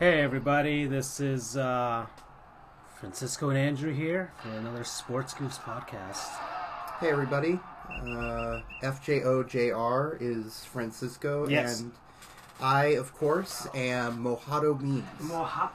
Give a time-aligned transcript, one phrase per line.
[0.00, 2.06] Hey everybody, this is uh,
[2.98, 6.26] Francisco and Andrew here for another Sports Goofs podcast.
[7.00, 7.60] Hey everybody,
[7.90, 11.80] uh, FJOJR is Francisco, Yes.
[11.80, 11.92] and
[12.62, 15.04] I, of course, am Mojado Beans.
[15.20, 15.68] Moha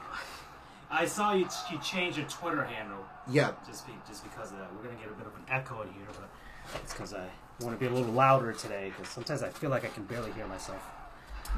[0.90, 4.74] I saw you, you change your Twitter handle Yeah, just be, just because of that.
[4.74, 6.28] We're gonna get a bit of an echo in here, but
[6.82, 7.28] it's because I
[7.60, 8.92] want to be a little louder today.
[8.96, 10.82] Because sometimes I feel like I can barely hear myself.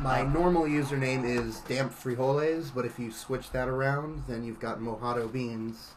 [0.00, 4.78] My normal username is Damp Frijoles, but if you switch that around, then you've got
[4.78, 5.94] Mojado Beans.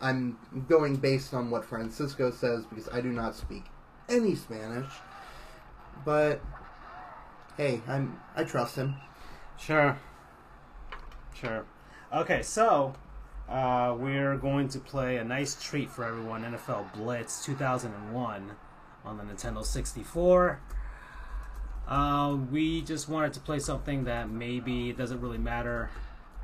[0.00, 3.64] I'm going based on what Francisco says because I do not speak
[4.08, 4.90] any Spanish,
[6.04, 6.40] but
[7.56, 8.94] hey, I'm I trust him.
[9.58, 9.98] Sure.
[11.34, 11.66] Sure.
[12.12, 12.94] Okay, so
[13.48, 18.52] uh, we're going to play a nice treat for everyone NFL Blitz 2001
[19.04, 20.60] on the Nintendo 64.
[21.92, 25.90] Uh, we just wanted to play something that maybe doesn't really matter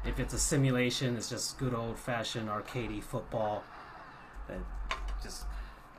[0.05, 3.65] if it's a simulation, it's just good old fashioned arcadey football.
[4.47, 4.59] That
[5.23, 5.47] just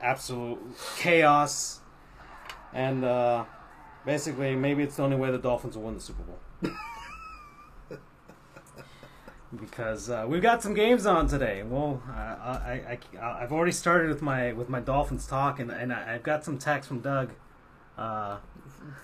[0.01, 0.59] absolute
[0.97, 1.79] chaos.
[2.73, 3.45] And uh,
[4.05, 6.37] basically, maybe it's the only way the Dolphins will win the Super Bowl.
[9.59, 11.63] because uh, we've got some games on today.
[11.63, 15.91] Well, I, I, I, I've already started with my with my Dolphins talk, and, and
[15.91, 17.31] I- I've got some text from Doug.
[17.97, 18.37] Uh,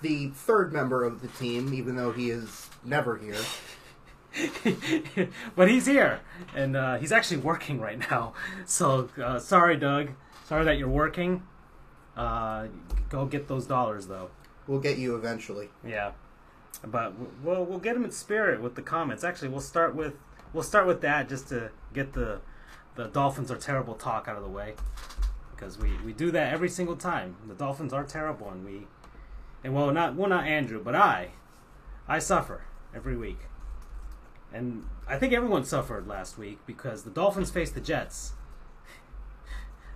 [0.02, 3.36] The third member of the team, even though he is never here.
[5.56, 6.20] but he's here,
[6.56, 8.34] and uh, he's actually working right now.
[8.66, 10.10] So uh, sorry, Doug.
[10.46, 11.44] Sorry that you're working.
[12.16, 12.68] Uh,
[13.10, 14.30] go get those dollars, though.
[14.68, 15.70] We'll get you eventually.
[15.86, 16.12] Yeah,
[16.86, 19.24] but we'll we'll get him in spirit with the comments.
[19.24, 20.16] Actually, we'll start with
[20.54, 22.40] we'll start with that just to get the
[22.96, 24.76] the Dolphins are terrible talk out of the way
[25.56, 27.36] because we we do that every single time.
[27.48, 28.88] The Dolphins are terrible, and we
[29.66, 31.32] and well not well not Andrew, but I
[32.08, 32.62] I suffer
[32.96, 33.40] every week,
[34.54, 38.34] and I think everyone suffered last week because the Dolphins faced the Jets.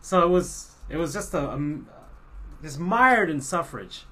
[0.02, 1.88] So it was it was just a, um
[2.64, 4.06] just mired in suffrage.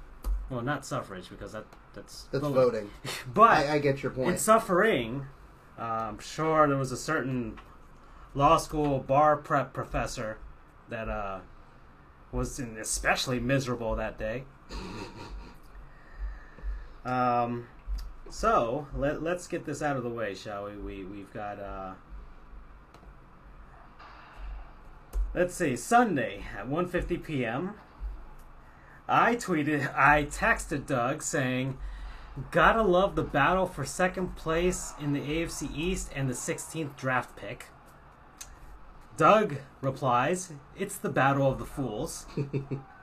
[0.50, 2.54] Well, not suffrage because that that's That's voting.
[2.56, 2.90] voting.
[3.34, 4.40] But I, I get your in point.
[4.40, 5.26] suffering,
[5.80, 5.82] uh,
[6.12, 7.58] I'm sure there was a certain
[8.36, 10.38] law school bar prep professor
[10.90, 11.40] that uh,
[12.32, 14.44] was in especially miserable that day.
[17.06, 17.68] Um,
[18.30, 20.76] so let, let's get this out of the way, shall we?
[20.76, 21.94] We we've got uh,
[25.34, 27.76] let's see Sunday at 1:50 p.m.
[29.10, 31.78] I tweeted, I texted Doug saying,
[32.52, 37.36] Gotta love the battle for second place in the AFC East and the 16th draft
[37.36, 37.68] pick.
[39.16, 42.26] Doug replies, It's the battle of the fools.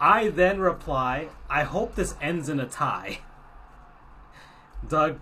[0.00, 3.20] I then reply, I hope this ends in a tie.
[4.86, 5.18] Doug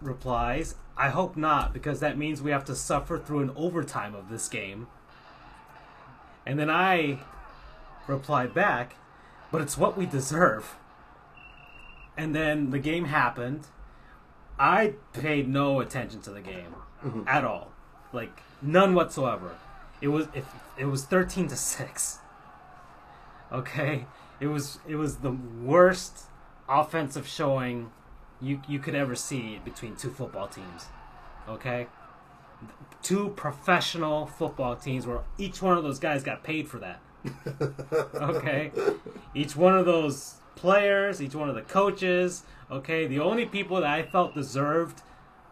[0.00, 4.28] replies, I hope not, because that means we have to suffer through an overtime of
[4.28, 4.86] this game.
[6.44, 7.20] And then I
[8.06, 8.96] reply back,
[9.50, 10.76] but it's what we deserve.
[12.16, 13.66] And then the game happened.
[14.58, 17.22] I paid no attention to the game mm-hmm.
[17.26, 17.72] at all,
[18.12, 19.56] like none whatsoever.
[20.00, 20.44] It was if
[20.76, 22.18] it was thirteen to six.
[23.52, 24.06] Okay,
[24.40, 26.24] it was it was the worst
[26.68, 27.90] offensive showing
[28.40, 30.86] you you could ever see between two football teams.
[31.46, 31.86] Okay,
[33.02, 37.00] two professional football teams where each one of those guys got paid for that.
[38.14, 38.72] okay,
[39.34, 42.44] each one of those players, each one of the coaches.
[42.70, 45.02] Okay, the only people that I felt deserved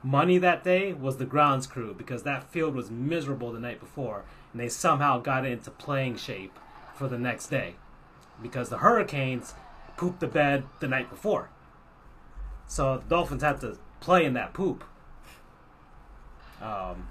[0.02, 4.24] money that day was the grounds crew because that field was miserable the night before,
[4.52, 6.58] and they somehow got into playing shape
[6.94, 7.74] for the next day
[8.42, 9.54] because the Hurricanes
[9.96, 11.50] pooped the bed the night before.
[12.66, 14.84] So the Dolphins had to play in that poop.
[16.62, 17.08] Um,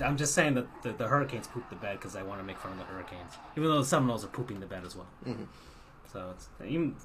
[0.00, 2.58] I'm just saying that the, the Hurricanes pooped the bed because I want to make
[2.58, 5.06] fun of the Hurricanes, even though the Seminoles are pooping the bed as well.
[5.26, 5.46] Mhm.
[6.10, 6.96] So it's even,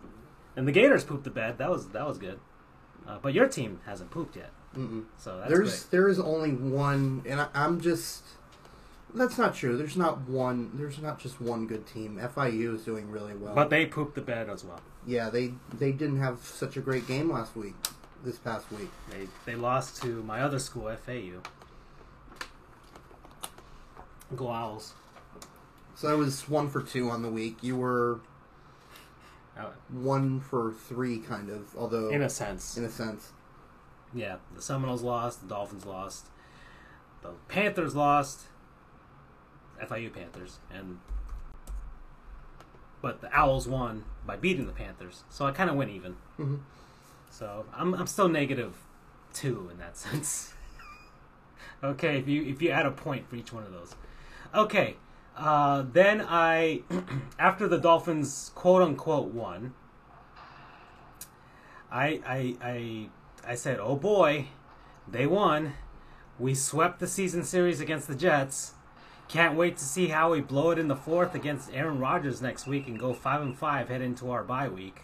[0.55, 1.57] and the Gators pooped the bed.
[1.57, 2.39] That was that was good.
[3.07, 5.05] Uh, but your team hasn't pooped yet, Mm-mm.
[5.17, 8.23] so that's There's there is only one, and I, I'm just.
[9.13, 9.75] That's not true.
[9.77, 10.71] There's not one.
[10.75, 12.19] There's not just one good team.
[12.21, 13.55] FIU is doing really well.
[13.55, 14.81] But they pooped the bed as well.
[15.07, 17.73] yeah, they they didn't have such a great game last week.
[18.23, 18.89] This past week.
[19.09, 21.41] They they lost to my other school, FAU.
[24.35, 24.93] Go Owls.
[25.95, 27.57] So I was one for two on the week.
[27.61, 28.19] You were
[29.57, 31.75] Uh, one for three, kind of.
[31.75, 33.31] Although in a sense, in a sense,
[34.13, 34.37] yeah.
[34.55, 35.41] The Seminoles lost.
[35.41, 36.27] The Dolphins lost.
[37.21, 38.41] The Panthers lost.
[39.81, 40.99] FIU Panthers and
[43.01, 45.23] but the Owls won by beating the Panthers.
[45.29, 46.17] So I kind of went even.
[46.37, 46.59] Mhm.
[47.29, 48.73] So I'm I'm still negative
[49.33, 50.53] two in that sense.
[51.83, 53.95] okay, if you if you add a point for each one of those.
[54.53, 54.97] Okay,
[55.37, 56.81] uh, then I
[57.39, 59.73] after the Dolphins quote unquote won.
[61.91, 63.09] I I I
[63.51, 64.47] I said, oh boy,
[65.07, 65.73] they won.
[66.37, 68.73] We swept the season series against the Jets.
[69.29, 72.65] Can't wait to see how we blow it in the fourth against Aaron Rodgers next
[72.65, 75.01] week and go five and five head into our bye week.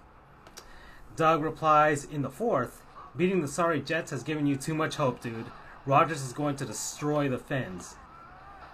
[1.15, 2.81] Doug replies, in the fourth,
[3.15, 5.45] beating the sorry Jets has given you too much hope, dude.
[5.85, 7.95] Rodgers is going to destroy the Fins.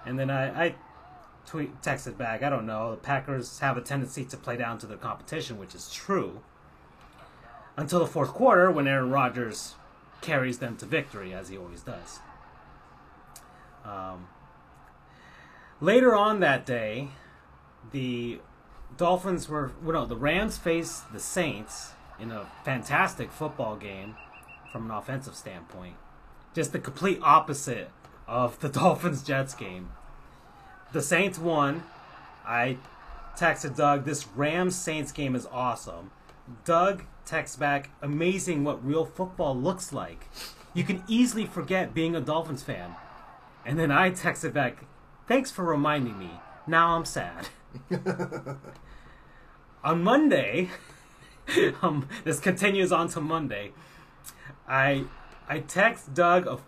[0.06, 0.76] And then I, I
[1.46, 2.92] tweet texted back, I don't know.
[2.92, 6.40] The Packers have a tendency to play down to their competition, which is true.
[7.76, 9.76] Until the fourth quarter, when Aaron Rodgers
[10.22, 12.20] carries them to victory, as he always does.
[13.84, 14.28] Um,
[15.82, 17.10] later on that day,
[17.92, 18.40] the
[18.96, 24.16] Dolphins were well, no, the Rams faced the Saints in a fantastic football game
[24.72, 25.96] from an offensive standpoint.
[26.54, 27.90] Just the complete opposite
[28.28, 29.90] of the Dolphins Jets game.
[30.94, 31.84] The Saints won.
[32.46, 32.78] I
[33.38, 36.12] texted Doug, this Rams Saints game is awesome.
[36.66, 40.28] Doug texts back, amazing what real football looks like.
[40.74, 42.96] You can easily forget being a Dolphins fan.
[43.66, 44.86] And then I texted back,
[45.32, 46.30] thanks for reminding me.
[46.68, 47.48] Now I'm sad.
[49.82, 50.68] on Monday,
[51.82, 53.72] um, this continues on to Monday.
[54.68, 55.06] I
[55.48, 56.48] I text Doug.
[56.48, 56.60] A,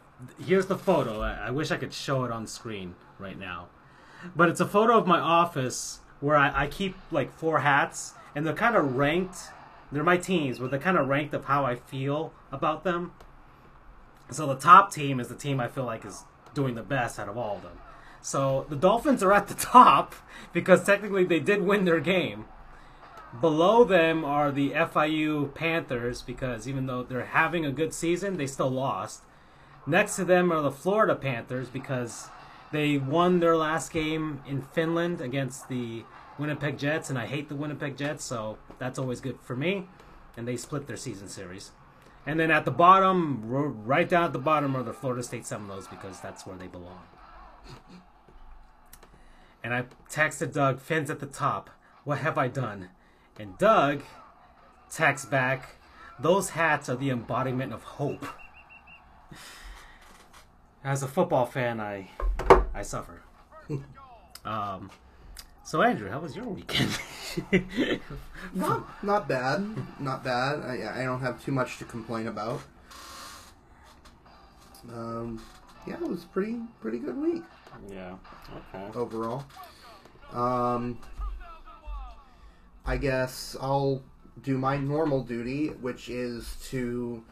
[0.41, 1.19] here's the photo.
[1.19, 3.67] I, I wish I could show it on screen right now,
[4.33, 8.47] but it's a photo of my office where I, I keep like four hats, and
[8.47, 9.39] they're kind of ranked.
[9.91, 13.11] They're my teams, but they're kind of ranked of how I feel about them.
[14.31, 16.23] So the top team is the team I feel like is
[16.53, 17.77] doing the best out of all of them.
[18.23, 20.15] So the Dolphins are at the top
[20.53, 22.45] because technically they did win their game.
[23.41, 28.47] Below them are the FIU Panthers because even though they're having a good season, they
[28.47, 29.23] still lost.
[29.85, 32.29] Next to them are the Florida Panthers because
[32.71, 36.05] they won their last game in Finland against the
[36.39, 39.87] Winnipeg Jets, and I hate the Winnipeg Jets, so that's always good for me.
[40.37, 41.71] And they split their season series.
[42.25, 45.87] And then at the bottom, right down at the bottom, are the Florida State Seminoles
[45.87, 47.01] because that's where they belong.
[49.63, 51.69] And I texted Doug, Fins at the top.
[52.03, 52.89] What have I done?
[53.39, 54.01] And Doug
[54.89, 55.77] texts back,
[56.19, 58.25] those hats are the embodiment of hope.
[60.83, 62.09] As a football fan, I
[62.73, 63.21] I suffer.
[64.45, 64.91] um,
[65.63, 66.91] so Andrew, how was your weekend?
[68.53, 69.65] not not bad,
[69.99, 70.59] not bad.
[70.59, 72.61] I, I don't have too much to complain about.
[74.91, 75.41] Um,
[75.87, 77.43] yeah, it was pretty pretty good week.
[77.89, 78.15] Yeah.
[78.73, 78.97] Okay.
[78.97, 79.45] Overall.
[80.31, 80.97] Um,
[82.85, 84.01] I guess I'll
[84.41, 87.23] do my normal duty, which is to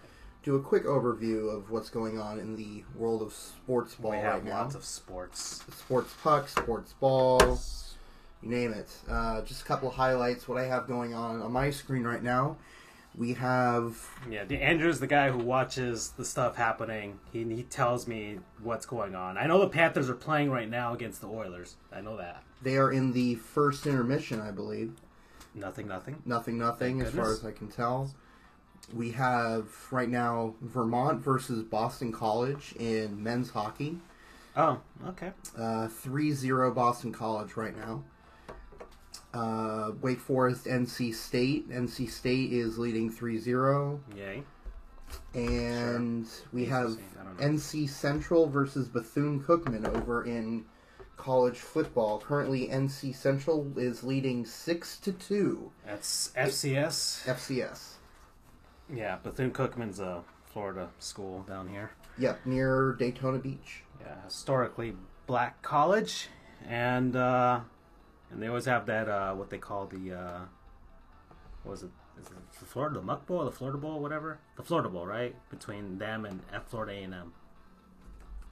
[0.44, 4.18] do a quick overview of what's going on in the world of sports ball we
[4.18, 4.62] have right now.
[4.64, 5.64] lots of sports.
[5.76, 7.60] Sports puck, sports ball,
[8.42, 8.90] you name it.
[9.10, 10.48] Uh, just a couple of highlights.
[10.48, 12.58] What I have going on on my screen right now.
[13.16, 13.98] We have
[14.30, 17.20] Yeah, the Andrew's the guy who watches the stuff happening.
[17.32, 19.38] He he tells me what's going on.
[19.38, 21.76] I know the Panthers are playing right now against the Oilers.
[21.92, 22.44] I know that.
[22.62, 24.94] they are in the first intermission, I believe.
[25.54, 26.22] Nothing, nothing.
[26.26, 28.14] Nothing, nothing, Thank as far as I can tell.
[28.94, 33.98] We have right now Vermont versus Boston College in men's hockey.
[34.56, 35.32] Oh, okay.
[35.58, 38.04] Uh, 3-0 Boston College right now.
[39.34, 41.70] Uh, Wake Forest, NC State.
[41.70, 44.00] NC State is leading 3-0.
[44.16, 44.44] Yay.
[45.34, 47.06] And we have Interesting.
[47.20, 47.48] I don't know.
[47.48, 50.66] NC Central versus Bethune Cookman over in
[51.18, 52.20] college football.
[52.20, 57.26] Currently, NC Central is leading 6 to 2 That's FCS.
[57.26, 57.94] FCS.
[58.94, 61.92] Yeah, Bethune Cookman's a Florida school down here.
[62.18, 63.84] Yep, near Daytona Beach.
[64.02, 64.96] Yeah, historically
[65.28, 66.28] black college,
[66.68, 67.62] and uh,
[68.32, 70.40] and they always have that uh, what they call the uh,
[71.64, 71.90] what was it?
[72.20, 74.40] Is it the Florida the Muck Bowl, the Florida Bowl, whatever?
[74.58, 75.36] The Florida Bowl, right?
[75.50, 77.34] Between them and F Florida A and M.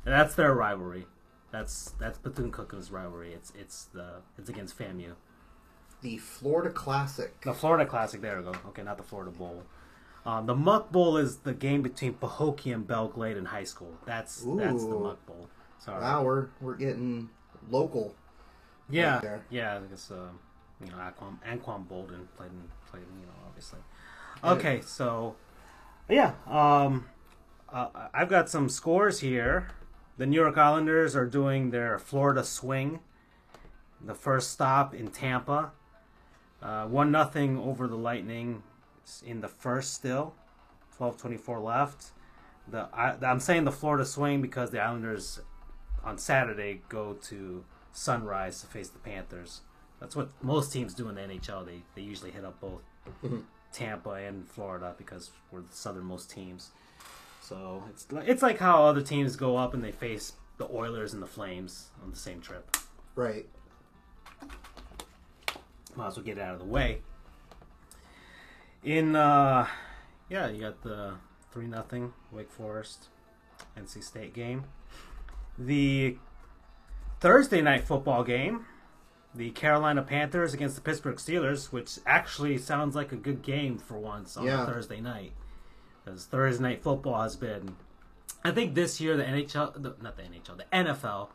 [0.06, 1.06] And that's their rivalry.
[1.52, 3.34] That's that's Bethune Cookman's rivalry.
[3.34, 5.14] It's it's the it's against FAMU.
[6.02, 7.42] The Florida Classic.
[7.42, 8.22] The Florida Classic.
[8.22, 8.54] There we go.
[8.68, 9.64] Okay, not the Florida Bowl.
[10.26, 13.98] Um, the Muck Bowl is the game between Pahokee and Belle Glade in high school.
[14.06, 15.50] That's that's the Muck Bowl.
[15.80, 16.02] Sorry.
[16.02, 17.30] Wow, we're, we're getting
[17.70, 18.16] local.
[18.90, 19.46] Yeah, right there.
[19.50, 19.78] yeah.
[19.78, 20.30] I guess uh,
[20.84, 23.80] you know Anquan, Anquan Boldin played in, played in, you know obviously.
[24.44, 24.52] Yeah.
[24.52, 25.36] Okay, so
[26.10, 27.08] yeah, um,
[27.72, 29.70] uh, I've got some scores here.
[30.18, 33.00] The New York Islanders are doing their Florida swing.
[34.02, 35.72] The first stop in Tampa,
[36.62, 38.64] uh, one nothing over the Lightning
[39.26, 39.94] in the first.
[39.94, 40.34] Still,
[40.96, 42.12] twelve twenty four left.
[42.68, 45.42] the I, I'm saying the Florida swing because the Islanders
[46.04, 47.66] on Saturday go to
[48.00, 49.60] Sunrise to face the Panthers.
[50.00, 51.66] That's what most teams do in the NHL.
[51.66, 52.82] They they usually hit up both
[53.74, 56.72] Tampa and Florida because we're the southernmost teams.
[57.42, 61.22] So it's it's like how other teams go up and they face the Oilers and
[61.22, 62.78] the Flames on the same trip.
[63.16, 63.48] Right.
[65.96, 67.02] Might as well get it out of the way.
[68.82, 69.68] In uh
[70.30, 71.16] yeah, you got the
[71.52, 73.10] three nothing Wake Forest
[73.78, 74.64] NC State game.
[75.58, 76.18] The
[77.20, 78.66] Thursday night football game,
[79.36, 83.98] the Carolina Panthers against the Pittsburgh Steelers, which actually sounds like a good game for
[83.98, 84.64] once on Yeah.
[84.64, 85.34] a Thursday night.
[86.04, 87.76] Because Thursday night football has been
[88.44, 91.30] I think this year the NHL the, not the NHL, the NFL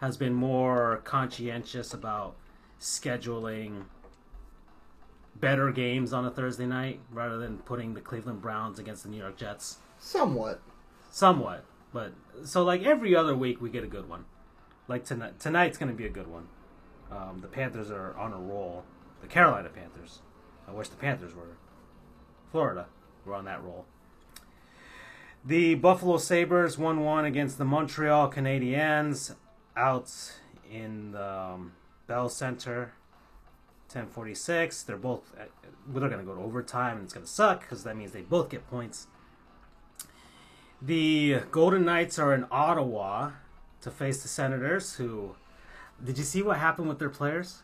[0.00, 2.34] has been more conscientious about
[2.80, 3.84] scheduling
[5.36, 9.18] better games on a Thursday night rather than putting the Cleveland Browns against the New
[9.18, 9.78] York Jets.
[10.00, 10.60] Somewhat.
[11.10, 12.12] Somewhat, but
[12.44, 14.24] so like every other week we get a good one.
[14.88, 16.48] Like tonight, tonight's going to be a good one.
[17.10, 18.84] Um, the Panthers are on a roll.
[19.20, 20.20] The Carolina Panthers.
[20.66, 21.56] I wish the Panthers were.
[22.50, 22.86] Florida
[23.24, 23.84] were on that roll.
[25.44, 29.34] The Buffalo Sabres 1 1 against the Montreal Canadiens
[29.76, 30.10] out
[30.70, 31.72] in the um,
[32.06, 32.92] Bell Center.
[33.88, 34.82] 1046.
[34.82, 35.44] They're both, uh,
[35.86, 38.20] they're going to go to overtime and it's going to suck because that means they
[38.20, 39.06] both get points.
[40.80, 43.32] The Golden Knights are in Ottawa
[43.80, 45.36] to face the Senators, who.
[46.02, 47.62] Did you see what happened with their players?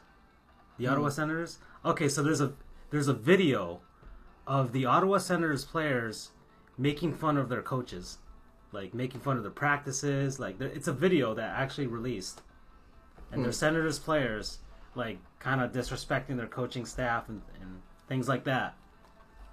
[0.77, 1.59] The Ottawa Senators?
[1.85, 2.53] Okay, so there's a
[2.91, 3.81] there's a video
[4.47, 6.31] of the Ottawa Senators players
[6.77, 8.19] making fun of their coaches,
[8.73, 10.41] like making fun of their practices.
[10.41, 12.43] Like it's a video that actually released,
[13.31, 14.59] and their Senators players
[14.97, 18.75] like kind of disrespecting their coaching staff and, and things like that,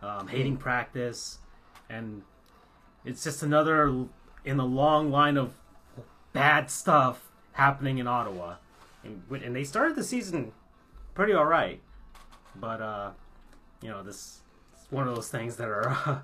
[0.01, 1.39] um, hating practice,
[1.89, 2.23] and
[3.05, 4.05] it's just another
[4.43, 5.55] in the long line of
[6.33, 8.55] bad stuff happening in Ottawa,
[9.03, 10.51] and, and they started the season
[11.13, 11.81] pretty all right,
[12.55, 13.11] but uh,
[13.81, 14.39] you know this
[14.73, 16.23] it's one of those things that are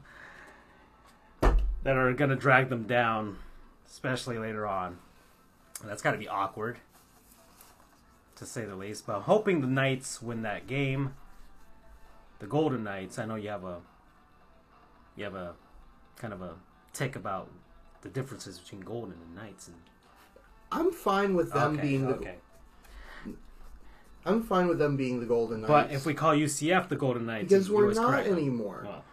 [1.84, 3.38] that are going to drag them down,
[3.90, 4.98] especially later on.
[5.82, 6.80] And that's got to be awkward,
[8.36, 9.06] to say the least.
[9.06, 11.14] But I'm hoping the Knights win that game.
[12.40, 13.20] The Golden Knights.
[13.20, 13.80] I know you have a
[15.16, 15.54] you have a
[16.18, 16.56] kind of a
[16.94, 17.50] tick about
[18.02, 19.68] the differences between Golden and Knights.
[19.68, 19.78] And
[20.72, 22.16] I'm fine with them okay, being the.
[22.16, 22.36] okay.
[24.26, 25.70] I'm fine with them being the Golden Knights.
[25.70, 28.84] But if we call UCF the Golden Knights, because we're not correct anymore.
[28.86, 29.06] Well,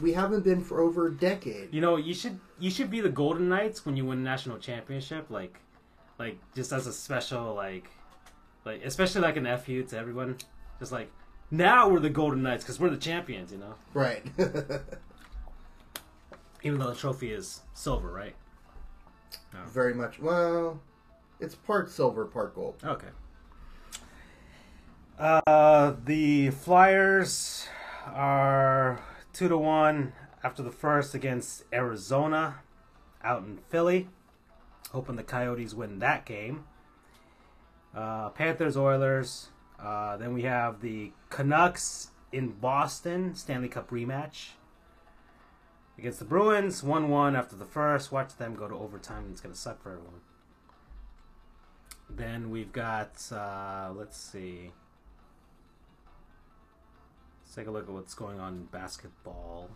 [0.00, 1.72] We haven't been for over a decade.
[1.72, 4.58] You know, you should you should be the Golden Knights when you win a national
[4.58, 5.60] championship, like
[6.18, 7.88] like just as a special like
[8.64, 10.36] like especially like an fu to everyone,
[10.80, 11.08] just like
[11.52, 13.74] now we're the Golden Knights because we're the champions, you know.
[13.94, 14.24] Right.
[16.64, 18.34] Even though the trophy is silver, right?
[19.66, 20.18] Very much.
[20.18, 20.80] Well,
[21.40, 22.76] it's part silver, part gold.
[22.84, 23.08] Okay.
[25.18, 27.68] Uh, the Flyers
[28.06, 30.12] are two to one
[30.42, 32.56] after the first against Arizona,
[33.22, 34.08] out in Philly.
[34.90, 36.64] Hoping the Coyotes win that game.
[37.94, 39.48] Uh, Panthers, Oilers.
[39.78, 44.50] Uh, then we have the Canucks in Boston Stanley Cup rematch
[46.02, 46.82] against the Bruins.
[46.82, 48.10] One one after the first.
[48.10, 49.28] Watch them go to overtime.
[49.30, 50.20] It's gonna suck for everyone.
[52.10, 54.72] Then we've got, uh, let's see.
[57.44, 59.70] Let's take a look at what's going on in basketball.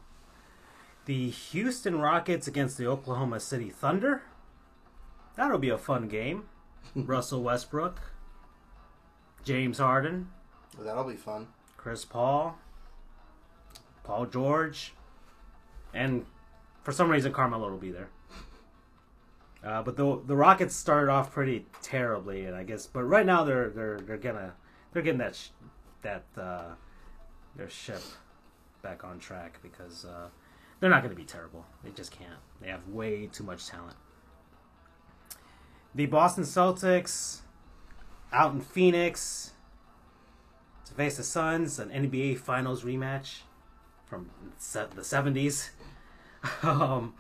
[1.05, 4.23] The Houston Rockets against the Oklahoma City Thunder.
[5.37, 6.49] That'll be a fun game.
[6.97, 8.01] Russell Westbrook,
[9.45, 10.31] James Harden,
[10.79, 11.47] That'll be fun.
[11.77, 12.59] Chris Paul,
[14.03, 14.93] Paul George,
[15.97, 16.27] and
[16.83, 18.09] for some reason Carmelo will be there.
[19.65, 23.43] Uh, but the the Rockets started off pretty terribly, and I guess, but right now
[23.43, 24.55] they're they're they're gonna
[24.93, 25.49] they're getting that sh-
[26.03, 26.75] that uh,
[27.57, 28.03] their ship
[28.83, 30.29] back on track because uh,
[30.79, 31.65] they're not to be terrible.
[31.83, 32.39] They just can't.
[32.61, 33.97] They have way too much talent.
[35.95, 37.41] The Boston Celtics
[38.33, 39.53] out in Phoenix
[40.85, 43.39] to face the Suns, an NBA Finals rematch
[44.07, 45.71] from the 70s.
[46.63, 47.15] Um,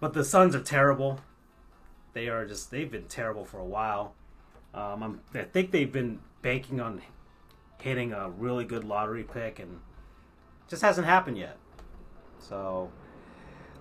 [0.00, 1.20] but the Suns are terrible.
[2.12, 4.14] They are just, they've been terrible for a while.
[4.72, 7.02] Um, I think they've been banking on
[7.78, 9.80] hitting a really good lottery pick, and
[10.68, 11.58] just hasn't happened yet.
[12.38, 12.90] So,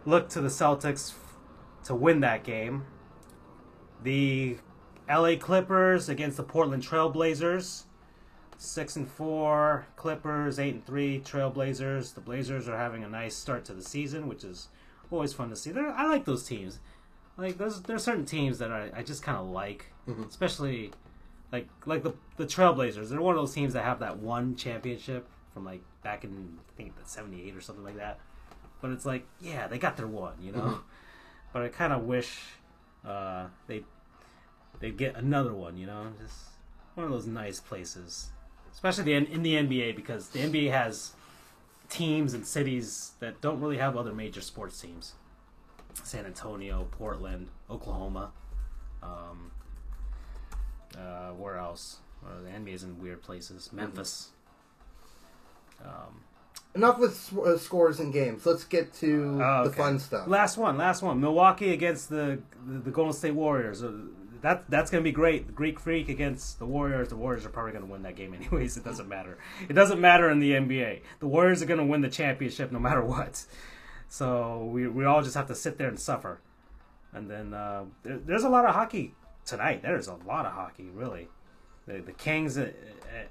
[0.06, 1.14] look to the Celtics
[1.86, 2.86] to win that game.
[4.04, 4.58] The
[5.10, 7.84] LA Clippers against the Portland Trailblazers.
[8.64, 12.14] Six and four Clippers, eight and three Trailblazers.
[12.14, 14.70] The Blazers are having a nice start to the season, which is
[15.12, 15.72] always fun to see.
[15.72, 16.80] There, I like those teams.
[17.36, 20.30] Like there's there's certain teams that I, I just kind of like, Mhm.
[20.30, 20.92] especially
[21.52, 23.10] like like the the Trailblazers.
[23.10, 26.78] They're one of those teams that have that one championship from like back in I
[26.78, 28.20] think the '78 or something like that.
[28.82, 30.62] But it's like, yeah, they got their one, you know.
[30.62, 30.80] Mhm.
[31.52, 32.40] But I kind of wish
[33.06, 33.84] uh, they
[34.80, 36.38] they get another one, you know, just
[36.96, 38.30] one of those nice places,
[38.74, 41.14] especially the, in the NBA because the NBA has
[41.90, 45.14] teams and cities that don't really have other major sports teams.
[46.04, 48.32] San Antonio, Portland, Oklahoma.
[49.02, 49.52] Um,
[50.98, 51.98] uh, where else?
[52.26, 53.72] Uh, the is in weird places.
[53.74, 54.30] Memphis.
[55.84, 56.22] Um,
[56.76, 58.46] Enough with s- uh, scores and games.
[58.48, 60.28] Let's get to Oh, the fun stuff.
[60.28, 61.20] Last one, last one.
[61.22, 63.84] Milwaukee against the the, the Golden State Warriors.
[64.44, 65.48] Uh, That that's gonna be great.
[65.48, 67.10] The Greek Freak against the Warriors.
[67.10, 68.78] The Warriors are probably gonna win that game anyways.
[68.78, 69.38] It doesn't matter.
[69.70, 71.02] It doesn't matter in the NBA.
[71.20, 73.46] The Warriors are gonna win the championship no matter what.
[74.10, 76.40] So we we all just have to sit there and suffer.
[77.14, 79.14] And then uh, there, there's a lot of hockey
[79.46, 79.82] tonight.
[79.82, 81.30] There's a lot of hockey, really.
[81.88, 82.72] The the Kings uh,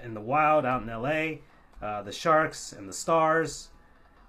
[0.01, 1.41] and the Wild out in L.A.
[1.81, 3.69] Uh, the Sharks and the Stars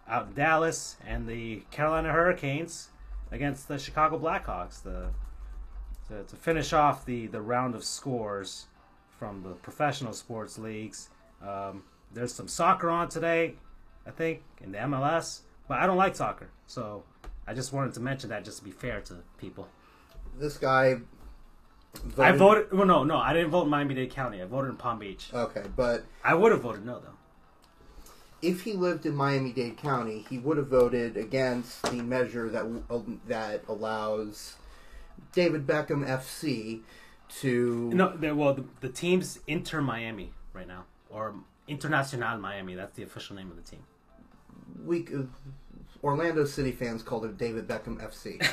[0.08, 2.90] out in Dallas, and the Carolina Hurricanes
[3.32, 4.82] against the Chicago Blackhawks.
[4.82, 5.10] The
[6.10, 8.66] to, to finish off the the round of scores
[9.18, 11.10] from the professional sports leagues.
[11.46, 11.84] Um,
[12.14, 13.56] there's some soccer on today,
[14.06, 17.04] I think, in the MLS, but I don't like soccer, so
[17.48, 19.68] I just wanted to mention that just to be fair to people.
[20.38, 20.98] This guy.
[22.18, 22.74] I voted- voted.
[22.74, 24.42] Well, no, no, I didn't vote in Miami-Dade County.
[24.42, 25.30] I voted in Palm Beach.
[25.34, 28.10] Okay, but I would have voted no, though.
[28.42, 32.66] if he lived in Miami-Dade County, he would have voted against the measure that
[33.28, 34.56] that allows
[35.34, 36.82] David Beckham FC
[37.42, 41.36] to No, there- well, the, the team's Inter Miami right now, or
[41.68, 42.76] Internacional Miami.
[42.76, 43.84] That's the official name of the team.
[44.86, 45.24] we uh,
[46.04, 48.46] Orlando City fans called it David Beckham FC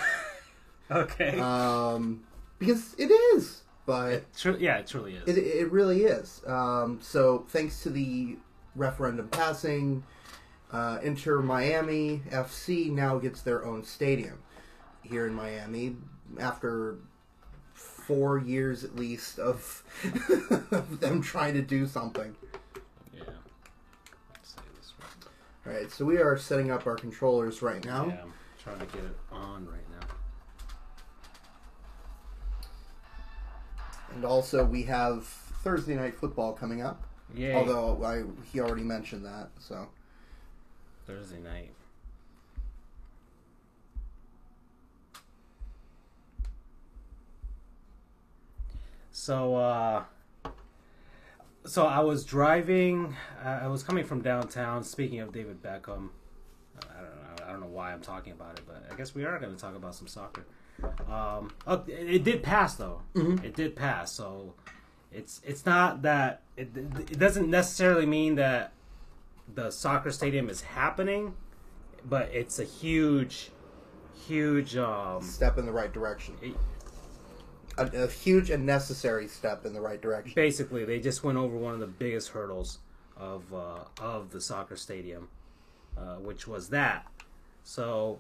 [0.90, 1.38] Okay.
[1.38, 2.22] um,
[2.58, 5.28] because it is, but Tru- yeah, it truly is.
[5.28, 6.42] It, it really is.
[6.46, 8.36] Um, so thanks to the
[8.74, 10.02] referendum passing,
[10.72, 14.38] uh, Inter Miami FC now gets their own stadium
[15.02, 15.96] here in Miami
[16.38, 16.96] after
[17.72, 19.82] four years at least of,
[20.70, 22.34] of them trying to do something.
[23.14, 23.22] yeah.
[24.32, 25.26] Let's say this right.
[25.66, 28.06] All right, so we are setting up our controllers right now.
[28.06, 30.06] Yeah, I'm trying to get it on right now.
[34.14, 35.24] And also, we have
[35.62, 37.04] Thursday night football coming up.
[37.34, 37.54] Yay.
[37.54, 39.86] Although I he already mentioned that, so
[41.06, 41.70] Thursday night.
[49.20, 50.04] So, uh,
[51.66, 53.14] so I was driving.
[53.44, 54.82] I was coming from downtown.
[54.82, 56.08] Speaking of David Beckham,
[56.88, 57.04] I don't
[57.38, 57.44] know.
[57.46, 59.60] I don't know why I'm talking about it, but I guess we are going to
[59.60, 60.46] talk about some soccer.
[61.12, 63.02] Um, oh, it, did pass though.
[63.14, 63.44] Mhm.
[63.44, 64.10] It did pass.
[64.10, 64.54] So
[65.12, 68.72] it's it's not that it, it doesn't necessarily mean that
[69.54, 71.34] the soccer stadium is happening,
[72.08, 73.50] but it's a huge,
[74.26, 74.78] huge.
[74.78, 76.38] Um, step in the right direction.
[76.40, 76.56] it-
[77.80, 80.32] A, a huge and necessary step in the right direction.
[80.34, 82.78] basically, they just went over one of the biggest hurdles
[83.16, 85.28] of uh, of the soccer stadium,
[85.96, 87.06] uh, which was that.
[87.64, 88.18] So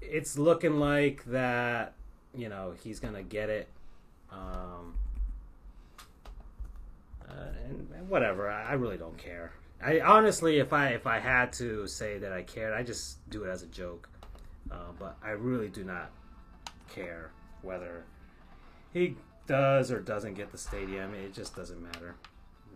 [0.00, 1.94] it's looking like that.
[2.34, 3.68] You know, he's gonna get it.
[4.30, 4.94] Um,
[7.28, 8.48] uh, and, and whatever.
[8.48, 9.52] I, I really don't care.
[9.82, 13.44] I honestly, if I if I had to say that I cared, I just do
[13.44, 14.08] it as a joke.
[14.70, 16.10] Uh, but I really do not
[16.88, 17.30] care
[17.62, 18.04] whether
[18.92, 21.14] he does or doesn't get the stadium.
[21.14, 22.14] It just doesn't matter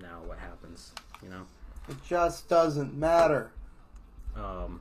[0.00, 0.92] now what happens.
[1.22, 1.42] You know.
[1.88, 3.52] It just doesn't matter.
[4.35, 4.81] Um,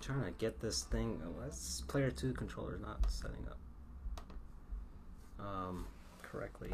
[0.00, 1.20] trying to get this thing.
[1.24, 3.58] Oh, this player two controller is not setting up
[5.46, 5.86] um,
[6.22, 6.70] correctly.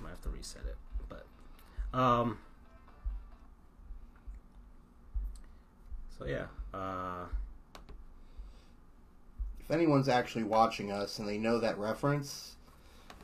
[0.00, 0.76] Might have to reset it,
[1.08, 2.38] but um.
[6.18, 7.24] So yeah, uh,
[9.70, 12.56] If anyone's actually watching us and they know that reference,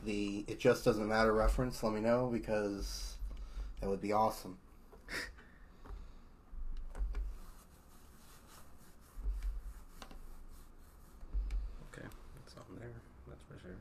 [0.05, 3.15] the "it just doesn't matter" reference, let me know because
[3.81, 4.57] that would be awesome.
[11.91, 12.07] okay,
[12.45, 12.91] it's on there.
[13.27, 13.75] That's for sure.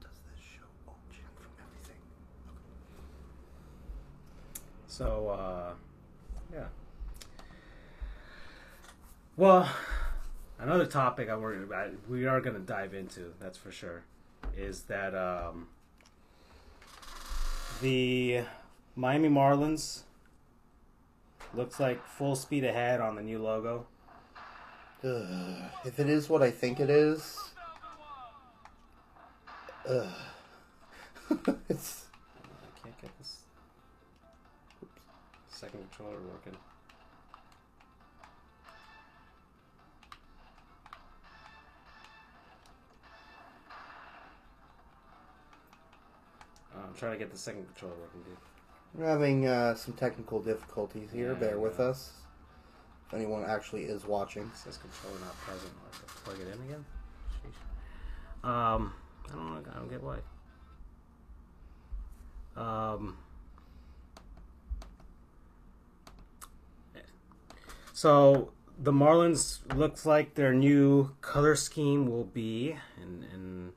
[0.00, 0.96] Does this show all
[1.36, 2.00] from everything?
[4.86, 5.74] So, uh,
[6.50, 6.68] yeah.
[9.36, 9.68] Well,
[10.58, 14.04] another topic I worry about, we are going to dive into, that's for sure,
[14.56, 15.68] is that um,
[17.80, 18.42] the
[18.94, 20.02] Miami Marlins
[21.54, 23.86] Looks like full speed ahead on the new logo.
[25.02, 27.38] Ugh, if it is what I think it is,
[29.88, 30.06] ugh.
[31.68, 32.04] it's
[32.44, 33.38] I can't get this
[35.48, 36.56] second controller working.
[46.86, 48.36] I'm trying to get the second controller working, dude.
[48.94, 51.32] we're having uh, some technical difficulties here.
[51.32, 52.12] Yeah, Bear with us.
[53.08, 55.72] If anyone actually is watching, It says controller not present.
[55.80, 56.84] I have to plug it in again.
[58.42, 58.92] Um,
[59.28, 59.70] I don't know.
[59.72, 60.18] I don't get why.
[62.56, 63.16] Um.
[67.92, 73.72] So the Marlins looks like their new color scheme will be, and and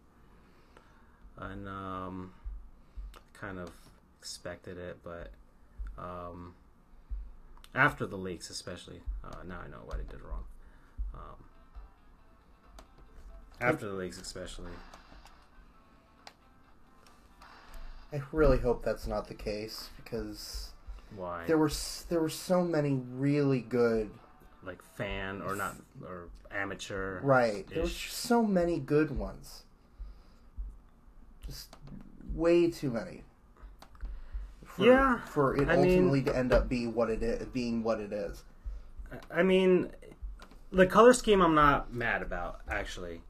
[1.37, 2.33] and um,
[3.39, 3.71] kind of
[4.19, 5.31] expected it, but
[5.97, 6.53] um,
[7.75, 9.01] after the leaks, especially.
[9.23, 10.43] Uh, now I know what I did wrong.
[11.13, 11.45] Um,
[13.61, 14.71] after the leaks, especially.
[18.11, 20.71] I really hope that's not the case because
[21.15, 21.43] Why?
[21.45, 21.71] there were
[22.09, 24.09] there were so many really good
[24.63, 27.19] like fan or not or amateur.
[27.21, 27.67] right.
[27.67, 29.63] There were so many good ones.
[31.45, 31.75] Just
[32.33, 33.23] way too many.
[34.79, 37.83] For, Yeah, for it I mean- ultimately to end up being what it is, being
[37.83, 38.43] what it is.
[39.29, 39.89] I mean,
[40.71, 43.21] the color scheme I'm not mad about actually.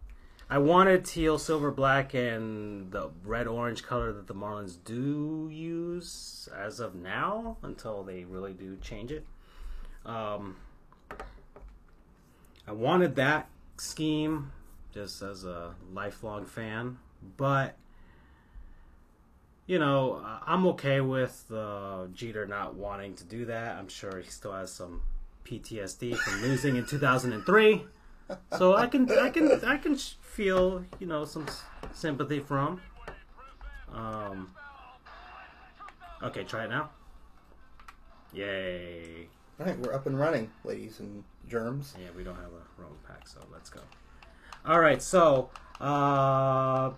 [0.51, 6.49] I wanted teal, silver, black, and the red orange color that the Marlins do use
[6.55, 9.25] as of now until they really do change it.
[10.05, 10.55] Um,
[12.67, 14.51] I wanted that scheme
[14.91, 16.97] just as a lifelong fan,
[17.37, 17.75] but
[19.69, 23.77] you know, uh, I'm okay with uh, Jeter not wanting to do that.
[23.77, 25.03] I'm sure he still has some
[25.45, 27.85] PTSD from losing in 2003.
[28.57, 31.61] So I can I can I can feel you know some s-
[31.93, 32.81] sympathy from.
[33.93, 34.55] Um.
[36.23, 36.89] Okay, try it now.
[38.33, 39.27] Yay!
[39.59, 41.93] All right, we're up and running, ladies and germs.
[41.99, 43.81] Yeah, we don't have a roam pack, so let's go.
[44.65, 46.91] All right, so uh,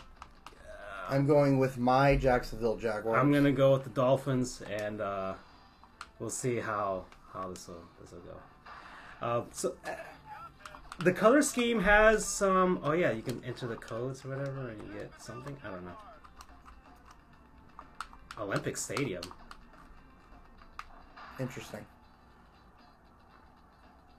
[1.12, 3.20] I'm going with my Jacksonville Jaguars.
[3.20, 5.34] I'm gonna go with the Dolphins, and uh,
[6.20, 8.38] we'll see how how this will this will go.
[9.22, 9.92] Uh, so uh,
[11.00, 12.80] the color scheme has some.
[12.82, 15.58] Oh yeah, you can enter the codes or whatever, and you get something.
[15.66, 15.98] I don't know.
[18.40, 19.24] Olympic Stadium.
[21.42, 21.86] Interesting.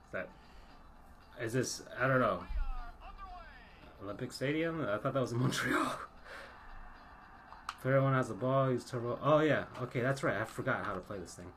[0.05, 0.29] Is that
[1.41, 1.81] is this?
[1.99, 2.43] I don't know.
[4.03, 4.85] Olympic Stadium.
[4.87, 5.91] I thought that was in Montreal.
[7.83, 9.19] If everyone has the ball, use turbo.
[9.21, 9.65] Oh, yeah.
[9.81, 10.37] Okay, that's right.
[10.37, 11.51] I forgot how to play this thing.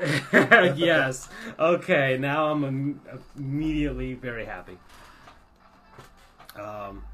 [0.74, 1.28] yes.
[1.58, 3.00] Okay, now I'm Im
[3.36, 4.78] immediately very happy.
[6.58, 7.04] Um,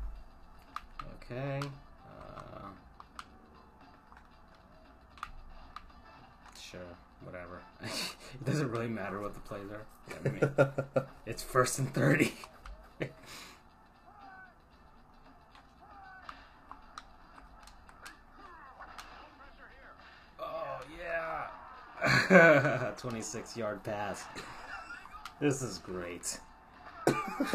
[1.17, 1.61] okay.
[2.07, 2.69] Uh,
[6.57, 6.81] sure,
[7.25, 7.63] whatever.
[7.83, 9.87] it doesn't really matter what the plays are.
[10.09, 12.33] Yeah, I mean, it's first and 30.
[22.97, 24.25] 26 yard pass.
[25.41, 26.39] This is great.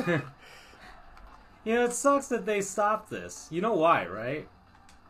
[0.08, 3.48] you know, it sucks that they stopped this.
[3.52, 4.48] You know why, right?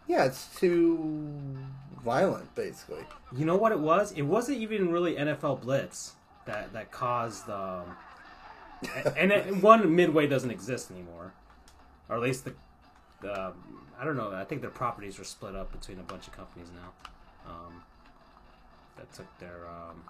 [0.07, 1.57] Yeah, it's too
[2.03, 3.03] violent, basically.
[3.35, 4.11] You know what it was?
[4.11, 6.13] It wasn't even really NFL blitz
[6.45, 7.49] that that caused.
[7.49, 7.95] Um,
[9.17, 11.33] and it, one midway doesn't exist anymore,
[12.07, 12.53] or at least the,
[13.21, 13.53] the
[13.99, 14.31] I don't know.
[14.31, 17.51] I think their properties were split up between a bunch of companies now.
[17.51, 17.83] Um,
[18.97, 20.03] that took their um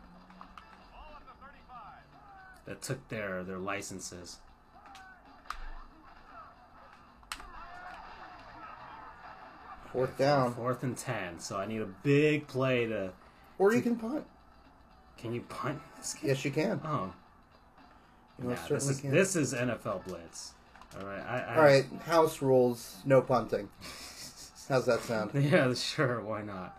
[2.66, 4.40] that took their their licenses.
[9.92, 11.40] Fourth down, Fourth and ten.
[11.40, 13.12] So I need a big play to
[13.58, 14.26] or you can punt.
[15.18, 16.30] can you punt this game?
[16.30, 16.82] Yes, you can.
[16.84, 17.14] Oh.
[18.42, 19.12] You Nah, this is can.
[19.12, 20.52] this is NFL blitz.
[21.00, 23.70] All right, I, I, All right, house rules: no punting.
[24.68, 25.32] How's that sound?
[25.36, 26.22] Yeah, sure.
[26.22, 26.76] Why not?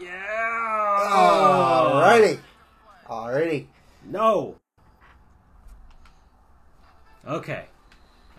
[0.00, 0.22] Yeah.
[1.10, 2.38] Alrighty,
[3.08, 3.66] alrighty.
[4.04, 4.56] No.
[7.26, 7.64] Okay.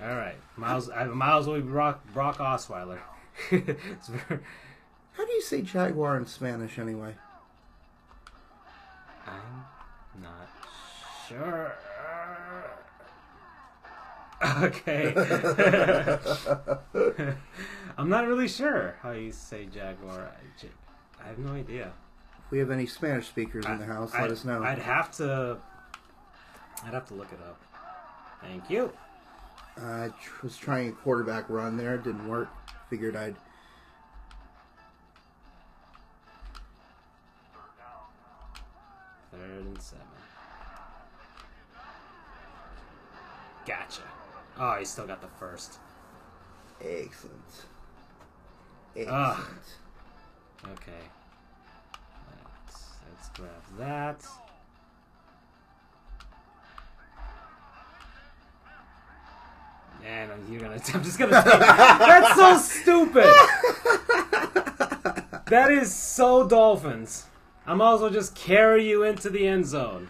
[0.02, 0.36] All right.
[0.56, 0.90] Miles.
[0.90, 3.00] I Miles will be Brock Brock Osweiler.
[3.50, 4.40] very,
[5.14, 7.16] How do you say jaguar in Spanish, anyway?
[9.26, 10.50] I'm not
[11.28, 11.74] sure.
[14.40, 15.16] Okay.
[17.98, 20.32] I'm not really sure how you say Jaguar.
[21.20, 21.92] I, I have no idea.
[22.46, 24.64] If we have any Spanish speakers in the house, let I'd, us know.
[24.64, 25.58] I'd have to.
[26.86, 27.62] I'd have to look it up.
[28.42, 28.92] Thank you.
[29.78, 30.10] I
[30.42, 31.96] was trying a quarterback run there.
[31.96, 32.50] It didn't work.
[32.90, 33.36] Figured I'd.
[39.32, 40.06] Third and seven.
[43.68, 44.02] Gotcha.
[44.58, 45.80] Oh, he still got the first.
[46.80, 47.66] Excellent.
[48.96, 49.10] Excellent.
[49.10, 49.46] Ugh.
[50.66, 50.92] Okay.
[52.66, 54.26] Let's, let's grab that.
[60.06, 60.82] And you're gonna.
[60.94, 61.32] I'm just gonna.
[61.32, 63.26] That's so stupid.
[65.48, 67.26] that is so Dolphins.
[67.66, 70.10] I might as well just carry you into the end zone.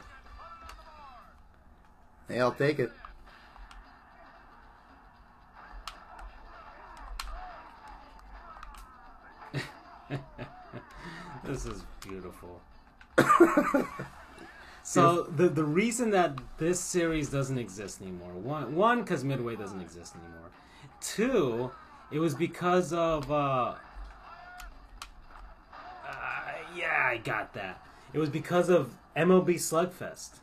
[2.28, 2.92] Hey, I'll take it.
[11.48, 12.62] This is beautiful.
[14.84, 19.82] so the the reason that this series doesn't exist anymore one one because Midway doesn't
[19.82, 20.52] exist anymore.
[21.02, 21.72] Two,
[22.12, 23.76] it was because of uh, uh
[26.76, 27.82] yeah I got that.
[28.14, 30.38] It was because of MLB Slugfest.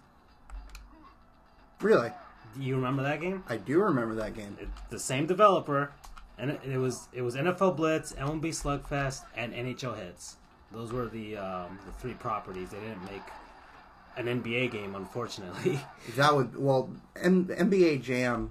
[1.80, 2.10] Really?
[2.56, 3.42] Do you remember that game?
[3.48, 4.56] I do remember that game.
[4.60, 5.92] It, the same developer,
[6.38, 10.36] and it, it was it was NFL Blitz, MLB Slugfest, and NHL Hitz.
[10.74, 12.70] Those were the um, the three properties.
[12.70, 13.22] They didn't make
[14.16, 15.80] an NBA game, unfortunately.
[16.16, 18.50] That would well, M- NBA Jam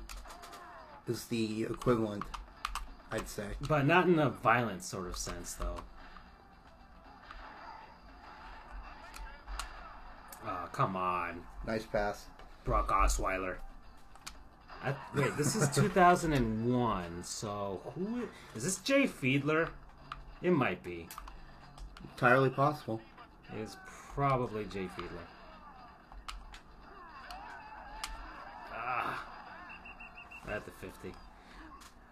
[1.07, 2.23] is the equivalent,
[3.11, 3.47] I'd say.
[3.67, 5.75] but not in a violent sort of sense, though.
[10.45, 12.25] Oh, come on, Nice pass.
[12.65, 13.55] Brock Osweiler.
[14.83, 18.23] I, wait, this is 2001, so who
[18.55, 18.77] is this?
[18.77, 19.69] Jay Fiedler?
[20.41, 21.07] It might be.
[22.11, 23.01] Entirely possible.
[23.59, 23.77] It's
[24.13, 25.27] probably Jay Fiedler.
[28.73, 29.23] Ah,
[30.49, 31.13] at the 50.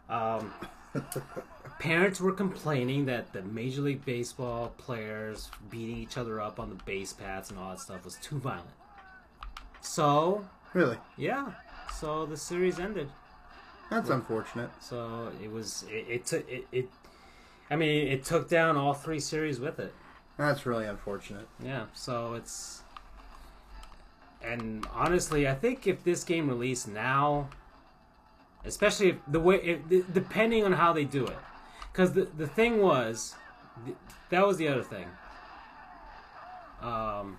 [0.10, 0.54] Um,
[1.80, 6.75] parents were complaining that the Major League Baseball players beating each other up on the
[6.84, 8.67] base paths and all that stuff was too violent.
[9.82, 10.97] So, Really?
[11.17, 11.51] yeah,
[11.97, 13.10] so the series ended.
[13.89, 14.69] That's unfortunate.
[14.80, 16.89] So it was it, it took it, it.
[17.72, 19.94] I mean, it took down all three series with it.
[20.38, 21.48] That's really unfortunate.
[21.64, 22.82] Yeah, so it's
[24.44, 27.50] and honestly, I think if this game released now,
[28.66, 31.38] especially if the way, if, depending on how they do it,
[31.92, 33.36] because the the thing was,
[33.86, 33.98] th-
[34.30, 35.08] that was the other thing.
[36.82, 37.38] Um,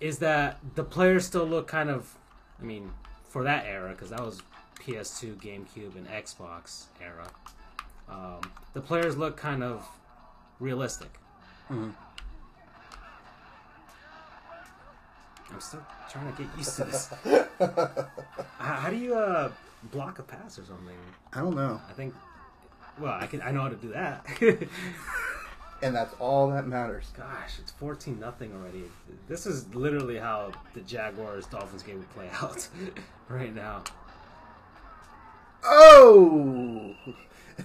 [0.00, 2.16] is that the players still look kind of,
[2.58, 2.90] I mean,
[3.28, 4.42] for that era, because that was
[4.80, 7.28] PS2, GameCube, and Xbox era.
[8.08, 8.40] Um,
[8.74, 9.86] the players look kind of
[10.60, 11.10] realistic.
[11.70, 11.94] Mhm.
[15.50, 17.08] I'm still trying to get used to this.
[18.58, 19.50] how, how do you uh,
[19.92, 20.96] block a pass or something?
[21.32, 21.80] I don't know.
[21.88, 22.14] I think.
[22.98, 23.42] Well, I can.
[23.42, 24.26] I know how to do that.
[25.82, 27.10] And that's all that matters.
[27.16, 28.84] Gosh, it's fourteen nothing already.
[29.26, 32.68] This is literally how the Jaguars Dolphins game would play out
[33.28, 33.82] right now.
[35.64, 36.94] Oh!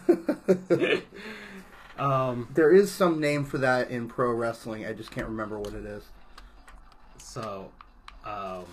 [1.97, 4.85] Um, there is some name for that in pro wrestling.
[4.85, 6.03] I just can't remember what it is.
[7.17, 7.71] so,
[8.23, 8.65] um,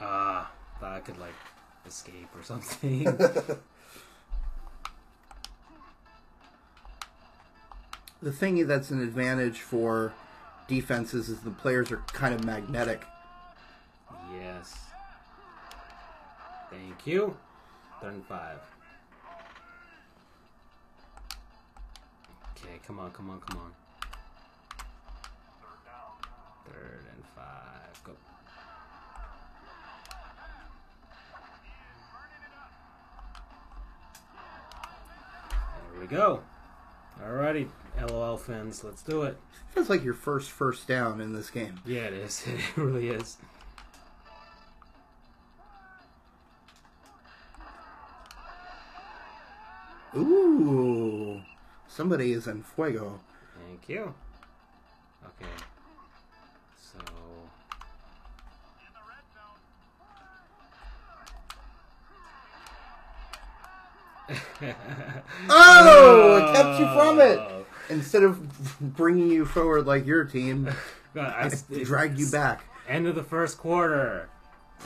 [0.00, 1.34] ah, thought I could like
[1.86, 3.06] escape or something.
[8.22, 10.12] The thing that's an advantage for
[10.68, 13.02] defenses is the players are kind of magnetic.
[16.70, 17.36] Thank you.
[18.00, 18.58] Third and five.
[22.56, 23.72] Okay, come on, come on, come on.
[26.66, 28.04] Third and five.
[28.04, 28.12] Go.
[35.92, 36.42] There we go.
[37.22, 37.68] Alrighty,
[38.08, 39.36] LOL fans, let's do it.
[39.74, 41.80] Feels like your first first down in this game.
[41.84, 42.46] Yeah, it is.
[42.48, 43.36] It really is.
[50.50, 51.40] Ooh,
[51.88, 53.20] somebody is en fuego.
[53.66, 54.14] Thank you.
[55.24, 55.50] Okay.
[56.78, 56.98] So.
[65.48, 67.38] Oh, it kept you from it.
[67.38, 67.64] Oh.
[67.88, 68.38] Instead of
[68.80, 70.68] bringing you forward like your team,
[71.16, 72.62] I, It dragged you back.
[72.88, 74.28] End of the first quarter,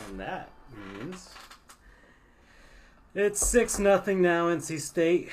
[0.09, 0.50] and that
[0.96, 1.31] means
[3.14, 4.48] it's six nothing now.
[4.48, 5.29] NC State.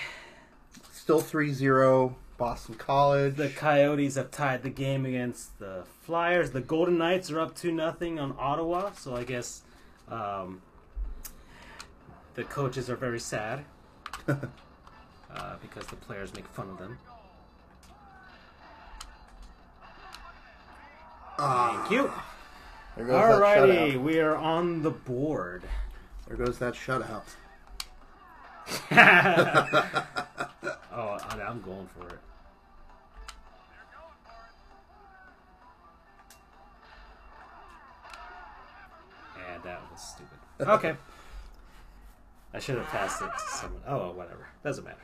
[1.01, 3.35] Still 3-0 Boston College.
[3.35, 6.51] The Coyotes have tied the game against the Flyers.
[6.51, 8.91] The Golden Knights are up two nothing on Ottawa.
[8.91, 9.63] So I guess
[10.09, 10.61] um,
[12.35, 13.65] the coaches are very sad
[14.27, 14.35] uh,
[15.59, 16.99] because the players make fun of them.
[21.39, 22.11] Ah, Thank you.
[22.95, 25.63] there goes Alrighty, we are on the board.
[26.27, 27.23] There goes that shutout.
[31.01, 32.19] oh, I- I'm going for it.
[39.53, 40.37] And that was stupid.
[40.61, 40.95] Okay.
[42.53, 43.81] I should have passed it to someone.
[43.87, 44.47] Oh, whatever.
[44.63, 44.97] Doesn't matter.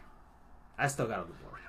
[0.78, 1.62] I still got on the board.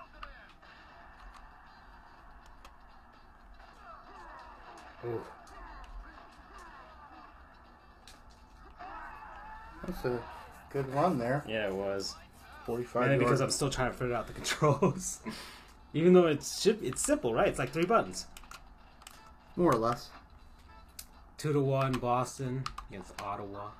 [5.07, 5.23] Ooh.
[9.87, 10.21] That's a
[10.71, 11.45] good run there.
[11.49, 12.17] Yeah, it was.
[12.69, 15.21] 45 Mainly because I'm still trying to figure out the controls.
[15.95, 17.49] Even though it's should it's simple, right?
[17.49, 18.27] It's like three buttons.
[19.57, 20.11] More or less.
[21.39, 23.71] Two to one Boston against Ottawa.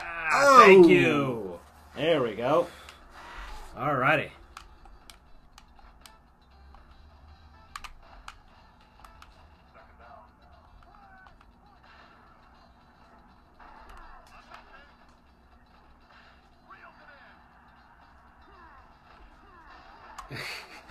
[0.00, 0.88] Ah, thank Oh.
[0.88, 1.60] you.
[1.94, 2.66] There we go.
[3.76, 4.30] Alrighty.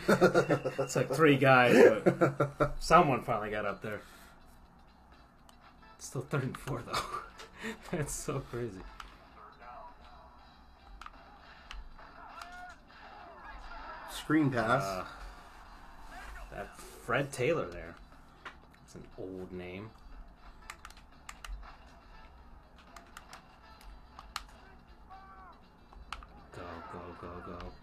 [0.08, 4.02] It's like three guys, but someone finally got up there.
[6.00, 7.00] Still third and four though.
[7.92, 8.82] That's so crazy.
[14.12, 14.84] Screen pass.
[14.84, 15.06] Uh,
[16.54, 17.96] that Fred Taylor there.
[18.86, 19.89] It's an old name.
[26.56, 26.62] Go,
[26.92, 27.83] go, go, go.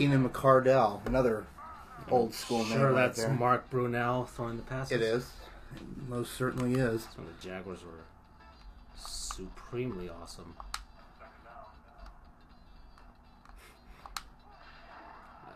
[0.00, 1.44] Keenan McCardell, another
[2.10, 2.78] old school name.
[2.78, 3.34] Sure, right that's there.
[3.34, 4.92] Mark Brunell throwing the passes.
[4.92, 5.30] It is.
[5.76, 7.04] It most certainly is.
[7.04, 8.06] That's when the Jaguars were
[8.96, 10.54] supremely awesome.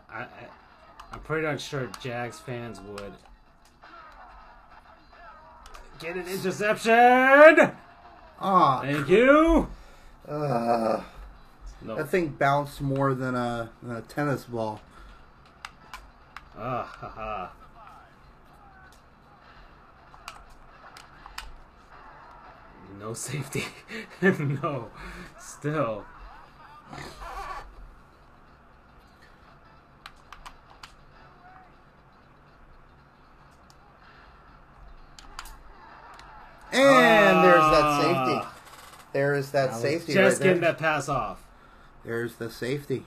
[0.07, 0.27] I, I,
[1.11, 3.13] I'm pretty darn sure Jags fans would
[5.99, 7.71] get an interception.
[8.39, 9.67] Ah, Thank you.
[10.29, 11.01] uh,
[11.85, 11.95] No.
[11.95, 14.81] that thing bounced more than a, than a tennis ball.
[16.57, 17.51] Ah, ha, ha.
[22.99, 23.65] No safety.
[24.21, 24.89] no.
[25.39, 26.05] Still.
[36.71, 38.01] And there's that Ah.
[38.01, 38.47] safety.
[39.13, 40.71] There is that I safety Just right getting there.
[40.73, 41.44] that pass off.
[42.05, 43.05] There's the safety.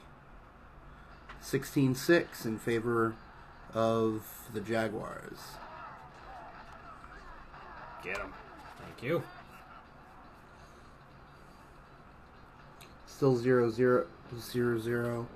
[1.43, 3.15] 16-6 in favor
[3.73, 5.39] of the Jaguars.
[8.03, 8.33] Get him.
[8.81, 9.23] Thank you.
[13.07, 14.07] Still 0 0
[14.39, 15.29] 0 0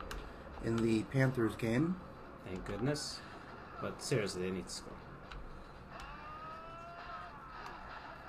[0.65, 1.97] in the Panthers game.
[2.47, 3.21] Thank goodness.
[3.81, 4.93] But seriously, they need to score.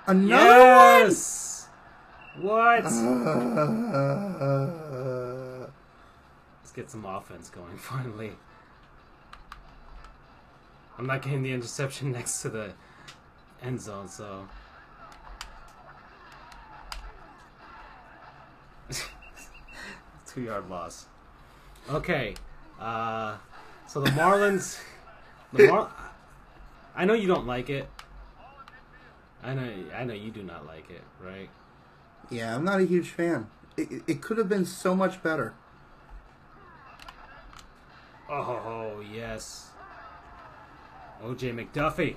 [0.06, 1.63] Another yes!
[2.40, 2.84] What?
[6.60, 8.32] Let's get some offense going finally.
[10.98, 12.72] I'm not getting the interception next to the
[13.62, 14.46] end zone, so.
[20.26, 21.06] Two yard loss.
[21.90, 22.34] Okay.
[22.80, 23.36] Uh,
[23.86, 24.80] so the Marlins.
[25.52, 25.90] The Mar-
[26.96, 27.88] I know you don't like it.
[29.42, 29.70] I know.
[29.94, 31.50] I know you do not like it, right?
[32.30, 33.48] Yeah, I'm not a huge fan.
[33.76, 35.54] It, it- could have been so much better.
[38.28, 39.70] Oh yes.
[41.22, 42.16] OJ McDuffie.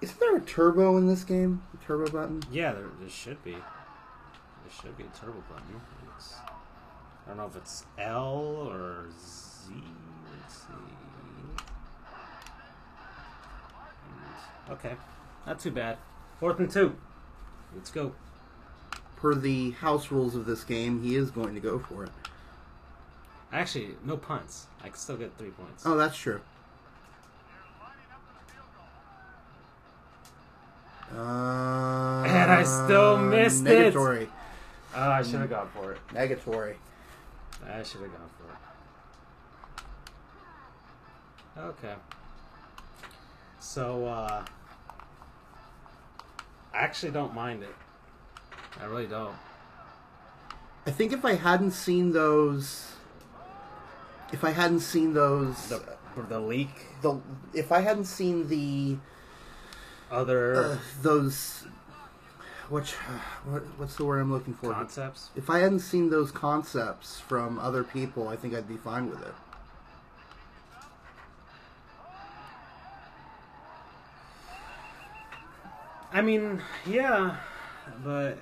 [0.00, 1.62] Isn't there a turbo in this game?
[1.74, 2.42] A turbo button?
[2.50, 3.52] Yeah, there, there should be.
[3.52, 3.60] There
[4.80, 5.80] should be a turbo button.
[6.16, 6.34] It's,
[7.26, 9.74] I don't know if it's L or Z.
[10.40, 10.72] Let's see.
[14.68, 14.94] And- okay,
[15.46, 15.98] not too bad.
[16.38, 16.96] Fourth and two.
[17.74, 18.12] Let's go.
[19.20, 22.10] Per the house rules of this game, he is going to go for it.
[23.52, 24.66] Actually, no punts.
[24.82, 25.82] I can still get three points.
[25.84, 26.40] Oh, that's true.
[31.12, 33.92] Uh, And I still missed it.
[33.94, 34.28] negatory.
[34.94, 35.98] Ah, I should have gone for it.
[36.14, 36.76] Negatory.
[37.66, 38.44] I should have gone for
[41.60, 41.60] it.
[41.60, 41.94] Okay.
[43.58, 44.44] So, uh,
[46.72, 47.74] I actually don't mind it.
[48.78, 49.34] I really don't.
[50.86, 52.92] I think if I hadn't seen those,
[54.32, 55.82] if I hadn't seen those, The,
[56.28, 57.20] the leak, the
[57.54, 58.96] if I hadn't seen the
[60.10, 61.64] other uh, those,
[62.68, 62.92] which
[63.44, 64.72] what, what's the word I'm looking for?
[64.72, 65.30] concepts.
[65.36, 69.20] If I hadn't seen those concepts from other people, I think I'd be fine with
[69.22, 69.34] it.
[76.12, 77.36] I mean, yeah,
[78.02, 78.38] but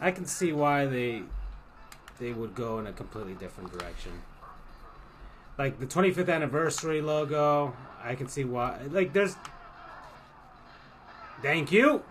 [0.00, 1.22] I can see why they
[2.18, 4.12] they would go in a completely different direction.
[5.58, 8.80] Like the 25th anniversary logo, I can see why.
[8.90, 9.36] Like there's
[11.42, 12.02] Thank you.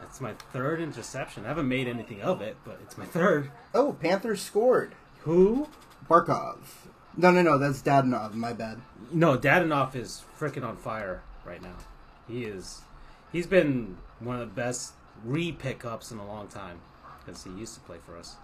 [0.00, 1.44] That's my third interception.
[1.44, 3.50] I haven't made anything of it, but it's my third.
[3.74, 4.94] Oh, Panthers scored.
[5.20, 5.68] Who?
[6.08, 6.58] Barkov.
[7.16, 7.58] No, no, no.
[7.58, 8.34] That's Dadonov.
[8.34, 8.80] My bad.
[9.12, 11.76] No, Dadonov is freaking on fire right now.
[12.28, 12.82] He is.
[13.32, 14.92] He's been one of the best
[15.24, 16.78] re pickups in a long time
[17.24, 18.36] because he used to play for us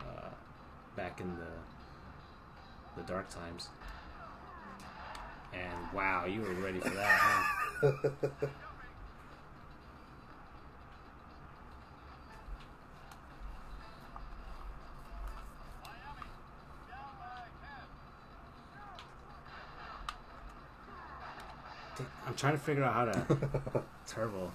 [0.00, 0.28] uh,
[0.96, 3.68] back in the the dark times.
[5.52, 7.92] And wow, you were ready for that, huh?
[22.26, 24.50] I'm trying to figure out how to turbo.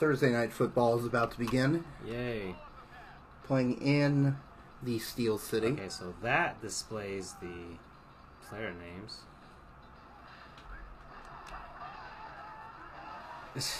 [0.00, 1.84] Thursday night football is about to begin.
[2.08, 2.54] Yay.
[3.44, 4.38] Playing in
[4.82, 5.66] the Steel City.
[5.66, 7.76] Okay, so that displays the
[8.48, 9.18] player names.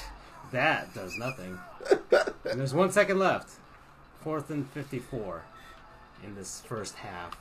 [0.52, 1.58] that does nothing.
[2.10, 3.52] and there's one second left.
[4.20, 5.44] Fourth and 54
[6.22, 7.38] in this first half.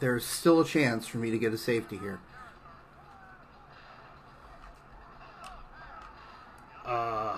[0.00, 2.18] There's still a chance for me to get a safety here.
[6.86, 7.36] Uh,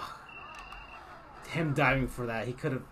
[1.55, 2.83] him diving for that, he could have,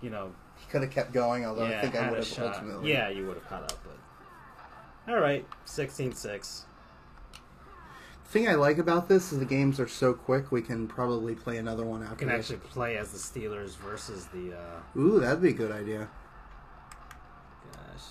[0.00, 2.90] you know, He could have kept going, although yeah, I think I would have ultimately.
[2.90, 5.12] Yeah, you would have caught up, but.
[5.12, 6.64] Alright, 16 6.
[8.24, 10.52] The thing I like about this is the games are so quick.
[10.52, 12.16] We can probably play another one after.
[12.16, 12.50] can this.
[12.50, 14.54] actually play as the Steelers versus the.
[14.54, 16.08] Uh, Ooh, that'd be a good idea.
[17.72, 18.04] Gosh.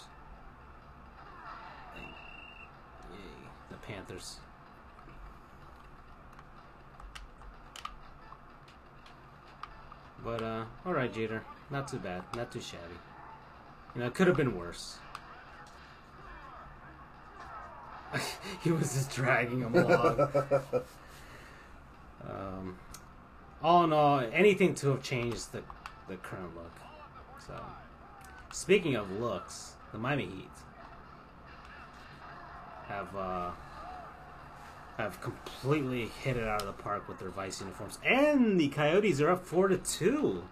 [1.95, 3.17] Yay.
[3.71, 4.39] The Panthers.
[10.23, 11.43] But, uh, alright, Jeter.
[11.69, 12.23] Not too bad.
[12.35, 12.95] Not too shabby.
[13.95, 14.97] You know, it could have been worse.
[18.63, 20.19] he was just dragging him along.
[22.29, 22.77] um,
[23.61, 25.61] all in all, anything to have changed the,
[26.07, 26.71] the current look.
[27.45, 27.53] So,
[28.51, 30.49] speaking of looks, the Miami Heat
[32.87, 33.51] have uh,
[34.99, 39.21] have completely hit it out of the park with their Vice uniforms, and the Coyotes
[39.21, 40.43] are up four to two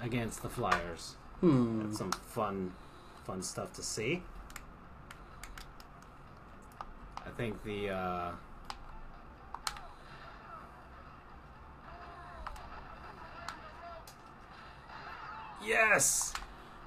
[0.00, 1.16] against the Flyers.
[1.40, 1.82] Hmm.
[1.82, 2.72] That's some fun,
[3.26, 4.22] fun stuff to see.
[7.26, 8.30] I think the uh,
[15.66, 16.32] yes,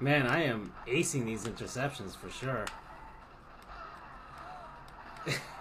[0.00, 2.64] man, I am acing these interceptions for sure.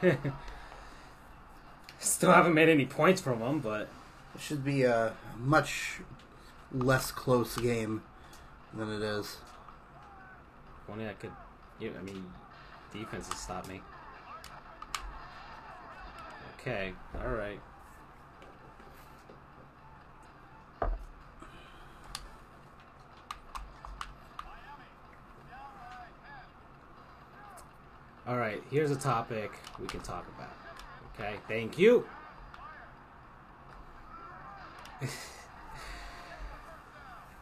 [2.06, 3.89] Still haven't made any points from them, but
[4.36, 6.01] It should be a much
[6.72, 8.03] less close game
[8.74, 9.38] than it is.
[10.88, 11.32] only I could.
[11.80, 12.32] Yeah, I mean,
[12.93, 13.82] defense has stopped me.
[16.60, 16.93] Okay,
[17.24, 17.60] all right.
[28.28, 30.64] All right, here's a topic we can talk about.
[31.18, 32.05] Okay, thank you.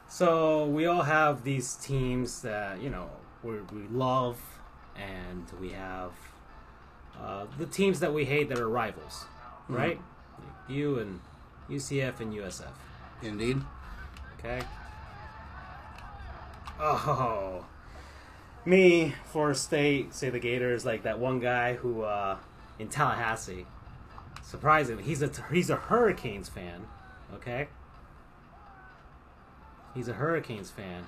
[0.08, 3.10] so we all have these teams that you know
[3.44, 4.40] we we love,
[4.96, 6.12] and we have
[7.20, 9.26] uh, the teams that we hate that are rivals,
[9.68, 10.00] right?
[10.70, 11.20] You and
[11.70, 12.72] UCF and USF.
[13.22, 13.62] Indeed.
[14.38, 14.62] Okay.
[16.80, 17.66] Oh,
[18.66, 22.38] me, Florida State, say the Gators, like that one guy who uh,
[22.80, 23.66] in Tallahassee.
[24.42, 26.88] Surprisingly, he's a he's a Hurricanes fan.
[27.34, 27.68] Okay.
[29.94, 31.08] He's a Hurricanes fan.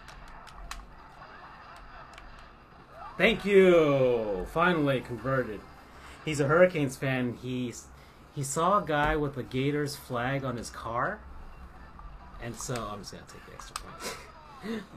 [3.18, 4.46] Thank you.
[4.52, 5.62] Finally converted.
[6.24, 7.38] He's a Hurricanes fan.
[7.42, 7.86] He's
[8.36, 11.20] he saw a guy with a Gators flag on his car
[12.44, 14.84] And so I'm just gonna take the extra point.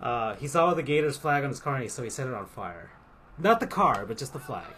[0.00, 2.32] Uh, he saw the Gators flag on his car, and he, so he set it
[2.32, 2.92] on fire.
[3.36, 4.72] Not the car, but just the flag.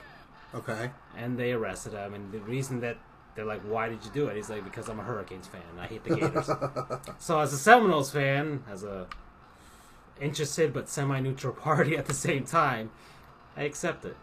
[0.55, 0.91] Okay.
[1.17, 2.15] And they arrested him.
[2.15, 2.97] And the reason that
[3.35, 5.63] they're like, "Why did you do it?" He's like, "Because I'm a Hurricanes fan.
[5.79, 6.51] I hate the Gators."
[7.19, 9.07] so as a Seminoles fan, as a
[10.21, 12.91] interested but semi-neutral party at the same time,
[13.57, 14.17] I accept it.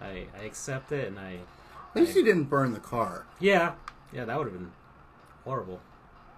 [0.00, 1.38] I, I accept it, and I
[1.94, 3.26] At least you didn't burn the car.
[3.38, 3.72] yeah
[4.12, 4.72] yeah that would have been
[5.44, 5.80] horrible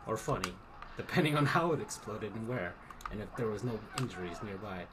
[0.06, 0.52] or funny,
[0.96, 2.74] depending on how it exploded and where,
[3.10, 4.84] and if there was no injuries nearby.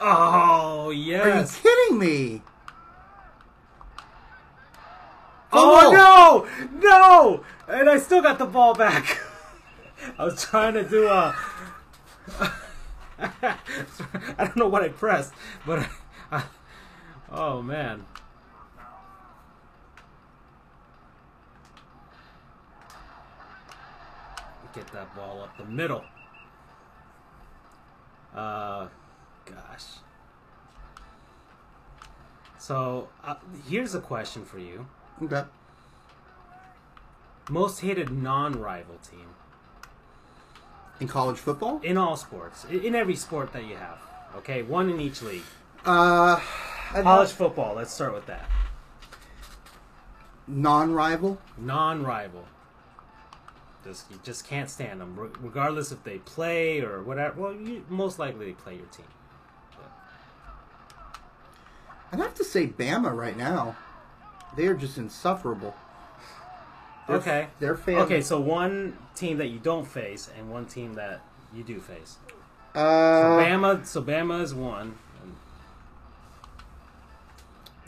[0.00, 1.24] Oh yes!
[1.24, 2.42] Are you kidding me?
[5.52, 7.44] Oh no, no!
[7.68, 9.20] And I still got the ball back.
[10.18, 11.36] I was trying to do a.
[13.18, 13.56] I
[14.38, 15.32] don't know what I pressed,
[15.64, 15.88] but
[16.30, 16.44] I,
[17.30, 18.04] oh man.
[24.74, 26.04] Get that ball up the middle.
[28.34, 28.88] Uh,
[29.46, 29.84] gosh.
[32.58, 33.36] So uh,
[33.66, 34.86] here's a question for you.
[35.22, 35.44] Okay.
[37.48, 39.28] Most hated non-rival team
[41.00, 41.80] In college football?
[41.82, 43.98] in all sports, in, every sport that you have.
[44.38, 45.42] Okay, one in each league.
[45.84, 46.40] Uh,
[46.92, 47.74] I'd College have football.
[47.76, 48.48] Let's start with that.
[50.48, 51.38] non-rival.
[51.56, 52.44] Non-rival.
[53.84, 57.40] Just you just can't stand them, regardless if they play or whatever.
[57.40, 59.06] Well, you, most likely they play your team.
[62.12, 63.76] I'd have to say Bama right now.
[64.56, 65.74] They are just insufferable.
[67.06, 67.48] Their- Okay.
[67.60, 67.98] Their fans.
[68.04, 71.20] Okay, so one team that you don't face and one team that
[71.54, 72.16] you do face.
[72.74, 73.86] So Uh, Bama.
[73.86, 74.96] So Bama is one.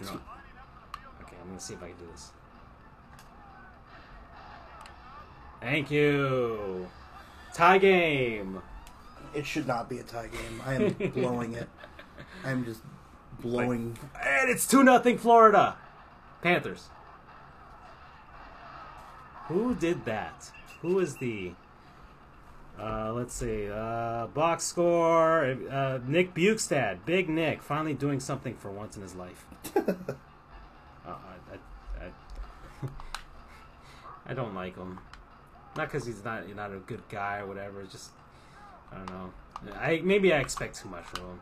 [0.00, 0.12] No.
[1.22, 2.30] Okay, I'm gonna see if I can do this.
[5.60, 6.88] Thank you.
[7.54, 8.62] Tie game.
[9.34, 10.62] it should not be a tie game.
[10.64, 11.68] I am blowing it.
[12.44, 12.80] I'm just
[13.40, 13.98] blowing.
[14.24, 15.76] And it's 2 nothing Florida.
[16.42, 16.88] Panthers.
[19.48, 20.50] Who did that?
[20.82, 21.52] Who is the
[22.80, 23.68] uh, let's see.
[23.68, 25.56] Uh, box score.
[25.70, 29.46] Uh, Nick Bjugstad, Big Nick, finally doing something for once in his life.
[29.76, 29.82] uh,
[31.04, 32.88] I, I, I,
[34.26, 35.00] I don't like him.
[35.76, 37.82] Not because he's not not a good guy or whatever.
[37.84, 38.10] Just
[38.92, 39.32] I don't know.
[39.74, 41.40] I maybe I expect too much from him.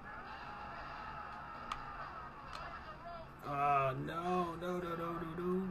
[3.49, 5.63] Oh no no no no no no!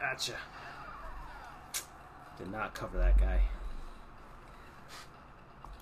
[0.00, 0.32] Gotcha.
[2.38, 3.42] Did not cover that guy.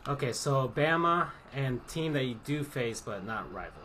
[0.09, 3.83] Okay, so Bama and team that you do face but not rival.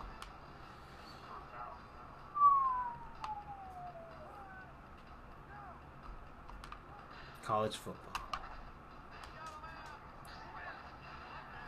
[7.43, 8.23] College football.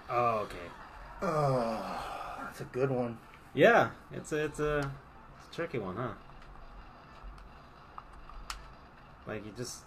[0.10, 0.58] Oh, okay.
[1.22, 3.18] Oh, that's a good one.
[3.54, 4.92] Yeah, it's a it's a, it's a
[5.54, 6.10] tricky one, huh?
[9.28, 9.80] Like you just,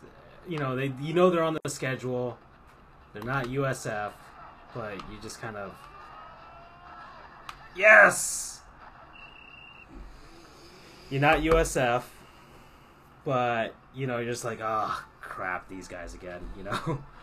[0.49, 2.39] you know, they you know they're on the schedule.
[3.13, 4.13] They're not USF,
[4.75, 5.75] but you just kind of
[7.75, 8.61] yes.
[11.11, 12.03] You're not USF,
[13.25, 16.99] but you know you're just like, oh crap, these guys again, you know.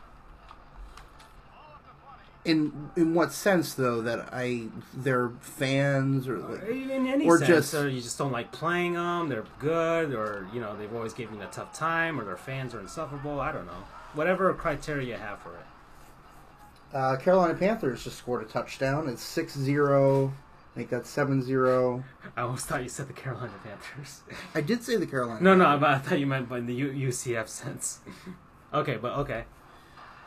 [2.46, 7.48] In in what sense though that I they're fans or like in any or sense,
[7.48, 9.30] just- or you just don't like playing them.
[9.30, 12.74] They're good, or you know they've always given you a tough time, or their fans
[12.76, 13.39] are insufferable.
[13.39, 13.84] I don't know.
[14.14, 16.96] Whatever criteria you have for it.
[16.96, 19.08] uh, Carolina Panthers just scored a touchdown.
[19.08, 20.30] It's 6-0.
[20.30, 22.04] I think that's 7-0.
[22.38, 24.22] I almost thought you said the Carolina Panthers.
[24.54, 25.39] I did say the Carolina.
[25.41, 28.00] no, no, but I thought you meant by the U- UCF sense.
[28.74, 29.46] okay, but okay.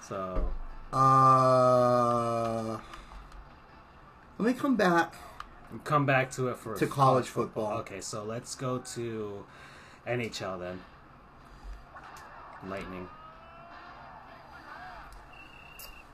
[0.03, 0.51] So
[0.97, 2.79] Uh,
[4.39, 5.15] let me come back.
[5.85, 7.79] come back to it for To college football.
[7.81, 9.45] Okay, so let's go to
[10.07, 10.81] NHL then.
[12.67, 13.09] Lightning.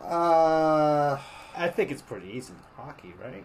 [0.01, 1.17] Uh,
[1.57, 2.55] I think it's pretty easy.
[2.77, 3.45] Hockey, right?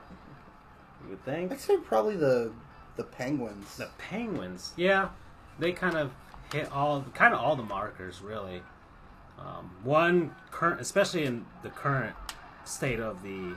[1.03, 1.51] You would think.
[1.51, 2.51] I'd say probably the
[2.95, 3.77] the Penguins.
[3.77, 5.09] The Penguins, yeah,
[5.59, 6.11] they kind of
[6.51, 8.63] hit all, kind of all the markers, really.
[9.39, 12.15] Um, one current, especially in the current
[12.65, 13.55] state of the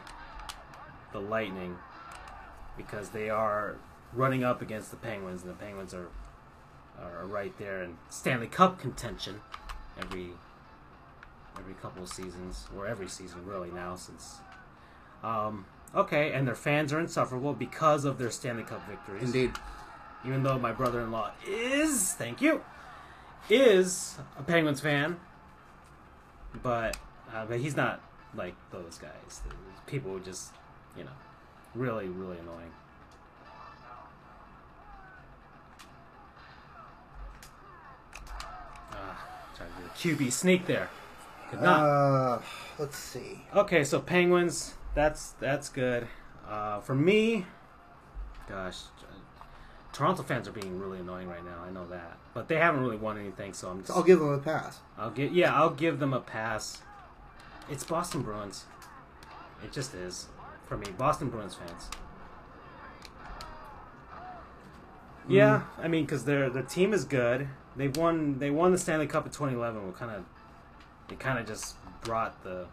[1.13, 1.77] the Lightning,
[2.77, 3.77] because they are
[4.13, 6.09] running up against the Penguins, and the Penguins are
[7.01, 9.41] are right there in Stanley Cup contention
[9.99, 10.31] every
[11.59, 14.37] every couple of seasons, or every season really now since.
[15.23, 19.53] Um, okay, and their fans are insufferable because of their Stanley Cup victories Indeed.
[20.25, 22.63] even though my brother-in-law is thank you
[23.51, 25.19] is a penguins fan
[26.63, 26.97] but
[27.35, 28.01] uh, but he's not
[28.35, 29.41] like those guys.
[29.87, 30.53] People who just
[30.97, 31.11] you know
[31.75, 32.73] really really annoying.
[38.93, 39.27] Ah,
[39.57, 40.89] trying to do a QB sneak there.
[41.51, 41.81] Could not.
[41.81, 42.39] Uh,
[42.79, 43.43] let's see.
[43.55, 46.07] Okay, so Penguins, that's that's good.
[46.49, 47.47] Uh, for me,
[48.49, 48.79] gosh,
[49.93, 51.63] Toronto fans are being really annoying right now.
[51.67, 53.91] I know that, but they haven't really won anything, so I'm just.
[53.91, 54.79] I'll give them a pass.
[54.97, 56.83] I'll give yeah, I'll give them a pass.
[57.69, 58.65] It's Boston Bruins.
[59.65, 60.29] It just is
[60.67, 61.89] for me, Boston Bruins fans.
[65.29, 67.49] Yeah, I mean, because their their team is good.
[67.77, 69.87] They won they won the Stanley Cup in 2011.
[69.87, 70.25] What kind of
[71.11, 72.67] it kind of just brought the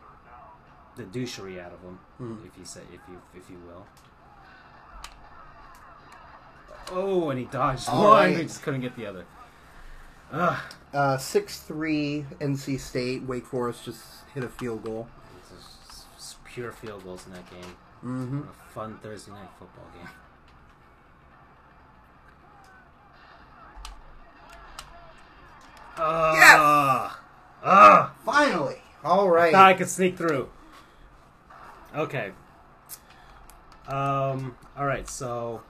[0.96, 2.46] the douchery out of them, Mm.
[2.48, 3.86] if you say if you if you will.
[6.92, 8.34] Oh, and he dodged All one.
[8.36, 9.26] He just couldn't get the other.
[10.32, 10.58] Ugh.
[10.94, 13.24] Uh, six three NC State.
[13.24, 14.02] Wake Forest just
[14.34, 15.08] hit a field goal.
[15.40, 17.76] It's just s- pure field goals in that game.
[18.04, 18.42] Mm-hmm.
[18.42, 20.10] A fun Thursday night football game.
[25.98, 27.20] Ah,
[27.64, 28.14] ah!
[28.24, 28.78] Finally.
[29.04, 29.50] All right.
[29.50, 30.50] I thought I could sneak through.
[31.96, 32.32] Okay.
[33.88, 34.56] Um.
[34.78, 35.08] All right.
[35.10, 35.62] So,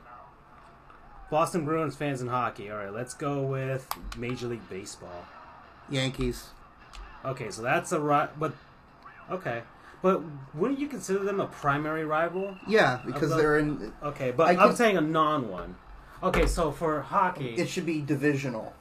[1.29, 2.69] Boston Bruins fans in hockey.
[2.71, 2.93] All right.
[2.93, 5.25] Let's go with Major League Baseball.
[5.89, 6.45] Yankees.
[7.25, 7.49] Okay.
[7.51, 8.29] So that's a right.
[8.39, 8.53] But
[9.29, 9.63] okay.
[10.01, 10.21] But
[10.53, 12.55] wouldn't you consider them a primary rival?
[12.67, 13.91] Yeah, because love- they're in.
[14.03, 15.75] Okay, but I I'm can- saying a non one.
[16.21, 18.73] Okay, so for hockey, It should be divisional.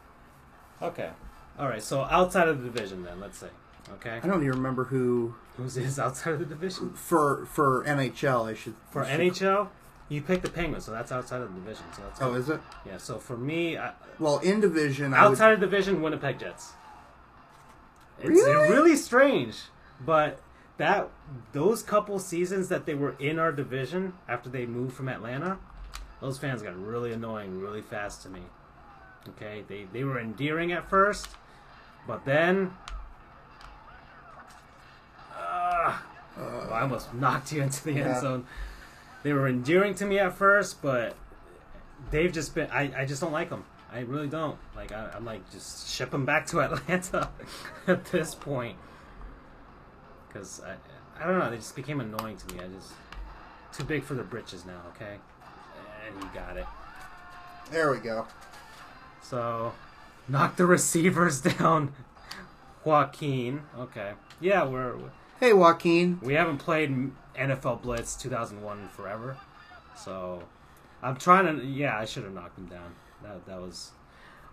[0.83, 1.11] okay,
[1.59, 1.83] all right.
[1.83, 3.49] So outside of the division, then let's say,
[3.95, 8.47] okay, I don't even remember who who's is outside of the division for for NHL.
[8.51, 9.69] I should for should- NHL?
[10.09, 11.85] You picked the Penguins, so that's outside of the division.
[11.95, 12.61] So that's Oh, is it?
[12.87, 12.97] yeah.
[12.99, 16.73] So for me, I, Well, in division, I would, outside of division, Winnipeg Jets.
[18.19, 18.71] It's Really?
[18.71, 19.57] really strange,
[20.01, 20.41] but
[20.79, 21.09] that
[21.53, 25.59] those couple seasons that they were in our division after they moved from Atlanta,
[26.21, 28.43] those fans got really annoying really fast to me.
[29.31, 31.29] Okay, they they were endearing at first,
[32.07, 32.73] but then.
[35.37, 35.99] Uh,
[36.39, 38.05] well, I almost knocked you into the Yeah.
[38.13, 38.47] end zone.
[39.23, 41.17] They were endearing to me at first, but
[42.11, 42.71] they've just been.
[42.71, 43.65] I, I just don't like them.
[43.93, 44.59] I really don't.
[44.75, 47.31] Like I, I'm like just ship them back to Atlanta
[47.87, 48.77] at this point
[50.29, 50.75] because I
[51.23, 51.51] I don't know.
[51.51, 52.61] They just became annoying to me.
[52.63, 52.93] I just
[53.73, 54.81] too big for their britches now.
[54.95, 55.17] Okay,
[56.07, 56.67] and you got it.
[57.71, 58.27] there we go.
[59.23, 59.73] So
[60.29, 61.93] knock the receivers down.
[62.85, 63.63] Joaquin.
[63.77, 64.13] Okay.
[64.41, 64.97] Yeah, we're
[65.39, 66.19] Hey, Joaquin.
[66.23, 69.37] we haven't played NFL Blitz 2001 in forever,
[69.95, 70.43] so
[71.03, 71.63] I'm trying to.
[71.65, 72.95] Yeah, I should have knocked him down.
[73.23, 73.91] That that was,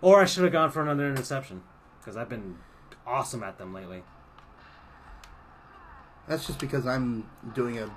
[0.02, 1.62] or I should have gone for another interception
[1.98, 2.58] because I've been
[3.06, 4.02] awesome at them lately.
[6.28, 7.90] That's just because I'm doing a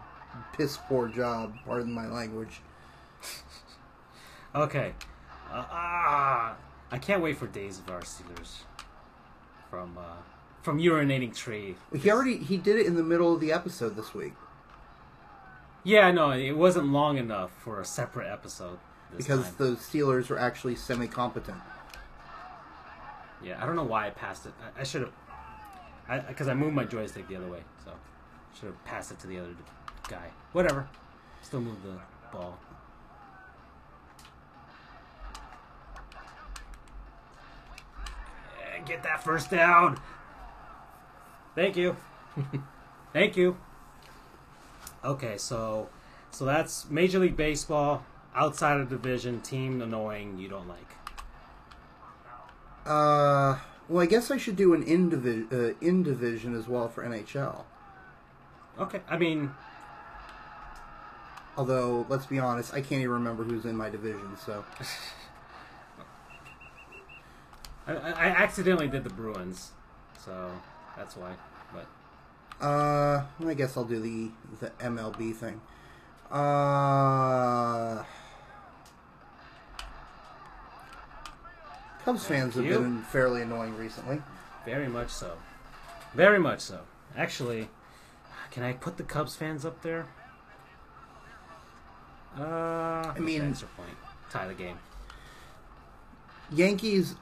[0.53, 1.55] piss poor job.
[1.65, 2.61] Pardon my language.
[4.55, 4.93] Okay.
[5.51, 6.55] Uh, ah,
[6.89, 8.61] I can't wait for Days of Our Steelers
[9.69, 10.15] from uh,
[10.67, 11.77] from urinating tree.
[11.97, 14.33] He already he did it in the middle of the episode this week
[15.85, 18.77] Yeah, no, it wasn't long enough for a separate episode.
[19.13, 19.53] This because time.
[19.59, 21.55] the Steelers were actually semi competent.
[23.41, 24.51] Yeah, I don't know why I passed it.
[24.61, 25.09] I, I should
[26.09, 27.91] have, because I, moved my joystick the other way, so
[28.53, 29.55] should have passed it to the other
[30.09, 30.31] guy.
[30.51, 30.89] Whatever,
[31.43, 31.93] still move the
[32.37, 32.59] ball.
[38.59, 39.97] Eh, Get that first down.
[41.57, 41.97] Thank you.
[43.13, 43.57] Thank you.
[45.03, 45.89] Okay, so
[46.29, 48.05] so that's Major League Baseball
[48.35, 50.91] outside of division team annoying you don't like.
[52.85, 53.57] Uh,
[53.89, 57.03] well, I guess I should do an in, divi- uh, in division as well for
[57.03, 57.63] NHL.
[58.79, 59.49] Okay, I mean
[61.57, 64.37] Although, let's be honest, I can't even remember who's in my division.
[64.45, 64.63] So,
[67.87, 69.71] I, I I accidentally did the Bruins,
[70.23, 70.51] so
[70.97, 71.33] that's why.
[71.73, 74.29] But uh, I guess I'll do the
[74.59, 75.61] the MLB thing.
[76.31, 78.03] Uh,
[82.03, 84.21] Cubs fans have been fairly annoying recently.
[84.65, 85.33] very much so,
[86.13, 86.79] very much so.
[87.15, 87.69] Actually,
[88.51, 90.05] can I put the Cubs fans up there?
[92.37, 93.97] Uh, I mean- extra point,
[94.29, 94.77] tie the game.
[96.51, 97.15] Yankees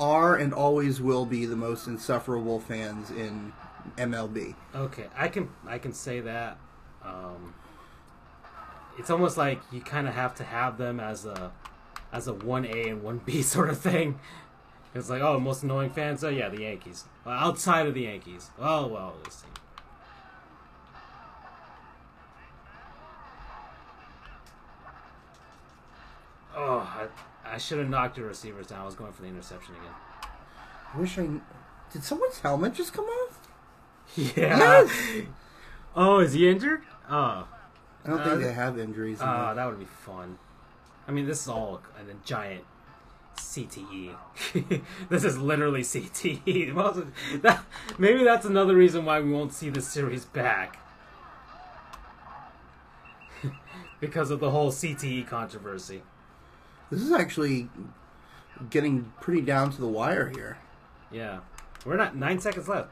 [0.00, 3.52] are and always will be the most insufferable fans in
[3.96, 4.54] MLB.
[4.74, 6.58] Okay, I can I can say that.
[7.04, 7.54] Um,
[8.98, 11.52] it's almost like you kind of have to have them as a
[12.12, 14.18] as a one A and one B sort of thing.
[14.94, 16.24] It's like, oh, most annoying fans?
[16.24, 17.04] Oh, yeah, the Yankees.
[17.24, 18.50] Well, outside of the Yankees.
[18.58, 19.50] Oh, well, this team.
[26.56, 27.06] Oh, I,
[27.50, 28.80] I should have knocked your receivers down.
[28.82, 29.94] I was going for the interception again.
[30.94, 31.28] I wish I.
[31.92, 33.48] Did someone's helmet just come off?
[34.16, 34.32] Yeah.
[34.36, 35.22] Yes!
[35.96, 36.82] Oh, is he injured?
[37.08, 37.46] Oh.
[38.04, 39.20] I don't Uh, think they have injuries.
[39.20, 39.54] In Ah, there.
[39.56, 40.38] that would be fun.
[41.08, 42.64] I mean, this is all a, a giant
[43.36, 44.14] CTE.
[45.08, 46.72] this is literally CTE.
[47.42, 47.64] That-
[47.98, 50.78] maybe that's another reason why we won't see this series back.
[54.00, 56.02] because of the whole CTE controversy.
[56.90, 57.68] This is actually
[58.68, 60.58] getting pretty down to the wire here.
[61.10, 61.40] Yeah.
[61.84, 62.90] We're not nine seconds left.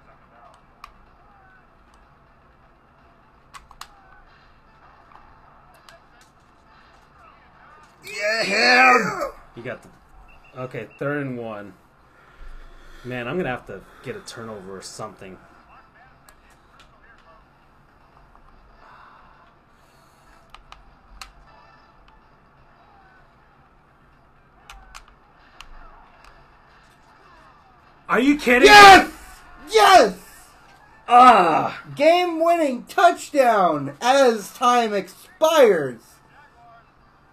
[8.05, 9.31] Yeah!
[9.57, 9.89] You got the
[10.57, 11.75] Okay, third and one.
[13.05, 15.39] Man, I'm gonna have to get a turnover or something.
[28.09, 28.67] Are you kidding?
[28.67, 29.13] Yes!
[29.71, 30.19] Yes!
[31.07, 31.83] Ah!
[31.95, 36.01] Game winning touchdown as time expires.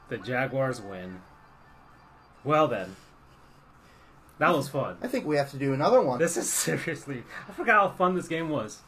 [0.09, 1.21] The Jaguars win.
[2.43, 2.95] Well then.
[4.37, 4.97] That was fun.
[5.01, 6.19] I think we have to do another one.
[6.19, 7.23] This is seriously.
[7.47, 8.79] I forgot how fun this game was.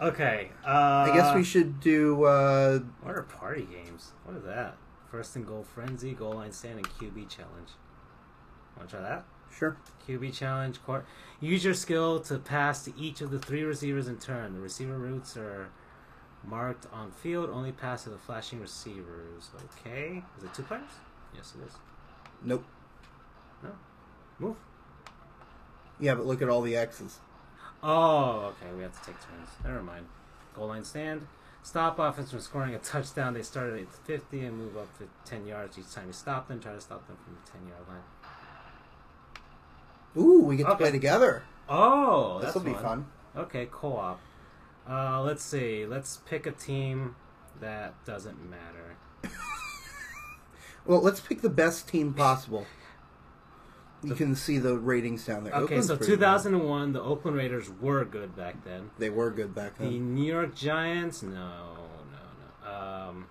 [0.00, 0.50] Okay.
[0.64, 2.24] Uh, I guess we should do.
[2.24, 4.12] Uh, What are party games?
[4.24, 4.76] What is that?
[5.10, 7.70] First and goal frenzy, goal line stand, and QB challenge.
[8.76, 9.24] Want to try that?
[9.56, 9.76] Sure.
[10.08, 10.82] QB challenge.
[10.84, 11.04] Court.
[11.40, 14.54] Use your skill to pass to each of the three receivers in turn.
[14.54, 15.68] The receiver routes are
[16.44, 17.50] marked on field.
[17.50, 19.50] Only pass to the flashing receivers.
[19.80, 20.22] Okay.
[20.38, 20.90] Is it two players?
[21.34, 21.74] Yes, it is.
[22.42, 22.64] Nope.
[23.62, 23.70] No.
[24.38, 24.56] Move.
[25.98, 27.18] Yeah, but look at all the X's.
[27.82, 28.74] Oh, okay.
[28.74, 29.50] We have to take turns.
[29.64, 30.06] Never mind.
[30.54, 31.26] Goal line stand.
[31.62, 33.34] Stop offense from scoring a touchdown.
[33.34, 36.58] They started at 50 and move up to 10 yards each time you stop them.
[36.60, 38.19] Try to stop them from the 10 yard line.
[40.16, 40.78] Ooh, we get to Okay.
[40.84, 41.42] play together.
[41.68, 43.06] Oh, this will be fun.
[43.36, 44.20] Okay, co op.
[44.88, 45.86] Uh, let's see.
[45.86, 47.14] Let's pick a team
[47.60, 48.96] that doesn't matter.
[50.86, 52.66] Well, let's pick the best team possible.
[54.02, 55.52] You can see the ratings down there.
[55.52, 56.20] Okay, Oakland's so pretty good.
[56.20, 58.90] 2001, the Oakland Raiders were good back then.
[58.98, 59.90] They were good back then.
[59.90, 59.98] The.
[59.98, 62.70] New York Giants, no, no, no.
[63.08, 63.26] Um,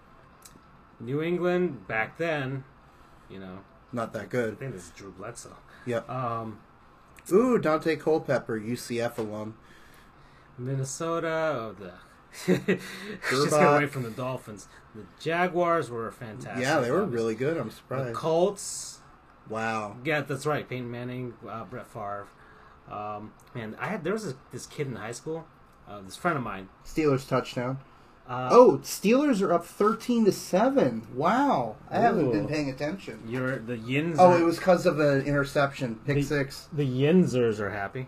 [1.00, 2.64] New England back then,
[3.30, 3.60] you know,
[3.92, 4.54] Not that good.
[4.54, 5.58] I think this is Drew Bledsoe.
[5.88, 6.08] Yep.
[6.08, 6.60] Um,
[7.32, 9.56] Ooh, Daunte Culpepper, UCF alum.
[10.58, 11.94] Minnesota, oh, the
[13.30, 14.68] just get away from the Dolphins.
[14.94, 16.62] The Jaguars were fantastic.
[16.64, 17.58] Yeah, they were really good.
[17.58, 18.10] I'm surprised.
[18.10, 18.14] The.
[18.14, 19.00] Colts,
[19.50, 19.98] Wow.
[20.04, 20.68] yeah, that's right.
[20.68, 22.28] Peyton Manning, uh, Brett Favre.
[22.92, 25.46] Um, man, I had there was this, this kid in high school,
[25.88, 26.70] uh, this friend of mine.
[26.86, 27.80] Steelers touchdown.
[28.30, 31.08] Uh, Oh, Steelers are up 13 to 7.
[31.16, 31.78] Wow.
[31.90, 33.24] I haven't been paying attention.
[33.28, 34.18] you're the Yins.
[34.20, 35.96] Oh, it was because of an interception.
[36.06, 36.68] Pick The- six.
[36.72, 38.08] the Yinzers are happy.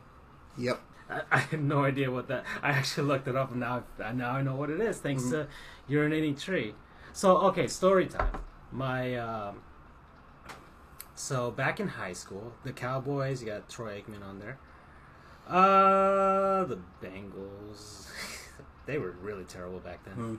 [0.59, 0.79] Yep.
[1.09, 2.45] I, I had no idea what that.
[2.61, 5.23] I actually looked it up, and now I- now I know what it is thanks
[5.31, 5.47] to
[5.89, 6.75] urinating tree.
[7.13, 8.37] So okay, story time.
[8.71, 9.61] My um,
[11.15, 13.41] so back in high school, the Cowboys.
[13.41, 14.59] You got Troy Aikman on there.
[15.47, 18.05] Uh, the Bengals.
[18.91, 20.13] they were really terrible back then.
[20.15, 20.35] Hmm.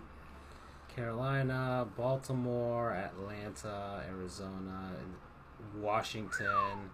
[0.94, 6.90] Carolina, Baltimore, Atlanta, Arizona, and Washington.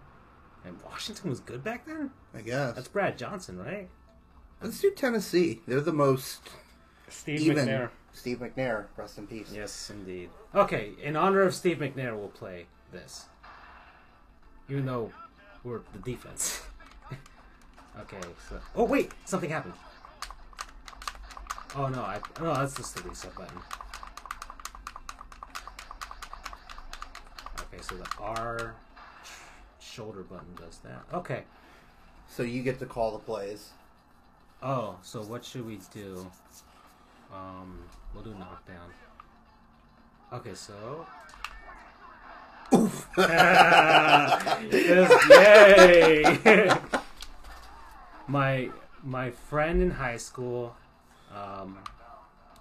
[0.63, 2.11] And Washington was good back then.
[2.33, 2.75] I guess.
[2.75, 3.89] That's Brad Johnson, right?
[4.61, 5.59] Let's do Tennessee.
[5.67, 6.49] They're the most
[7.09, 7.67] Steve even.
[7.67, 7.89] McNair.
[8.13, 9.51] Steve McNair, rest in peace.
[9.53, 10.29] Yes, indeed.
[10.55, 13.25] Okay, in honor of Steve McNair, we'll play this.
[14.69, 15.11] Even though
[15.65, 16.61] we're the defense.
[17.99, 18.59] okay, so.
[18.75, 19.11] Oh, wait!
[19.25, 19.73] Something happened.
[21.75, 22.19] Oh, no, I.
[22.41, 23.57] No, that's just the reset button.
[27.61, 28.75] Okay, so the R
[29.79, 31.03] shoulder button does that.
[31.13, 31.43] Okay.
[32.27, 33.71] So you get to call the plays.
[34.61, 36.29] Oh, so what should we do?
[37.33, 37.79] Um,
[38.13, 38.89] we'll do knockdown.
[40.33, 41.05] Okay, so.
[44.71, 46.71] yes, yay!
[48.27, 48.69] my
[49.03, 50.75] my friend in high school,
[51.35, 51.77] um,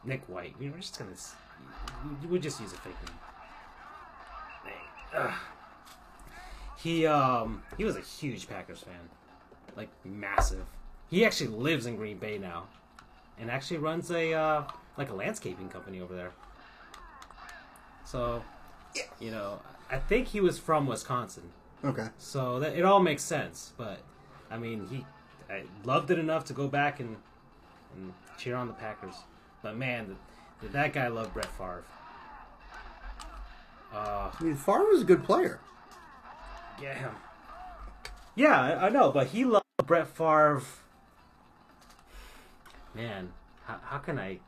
[0.05, 0.55] Nick White.
[0.59, 1.12] We We're just gonna.
[2.29, 2.95] We'll just use a fake
[5.14, 5.33] name.
[6.77, 9.09] He um he was a huge Packers fan,
[9.77, 10.64] like massive.
[11.11, 12.69] He actually lives in Green Bay now,
[13.39, 14.62] and actually runs a uh,
[14.97, 16.31] like a landscaping company over there.
[18.05, 18.43] So,
[19.19, 19.61] you know,
[19.91, 21.51] I think he was from Wisconsin.
[21.85, 22.09] Okay.
[22.19, 23.73] So that it all makes sense.
[23.77, 23.99] But
[24.51, 25.05] I mean, he
[25.51, 27.16] I loved it enough to go back and
[27.97, 29.14] and cheer on the Packers.
[29.62, 30.16] But man,
[30.61, 31.84] did that guy loved Brett Favre?
[33.93, 35.61] Uh, I mean, Favre was a good player.
[36.80, 37.11] yeah,
[38.34, 40.62] yeah, I, I know, but he loved Brett Favre.
[42.95, 43.32] Man,
[43.64, 44.39] how, how can I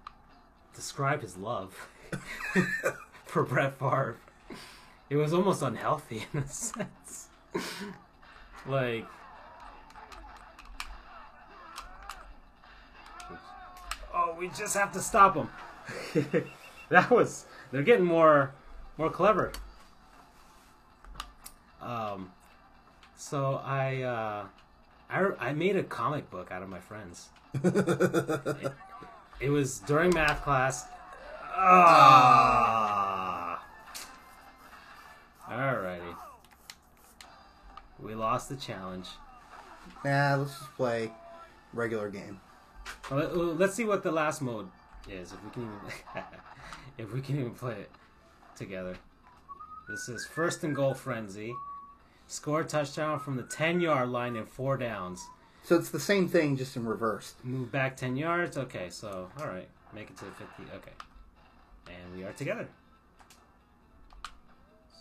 [0.74, 1.88] describe his love
[3.26, 4.16] for Brett Favre?
[5.08, 7.28] It was almost unhealthy in a sense.
[8.66, 9.06] like,
[14.14, 15.50] oh, we just have to stop them.
[16.88, 18.54] that was they're getting more
[18.96, 19.52] more clever.
[21.82, 22.32] Um,
[23.16, 24.46] so I uh,
[25.10, 27.28] I I made a comic book out of my friends.
[27.62, 28.72] it,
[29.40, 30.86] it was during math class.
[31.54, 33.62] Ah.
[35.46, 36.16] Alrighty.
[38.00, 39.08] We lost the challenge.
[40.04, 41.10] Nah, let's just play
[41.74, 42.40] regular game.
[43.10, 44.68] Well, let- well, let's see what the last mode
[45.08, 45.32] is.
[45.32, 46.22] If we can even,
[46.98, 47.90] if we can even play it
[48.56, 48.96] together.
[49.88, 51.52] This is first and goal frenzy.
[52.28, 55.20] Score a touchdown from the ten yard line in four downs.
[55.64, 57.34] So it's the same thing, just in reverse.
[57.42, 58.56] Move back ten yards.
[58.56, 60.62] Okay, so all right, make it to the fifty.
[60.76, 60.92] Okay,
[61.88, 62.68] and we are together.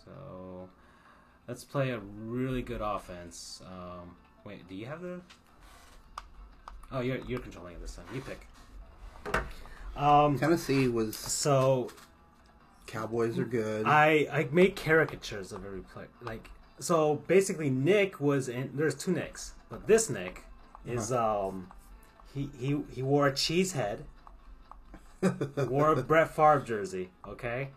[0.04, 0.68] So
[1.46, 3.62] let's play a really good offense.
[3.64, 5.20] Um, wait, do you have the?
[6.92, 8.06] Oh, you're you're controlling it this time.
[8.14, 8.46] You pick.
[9.96, 11.90] Um, Tennessee was so
[12.90, 13.86] Cowboys are good.
[13.86, 16.08] I I make caricatures of every player.
[16.22, 18.70] Like so, basically, Nick was in.
[18.74, 20.44] There's two Nicks, but this Nick
[20.84, 21.70] is um,
[22.34, 24.04] he he he wore a cheese head,
[25.56, 27.10] wore a Brett Favre jersey.
[27.28, 27.68] Okay,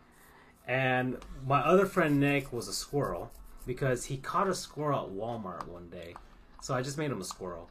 [0.67, 3.31] and my other friend Nick was a squirrel
[3.67, 6.15] because he caught a squirrel at Walmart one day.
[6.61, 7.69] So I just made him a squirrel.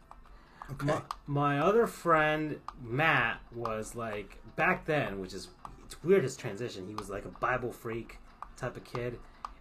[0.71, 0.87] Okay.
[0.87, 5.49] My, my other friend Matt was like back then, which is
[5.85, 6.87] it's weird his transition.
[6.89, 8.19] He was like a Bible freak
[8.57, 9.19] type of kid,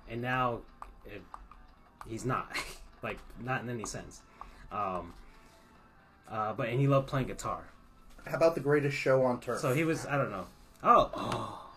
[0.09, 0.59] and now
[1.05, 1.21] it,
[2.07, 2.55] he's not,
[3.03, 4.21] like not in any sense.
[4.71, 5.13] Um,
[6.29, 7.63] uh, but and he loved playing guitar,
[8.25, 9.59] How about the greatest show on turf?
[9.59, 10.47] so he was I don't know.
[10.83, 11.71] Oh, oh,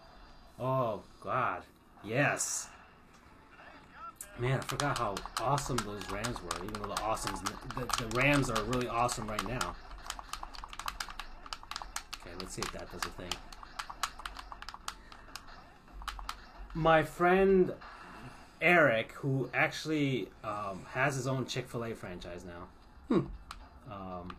[0.60, 1.62] oh God,
[2.04, 2.68] yes.
[4.38, 6.64] Man, I forgot how awesome those Rams were.
[6.64, 9.76] Even though the awesomes, the, the Rams are really awesome right now.
[12.20, 13.30] Okay, let's see if that does a thing.
[16.74, 17.72] My friend
[18.60, 22.68] Eric, who actually um, has his own Chick Fil A franchise now.
[23.08, 23.92] Hmm.
[23.92, 24.36] Um,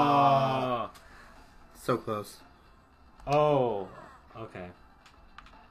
[1.75, 2.37] so close.
[3.27, 3.89] Oh,
[4.37, 4.67] okay.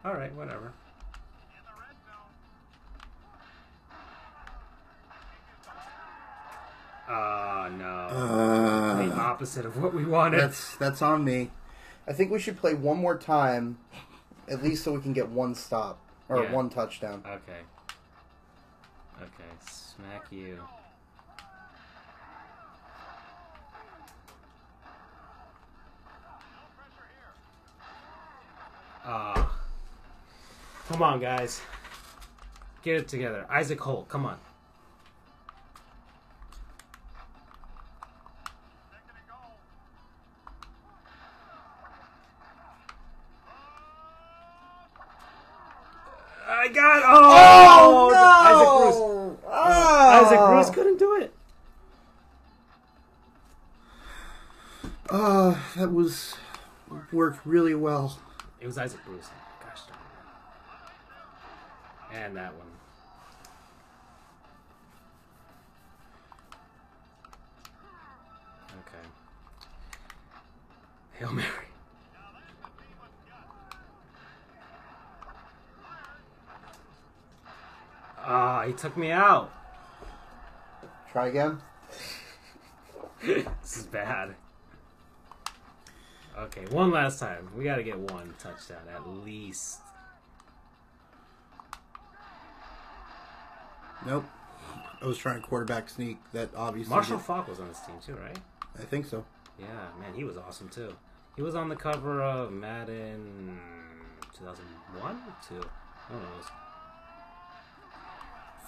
[0.05, 0.73] All right, whatever.
[7.09, 8.09] Oh no.
[9.07, 10.41] the Uh, opposite of what we wanted.
[10.41, 11.51] that's that's on me.
[12.07, 13.77] I think we should play one more time,
[14.49, 16.51] at least so we can get one stop or Yeah.
[16.51, 17.23] one touchdown.
[17.25, 17.61] Okay.
[19.21, 20.59] Okay, smack you.
[29.09, 29.57] Ah.
[30.89, 31.61] come on, guys.
[32.83, 33.45] Get it together.
[33.49, 34.37] Isaac Holt, come on.
[46.49, 48.11] I got oh,
[48.43, 49.39] Isaac Bruce.
[49.47, 50.25] Oh!
[50.25, 51.33] Isaac Bruce couldn't do it.
[55.09, 56.35] Uh, that was
[57.13, 58.19] worked really well.
[58.59, 59.29] It was Isaac Bruce.
[59.63, 59.99] Gosh darn
[62.11, 62.17] it.
[62.17, 62.67] And that one.
[68.79, 69.07] Okay.
[71.19, 71.47] Hail Mary.
[78.19, 79.53] Ah, he took me out.
[81.11, 81.61] Try again.
[83.23, 84.35] This is bad.
[86.37, 87.49] Okay, one last time.
[87.55, 89.79] We gotta get one touchdown at least.
[94.05, 94.25] Nope.
[95.01, 96.17] I was trying to quarterback sneak.
[96.33, 96.93] That obviously.
[96.93, 98.37] Marshall did- Faulk was on this team too, right?
[98.79, 99.25] I think so.
[99.59, 99.65] Yeah,
[99.99, 100.95] man, he was awesome too.
[101.35, 103.59] He was on the cover of Madden
[104.37, 105.55] 2001 or 2.
[106.09, 106.45] Who knows?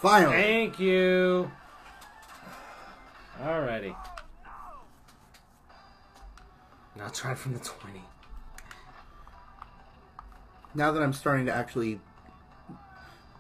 [0.01, 0.35] Finally.
[0.35, 1.51] Thank you.
[3.41, 3.95] Alrighty.
[6.99, 8.01] Now try from the 20.
[10.75, 12.01] Now that I'm starting to actually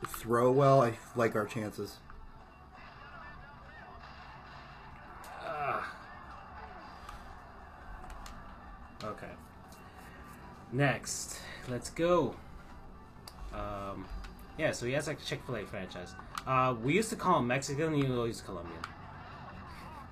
[0.07, 1.97] throw well, I like our chances.
[5.45, 5.93] Ah.
[9.03, 9.27] Okay.
[10.71, 12.35] Next, let's go.
[13.53, 14.05] Um,
[14.57, 16.13] yeah, so he has like a Chick Fil A franchise.
[16.47, 18.79] Uh, we used to call him Mexican, even though he's Colombian.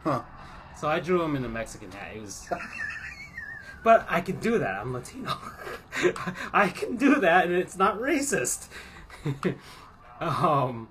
[0.03, 0.21] Huh.
[0.77, 2.13] So I drew him in the Mexican hat.
[2.13, 2.47] He was,
[3.88, 4.75] but I can do that.
[4.81, 5.38] I'm Latino.
[6.53, 8.67] I can do that, and it's not racist.
[10.19, 10.89] um,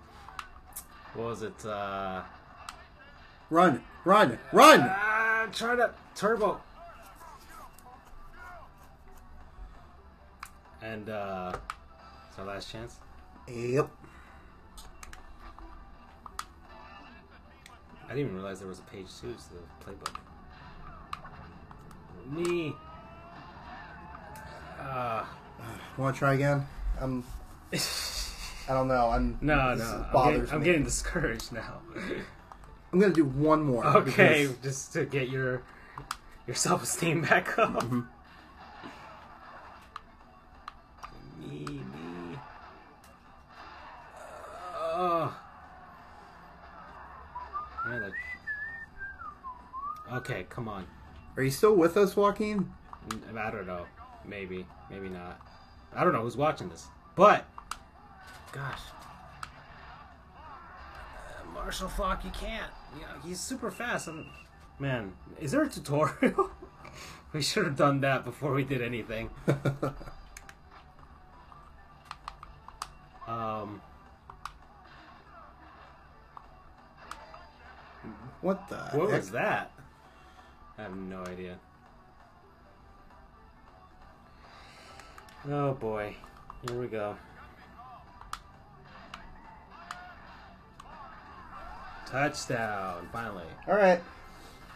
[1.12, 1.66] what was it?
[1.66, 2.22] Uh,
[3.50, 4.80] Run, run, run!
[4.80, 6.58] ah, try to turbo.
[10.80, 11.52] And uh,
[12.30, 12.96] it's our last chance.
[13.46, 13.90] Yep.
[18.04, 20.16] I didn't even realize there was a page two to the playbook.
[22.30, 22.74] Me.
[24.86, 25.24] Uh,
[25.96, 26.66] Want to try again?
[27.00, 27.24] I'm.
[27.72, 29.08] I don't know.
[29.10, 29.38] I'm.
[29.42, 30.04] no, this no.
[30.06, 30.64] I'm bothers getting, I'm me.
[30.64, 31.80] getting discouraged now.
[32.92, 33.84] I'm gonna do one more.
[33.84, 35.62] okay, because- just to get your
[36.46, 37.74] your self esteem back up.
[37.82, 38.00] Mm-hmm.
[41.50, 42.38] Me, me.
[47.86, 48.12] Man, that-
[50.18, 50.86] Okay, come on.
[51.36, 52.72] Are you still with us, Joaquin?
[53.36, 53.86] I don't know.
[54.26, 55.40] Maybe, maybe not.
[55.94, 57.46] I don't know who's watching this, but
[58.52, 58.80] gosh,
[60.36, 62.70] uh, Marshall Faulk, you can't.
[62.94, 64.08] You know, he's super fast.
[64.08, 64.26] And
[64.78, 66.50] man, is there a tutorial?
[67.32, 69.30] we should have done that before we did anything.
[73.26, 73.80] Um,
[78.40, 78.76] What the?
[78.76, 79.20] what heck?
[79.20, 79.72] was that?
[80.78, 81.58] I have no idea.
[85.48, 86.16] Oh boy,
[86.66, 87.16] here we go.
[92.06, 93.08] Touchdown!
[93.12, 94.00] Finally, All right.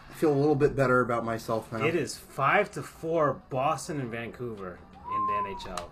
[0.09, 1.85] I feel a little bit better about myself now.
[1.85, 3.41] it is five to four.
[3.49, 4.77] Boston and Vancouver
[5.15, 5.89] in the NHL.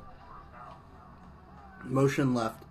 [1.85, 2.63] Motion left.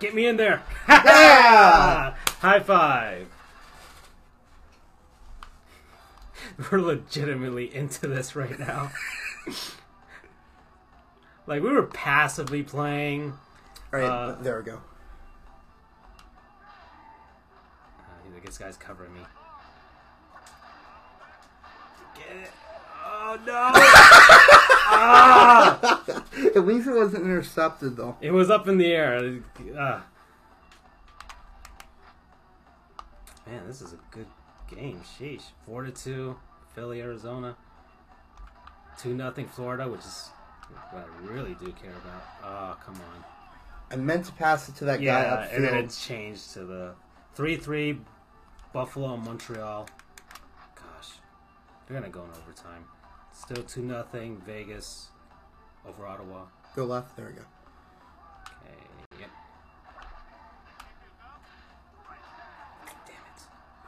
[0.00, 0.62] Get me in there!
[0.88, 2.14] Yeah!
[2.40, 3.28] High five!
[6.70, 8.90] We're legitimately into this right now.
[11.46, 13.32] like we were passively playing.
[13.92, 14.08] All right.
[14.08, 14.80] Uh, there we go.
[17.98, 19.20] Uh, this guy's covering me.
[22.14, 22.50] Get it!
[23.04, 23.52] Oh no!
[24.94, 26.02] ah!
[26.54, 28.16] At least it wasn't intercepted, though.
[28.20, 29.40] It was up in the air.
[29.78, 30.00] Uh.
[33.46, 34.26] Man, this is a good
[34.74, 35.00] game.
[35.18, 35.42] Sheesh.
[35.66, 36.36] Four to two,
[36.74, 37.56] Philly, Arizona.
[38.98, 40.30] Two nothing, Florida, which is
[40.90, 42.22] what I really do care about.
[42.44, 43.24] Oh, come on.
[43.90, 45.84] I meant to pass it to that guy Yeah, and then upfield.
[45.84, 46.94] it's changed to the
[47.34, 48.00] three three,
[48.72, 49.86] Buffalo, Montreal.
[50.76, 51.10] Gosh,
[51.86, 52.84] they're gonna go in overtime.
[53.32, 55.08] Still two nothing, Vegas
[55.86, 56.44] over Ottawa.
[56.76, 57.16] Go left.
[57.16, 57.42] There we go.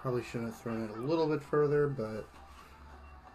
[0.04, 2.26] Probably shouldn't have thrown it a little bit further, but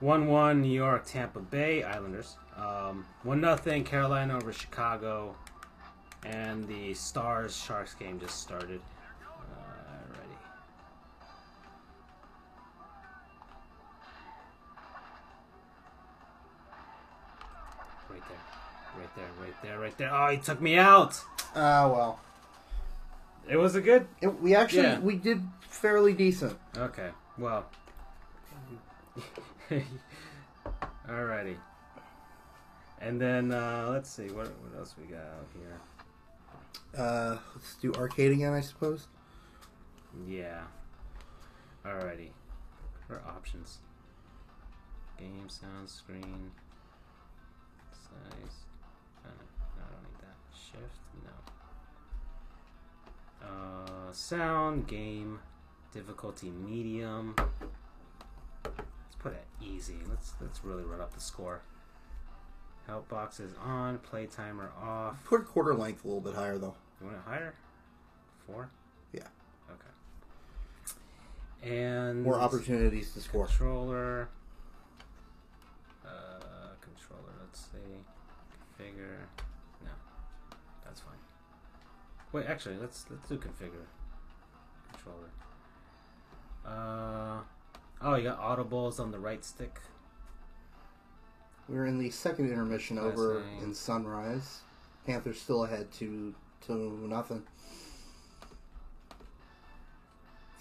[0.01, 2.37] 1 1 New York, Tampa Bay Islanders.
[2.55, 5.35] Um, 1 0 Carolina over Chicago.
[6.27, 8.81] And the Stars Sharks game just started.
[9.23, 10.37] Uh, Alrighty.
[18.11, 18.99] Right there.
[18.99, 20.13] Right there, right there, right there.
[20.13, 21.19] Oh, he took me out!
[21.55, 22.19] ah well.
[23.49, 24.07] It was a good.
[24.21, 24.99] It, we actually Yeah.
[24.99, 25.41] we did
[25.79, 26.57] fairly decent.
[26.77, 27.65] Okay, well.
[31.07, 31.55] Alrighty.
[33.01, 35.79] And then, uh, let's see, what, what else we got out here?
[36.97, 39.07] Uh, let's do arcade again, I suppose.
[40.27, 40.63] Yeah.
[41.85, 42.31] Alrighty.
[43.07, 43.77] What are options?
[45.17, 46.51] Game, sound, screen,
[47.91, 48.65] size.
[49.25, 49.29] Uh,
[49.77, 50.37] no, I don't need that.
[50.53, 50.99] Shift?
[53.41, 53.47] No.
[53.47, 55.39] Uh, sound, game,
[55.93, 57.35] difficulty medium.
[58.63, 59.97] Let's put it easy.
[60.09, 61.61] Let's let's really run up the score.
[62.87, 63.99] Help box is on.
[63.99, 65.23] Play timer off.
[65.25, 66.73] Put quarter length a little bit higher though.
[66.99, 67.53] You want it higher?
[68.47, 68.69] Four.
[69.13, 69.27] Yeah.
[69.69, 71.71] Okay.
[71.71, 73.45] And More opportunities to score.
[73.45, 74.29] Controller.
[76.05, 76.09] Uh,
[76.81, 77.33] controller.
[77.41, 78.83] Let's see.
[78.83, 79.27] Configure.
[79.83, 79.91] No,
[80.83, 81.13] that's fine.
[82.31, 83.85] Wait, actually, let's let's do configure
[84.91, 85.29] controller.
[86.65, 87.39] Uh,
[88.01, 89.79] oh, you got audibles on the right stick.
[91.67, 93.63] We're in the second intermission over Fascinating.
[93.63, 94.59] in Sunrise.
[95.05, 96.33] Panthers still ahead to
[96.67, 96.73] to
[97.07, 97.43] nothing.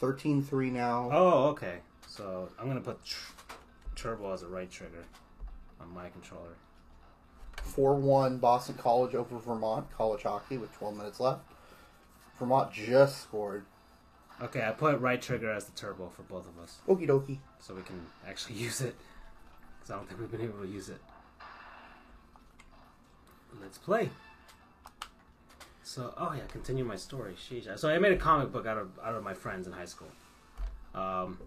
[0.01, 1.09] 13-3 now.
[1.13, 1.79] Oh, okay.
[2.07, 3.33] So I'm gonna put tr-
[3.97, 5.05] turbo as a right trigger
[5.81, 6.57] on my controller.
[7.57, 11.43] 4-1 Boston College over Vermont college hockey with 12 minutes left.
[12.39, 13.65] Vermont just scored.
[14.41, 17.39] Okay, I put right trigger as the turbo for both of us, Okie dokie.
[17.59, 18.95] so we can actually use it.
[19.79, 21.01] Because I don't think we've been able to use it.
[23.61, 24.11] Let's play.
[25.83, 27.35] So, oh yeah, continue my story.
[27.35, 27.79] Sheesh.
[27.79, 30.09] So I made a comic book out of out of my friends in high school.
[30.95, 31.39] Um,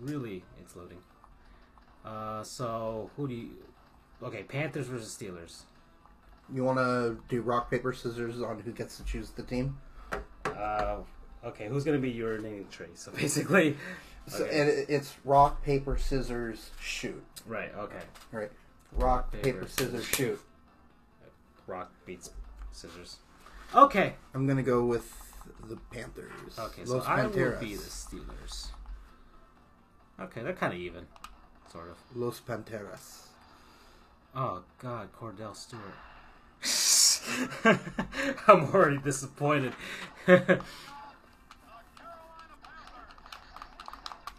[0.00, 0.98] really, it's loading.
[2.04, 3.50] Uh, so who do you?
[4.22, 5.62] Okay, Panthers versus Steelers.
[6.52, 9.78] You want to do rock paper scissors on who gets to choose the team?
[10.44, 10.98] Uh,
[11.44, 12.86] okay, who's gonna be your naming tree?
[12.94, 13.76] So basically,
[14.28, 14.60] So, Okay.
[14.60, 17.22] and it- it's rock paper scissors shoot.
[17.46, 17.74] right?
[17.74, 18.50] Okay, Right.
[18.92, 20.40] Rock Paper, paper scissors shoot.
[21.66, 22.30] rock beats
[22.72, 23.16] scissors.
[23.74, 25.14] Okay, I'm gonna go with
[25.68, 26.58] the Panthers.
[26.58, 27.54] okay, so Los I Panteras.
[27.54, 28.68] will be the Steelers.
[30.20, 31.06] Okay, they're kind of even,
[31.70, 31.96] sort of.
[32.14, 33.26] Los Panteras.
[34.34, 35.94] Oh God, Kordell Stewart.
[38.48, 39.72] I'm already disappointed.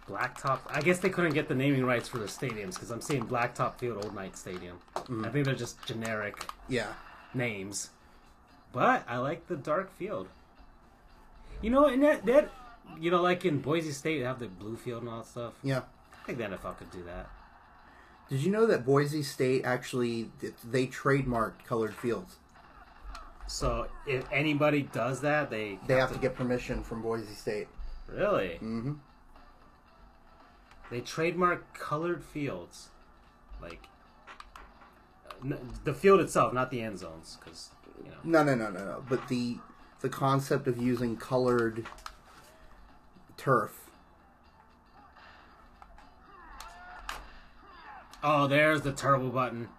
[0.09, 0.59] Blacktop.
[0.69, 3.75] I guess they couldn't get the naming rights for the stadiums because I'm seeing Blacktop
[3.79, 4.77] Field, Old Knight Stadium.
[4.95, 6.87] I think they're just generic Yeah.
[7.33, 7.89] names.
[8.73, 10.27] But I like the dark field.
[11.61, 12.49] You know, and that, that
[12.99, 15.53] you know, like in Boise State, they have the blue field and all that stuff.
[15.63, 15.81] Yeah.
[16.21, 17.29] I think the NFL could do that.
[18.29, 20.29] Did you know that Boise State actually
[20.63, 22.35] they trademarked colored fields?
[23.47, 27.67] So if anybody does that, they They have to get permission from Boise State.
[28.07, 28.59] really.
[28.61, 28.93] Mm-hmm.
[30.89, 32.89] They trademark colored fields,
[33.61, 33.83] like
[35.83, 37.69] the field itself, not the end zones, because
[38.03, 38.17] you know.
[38.23, 39.03] No, no, no, no, no.
[39.07, 39.57] But the
[40.01, 41.85] the concept of using colored
[43.37, 43.89] turf.
[48.23, 49.69] Oh, there's the turbo button.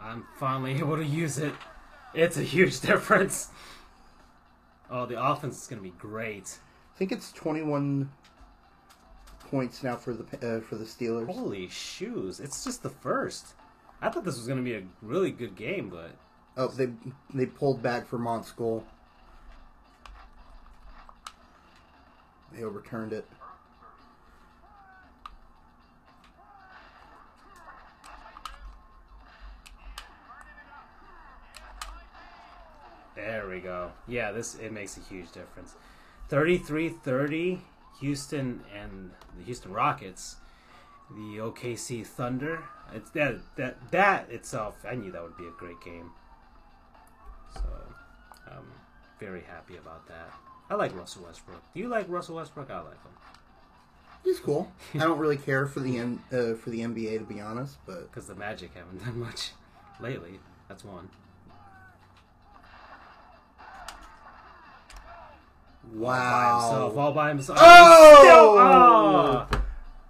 [0.00, 1.52] I'm finally able to use it.
[2.14, 3.48] It's a huge difference.
[4.90, 6.58] Oh, the offense is gonna be great.
[6.94, 8.10] I think it's 21
[9.50, 10.24] points now for the
[10.56, 11.26] uh, for the Steelers.
[11.26, 12.40] Holy shoes!
[12.40, 13.54] It's just the first.
[14.00, 16.12] I thought this was gonna be a really good game, but
[16.58, 16.88] Oh, they
[17.32, 18.84] they pulled back Vermont's goal.
[22.52, 23.24] They overturned it.
[33.14, 33.92] There we go.
[34.08, 35.76] Yeah, this it makes a huge difference.
[36.28, 37.60] 33-30
[38.00, 40.36] Houston and the Houston Rockets.
[41.10, 42.64] The OKC Thunder.
[42.94, 44.74] It's that that that itself.
[44.88, 46.10] I knew that would be a great game.
[47.54, 47.62] So,
[48.46, 48.70] I'm
[49.18, 50.30] very happy about that.
[50.70, 51.62] I like Russell Westbrook.
[51.72, 52.70] Do you like Russell Westbrook?
[52.70, 53.12] I like him
[54.24, 54.70] He's cool.
[54.94, 58.02] I don't really care for the N, uh, for the NBA to be honest, but
[58.12, 59.52] because the Magic haven't done much
[60.00, 60.40] lately.
[60.68, 61.08] That's one.
[65.94, 67.58] By himself, wow, all by himself.
[67.60, 69.46] Oh!
[69.50, 69.62] Still-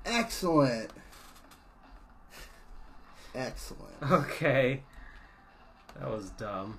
[0.06, 0.90] excellent,
[3.34, 3.94] excellent.
[4.02, 4.24] ah!
[4.24, 4.82] Okay.
[5.98, 6.78] That was dumb.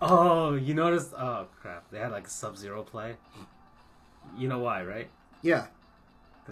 [0.00, 1.12] Oh, you noticed?
[1.18, 1.90] Oh crap!
[1.90, 3.16] They had like a Sub-Zero play.
[4.36, 5.08] You know why, right?
[5.42, 5.66] Yeah,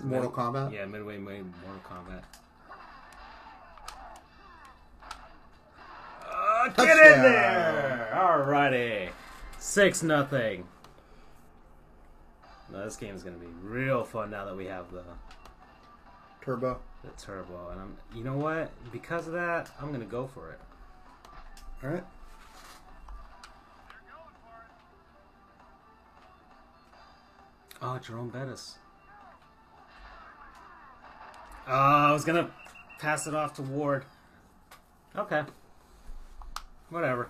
[0.02, 0.72] Mortal Kombat?
[0.72, 2.22] Yeah, Midway made Mortal Kombat.
[6.76, 8.10] Get in there!
[8.14, 9.10] Alrighty,
[9.58, 10.66] six nothing.
[12.72, 15.04] Now this game is gonna be real fun now that we have the
[16.46, 16.78] Turbo.
[17.02, 17.96] the turbo, and I'm.
[18.14, 18.70] You know what?
[18.92, 20.60] Because of that, I'm gonna go for it.
[21.82, 22.04] All right.
[27.82, 28.78] Oh, Jerome Bettis.
[31.66, 32.50] Oh, I was gonna
[33.00, 34.04] pass it off to Ward.
[35.16, 35.42] Okay.
[36.90, 37.28] Whatever.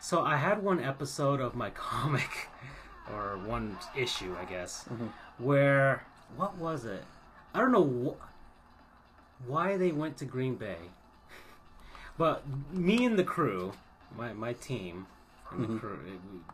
[0.00, 2.48] So I had one episode of my comic,
[3.12, 4.86] or one issue, I guess,
[5.38, 6.04] where
[6.36, 7.04] what was it?
[7.54, 10.76] I don't know wh- why they went to Green Bay,
[12.18, 12.42] but
[12.72, 13.72] me and the crew,
[14.16, 15.06] my my team,
[15.50, 15.98] and the crew,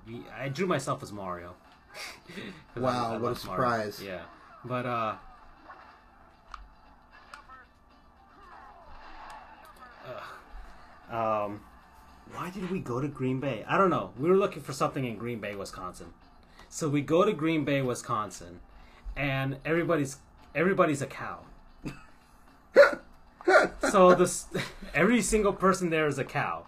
[0.06, 1.54] we, we, I drew myself as Mario.
[2.76, 3.34] Wow, what a love Mario.
[3.34, 4.02] surprise.
[4.04, 4.22] Yeah,
[4.64, 5.14] but uh,
[11.10, 11.60] Um,
[12.32, 13.64] why did we go to Green Bay?
[13.68, 14.10] I don't know.
[14.18, 16.12] We were looking for something in Green Bay, Wisconsin.
[16.68, 18.60] So we go to Green Bay, Wisconsin,
[19.16, 20.18] and everybody's
[20.54, 21.40] everybody's a cow.
[23.90, 24.46] so this
[24.94, 26.66] every single person there is a cow.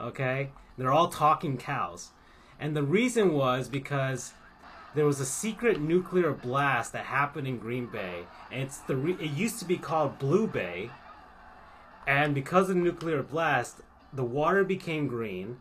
[0.00, 0.50] Okay?
[0.76, 2.10] They're all talking cows.
[2.58, 4.34] And the reason was because
[4.94, 9.16] there was a secret nuclear blast that happened in Green Bay, and it's the re-
[9.20, 10.90] it used to be called Blue Bay,
[12.06, 13.76] and because of the nuclear blast,
[14.12, 15.58] the water became green,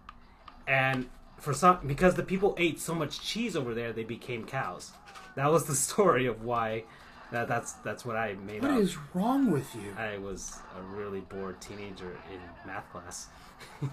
[0.67, 1.07] and
[1.37, 4.91] for some because the people ate so much cheese over there, they became cows.
[5.35, 6.83] That was the story of why.
[7.31, 8.79] That, that's that's what I made What up.
[8.79, 9.93] is wrong with you?
[9.97, 13.27] I was a really bored teenager in math class.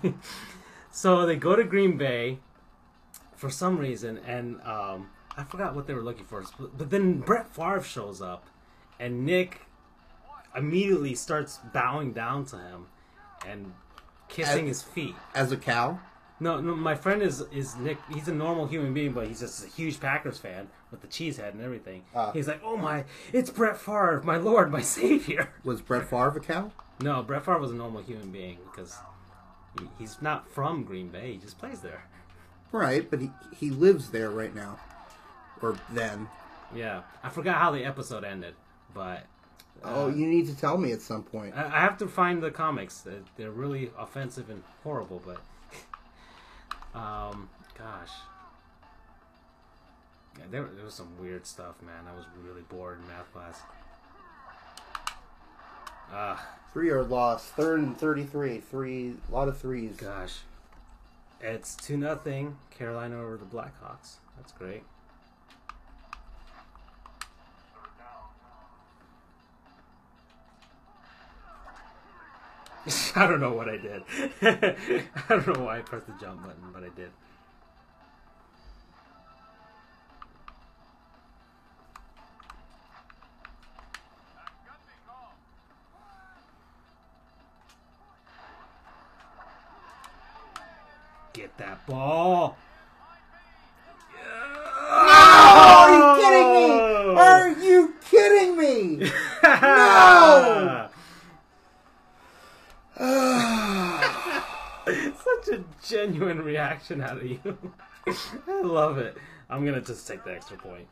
[0.91, 2.39] so they go to Green Bay
[3.35, 6.43] for some reason, and um, I forgot what they were looking for.
[6.59, 8.47] But, but then Brett Favre shows up,
[8.99, 9.61] and Nick
[10.57, 12.87] immediately starts bowing down to him
[13.47, 13.73] and
[14.29, 15.15] kissing As- his feet.
[15.35, 15.99] As a cow?
[16.39, 17.97] No, no, my friend is is Nick.
[18.13, 21.39] He's a normal human being, but he's just a huge Packers fan with the cheese
[21.39, 22.03] head and everything.
[22.15, 22.31] Ah.
[22.33, 26.41] he's like, "Oh my, it's Brett Favre, my lord, my savior." Was Brett Favre a
[26.41, 26.73] cow?
[27.01, 28.97] No, Brett Favre was a normal human being because
[29.81, 31.33] he, he's not from Green Bay.
[31.33, 32.05] He just plays there.
[32.71, 34.79] Right, but he, he lives there right now.
[35.63, 36.29] Or then.
[36.75, 38.55] Yeah, I forgot how the episode ended,
[38.93, 39.25] but
[39.85, 41.55] Oh, you need to tell me at some point.
[41.55, 43.05] I, have to find the comics.
[43.37, 45.41] They're, really offensive and horrible, but
[46.99, 47.49] um,
[47.79, 48.11] gosh,
[50.39, 52.05] yeah, there, there was some weird stuff, man.
[52.13, 53.61] I was really bored in math class.
[56.13, 56.47] Ah,
[56.77, 57.43] Three yard loss.
[57.43, 58.61] Third and 33.
[58.61, 59.97] Three, a lot of threes.
[59.97, 60.41] gosh,
[61.41, 62.59] it's two nothing.
[62.71, 64.17] Carolina over the Blackhawks.
[64.37, 64.83] That's great.
[73.17, 74.03] I don't know what I did.
[74.43, 74.77] I
[75.29, 77.11] don't know why I pressed the jump button, but I did.
[91.33, 92.57] Get that ball.
[94.89, 96.71] Oh, are you kidding me?
[97.19, 99.11] Are you kidding me?
[99.43, 100.87] No!
[102.97, 105.59] Such a
[106.17, 107.59] genuine reaction out of you.
[108.49, 109.17] I love it.
[109.51, 110.89] I'm gonna just take the extra point.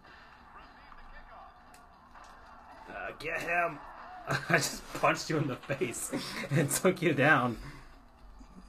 [2.89, 3.79] Uh, get him!
[4.29, 6.13] I just punched you in the face
[6.51, 7.57] and took you down.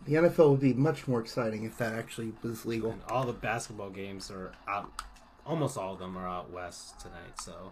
[0.05, 2.91] The NFL would be much more exciting if that actually was legal.
[2.91, 5.01] And all the basketball games are out.
[5.45, 7.71] Almost all of them are out west tonight, so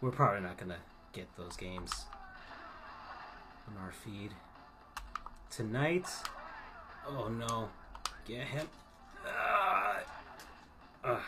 [0.00, 0.78] we're probably not gonna
[1.12, 2.04] get those games
[3.66, 4.32] on our feed
[5.50, 6.06] tonight.
[7.08, 7.70] Oh no!
[8.26, 8.68] Get him!
[9.26, 9.98] Ah.
[11.04, 11.20] Ah.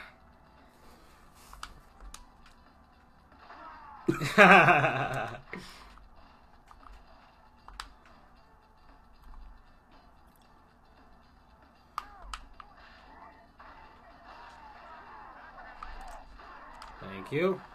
[17.01, 17.61] Thank you.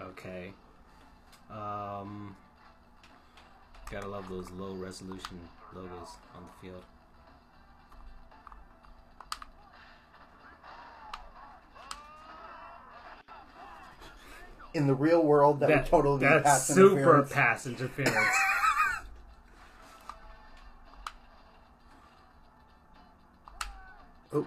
[0.00, 0.52] Okay.
[1.50, 2.34] Um,
[3.92, 5.38] gotta love those low resolution
[5.74, 6.82] logos on the field.
[14.72, 17.32] In the real world, that, would totally be that's pass super interference.
[17.32, 18.16] pass interference.
[24.34, 24.46] Oh,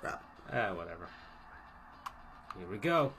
[0.00, 0.24] crap.
[0.50, 1.06] ah, whatever.
[2.56, 3.12] Here we go.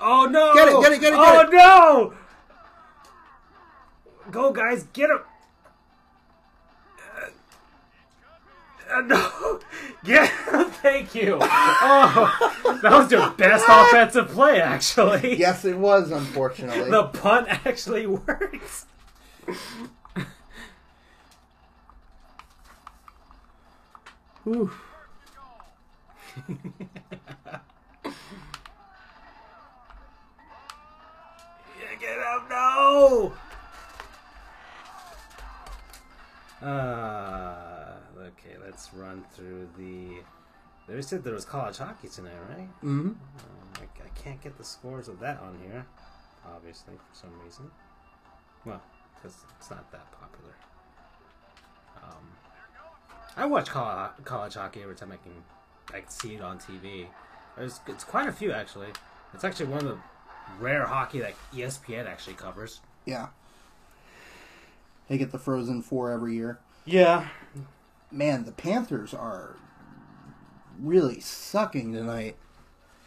[0.00, 0.54] Oh no!
[0.54, 2.14] Get it, get it, get it, Get Oh get no!
[4.30, 5.20] Go, guys, get him!
[8.90, 9.60] Uh, no!
[10.04, 10.64] Get him!
[10.82, 11.38] Thank you!
[11.40, 15.38] Oh, that was your best offensive play, actually.
[15.38, 16.90] Yes, it was, unfortunately.
[16.90, 18.84] The punt actually works.
[24.44, 24.70] Whew.
[31.80, 32.48] Yeah, get him!
[32.50, 33.32] No!
[36.64, 40.22] Uh, okay, let's run through the.
[40.86, 42.68] They said there was college hockey tonight, right?
[42.80, 43.16] hmm Um,
[43.76, 45.86] I, I can't get the scores of that on here,
[46.46, 47.70] obviously, for some reason.
[48.64, 48.82] Well,
[49.16, 50.54] because it's not that popular.
[52.02, 52.26] Um,
[53.36, 55.32] I watch college, college hockey every time I can
[55.92, 57.06] I can see it on TV.
[57.56, 58.88] There's it's quite a few actually.
[59.32, 59.98] It's actually one of the
[60.60, 62.80] rare hockey that ESPN actually covers.
[63.06, 63.28] Yeah.
[65.08, 66.58] They get the Frozen Four every year.
[66.84, 67.28] Yeah,
[68.10, 69.56] Man, the Panthers are
[70.78, 72.36] really sucking tonight.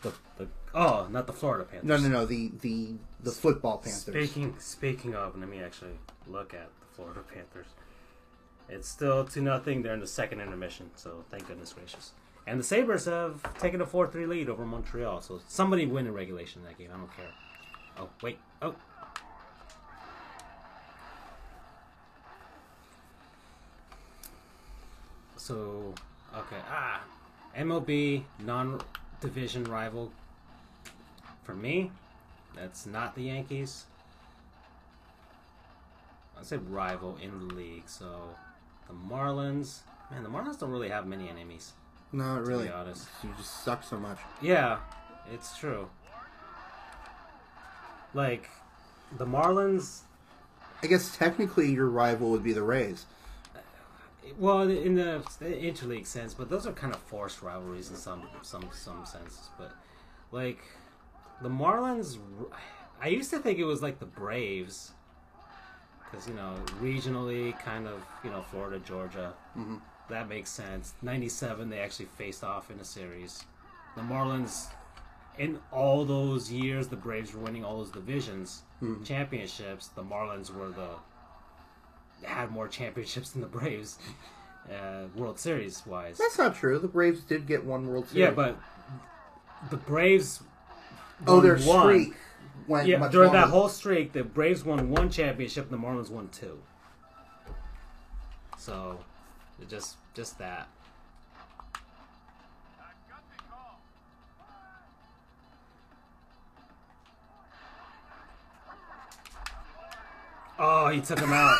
[0.01, 1.87] the, the oh, not the Florida Panthers.
[1.87, 2.25] No, no, no.
[2.25, 4.01] The the the football Panthers.
[4.29, 5.93] Speaking speaking of, let me actually
[6.27, 7.67] look at the Florida Panthers.
[8.69, 9.81] It's still two nothing.
[9.81, 12.11] They're in the second intermission, so thank goodness gracious.
[12.45, 15.21] And the Sabres have taken a four three lead over Montreal.
[15.21, 16.89] So somebody win in regulation in that game.
[16.93, 17.31] I don't care.
[17.97, 18.39] Oh wait.
[18.61, 18.75] Oh.
[25.47, 25.93] So
[26.35, 26.57] okay.
[26.69, 26.99] Ah,
[27.57, 28.81] MLB non
[29.21, 30.11] division rival.
[31.43, 31.89] For me,
[32.53, 33.85] that's not the Yankees.
[36.37, 37.87] I say rival in the league.
[37.87, 38.35] So
[38.89, 39.79] the Marlins,
[40.11, 41.71] man, the Marlins don't really have many enemies.
[42.11, 42.65] Not To really.
[42.65, 44.17] be honest, You just suck so much.
[44.41, 44.79] yeah,
[45.33, 45.87] it's true.
[48.13, 48.49] Like
[49.17, 50.01] the Marlins,
[50.83, 53.05] I guess technically your rival would be the Rays.
[54.37, 58.67] Well, in the interleague sense, but those are kind of forced rivalries in some some
[58.73, 59.49] some senses.
[59.57, 59.73] But
[60.31, 60.59] like
[61.41, 62.17] the Marlins,
[63.01, 64.91] I used to think it was like the Braves,
[66.05, 69.33] because you know regionally, kind of you know Florida, Georgia.
[69.57, 69.81] Mhm.
[70.09, 70.93] That makes sense.
[71.01, 73.43] '97, they actually faced off in a series.
[73.95, 74.67] The Marlins,
[75.37, 79.05] in all those years, the Braves were winning all those divisions, Mhm.
[79.05, 79.87] championships.
[79.89, 80.95] The Marlins were the
[82.23, 83.97] had more championships than the Braves,
[84.71, 86.17] uh, World Series wise.
[86.17, 86.79] That's not true.
[86.79, 88.21] The Braves did get one World Series.
[88.21, 88.57] Yeah, but
[89.69, 90.41] the Braves.
[91.25, 91.81] oh, their one.
[91.81, 92.15] streak
[92.67, 96.29] went Yeah, during that whole streak, the Braves won one championship, and the Marlins won
[96.29, 96.59] two.
[98.57, 98.99] So,
[99.69, 100.67] just just that.
[110.59, 111.55] Oh, he took him out.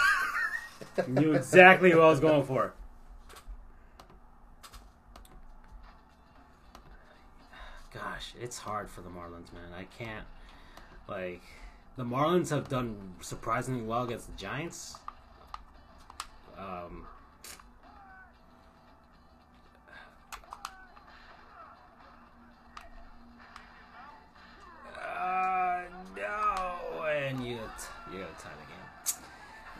[1.08, 2.74] Knew exactly what I was going for.
[7.94, 9.74] Gosh, it's hard for the Marlins, man.
[9.76, 10.26] I can't
[11.08, 11.42] like
[11.96, 14.98] the Marlins have done surprisingly well against the Giants.
[16.58, 17.08] Um,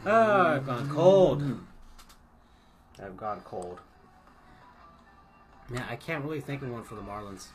[0.04, 0.14] game.
[0.14, 1.60] Ah, I've gone cold.
[3.02, 3.80] I've gone cold.
[5.70, 7.48] Man, I can't really think of one for the Marlins.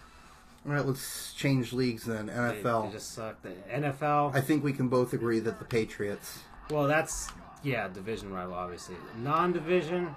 [0.65, 2.27] All right, let's change leagues then.
[2.27, 2.87] They, NFL.
[2.87, 3.43] they just suck.
[3.43, 4.35] The NFL.
[4.35, 6.41] I think we can both agree that the Patriots.
[6.71, 7.29] Well, that's
[7.63, 8.97] yeah, division rival, obviously.
[9.19, 10.15] Non-division,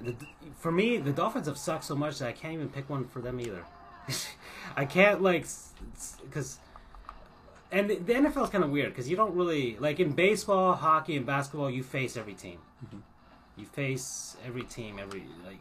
[0.00, 0.14] the,
[0.56, 3.20] for me, the Dolphins have sucked so much that I can't even pick one for
[3.20, 3.64] them either.
[4.76, 5.46] I can't like
[6.22, 6.58] because,
[7.72, 10.74] and the, the NFL is kind of weird because you don't really like in baseball,
[10.74, 11.70] hockey, and basketball.
[11.70, 12.58] You face every team.
[13.56, 15.58] You face every team every like,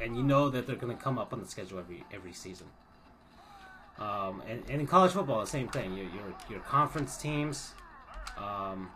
[0.00, 2.66] and you know that they're going to come up on the schedule every every season.
[3.98, 5.94] Um, and, and in college football, the same thing.
[5.96, 7.72] Your your, your conference teams.
[8.38, 8.90] Um,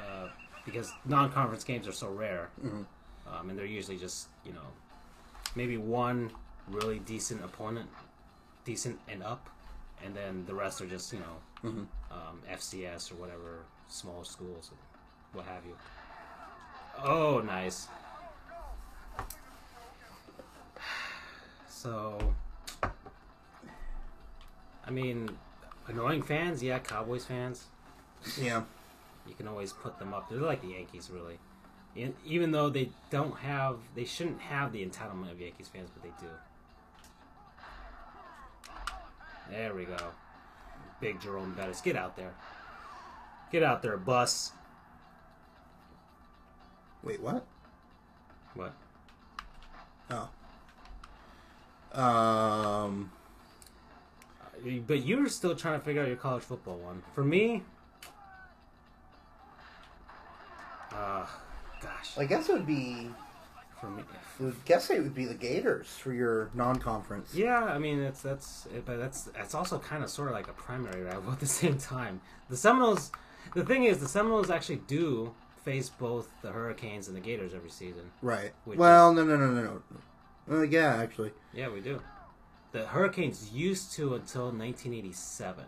[0.00, 0.28] uh,
[0.64, 2.86] because non-conference games are so rare, Mhm.
[3.26, 4.66] um, and they're usually just you know
[5.54, 6.30] maybe one
[6.68, 7.90] really decent opponent,
[8.64, 9.48] decent and up,
[10.04, 11.86] and then the rest are just you know Mhm.
[12.10, 14.70] um, FCS or whatever small schools,
[15.32, 15.76] what have you.
[17.02, 17.88] Oh, nice.
[21.68, 22.34] So,
[24.86, 25.28] I mean,
[25.86, 27.66] annoying fans, yeah, Cowboys fans.
[28.40, 28.62] Yeah.
[29.26, 30.28] You can always put them up.
[30.28, 31.38] They're like the Yankees, really.
[32.24, 36.12] Even though they don't have, they shouldn't have the entitlement of Yankees fans, but they
[36.20, 36.30] do.
[39.50, 39.96] There we go.
[41.00, 41.80] Big Jerome Bettis.
[41.80, 42.32] Get out there.
[43.52, 44.52] Get out there, bus.
[47.02, 47.44] Wait, what?
[48.54, 48.72] What?
[50.10, 50.28] Oh.
[52.00, 53.10] Um.
[54.86, 57.02] But you're still trying to figure out your college football one.
[57.14, 57.62] For me,
[60.92, 61.26] uh,
[61.82, 62.16] gosh.
[62.16, 63.10] I guess it would be.
[63.84, 64.02] For me,
[64.40, 67.34] I would guess it would be the Gators for your non-conference.
[67.34, 70.52] Yeah, I mean that's that's but that's that's also kind of sort of like a
[70.52, 72.20] primary rival at the same time.
[72.48, 73.12] The Seminoles,
[73.54, 75.34] the thing is, the Seminoles actually do
[75.64, 78.10] face both the Hurricanes and the Gators every season.
[78.22, 78.52] Right.
[78.66, 79.82] Well, no, no, no, no,
[80.48, 80.58] no.
[80.58, 81.32] Uh, yeah, actually.
[81.52, 82.00] Yeah, we do.
[82.72, 85.64] The Hurricanes used to until 1987,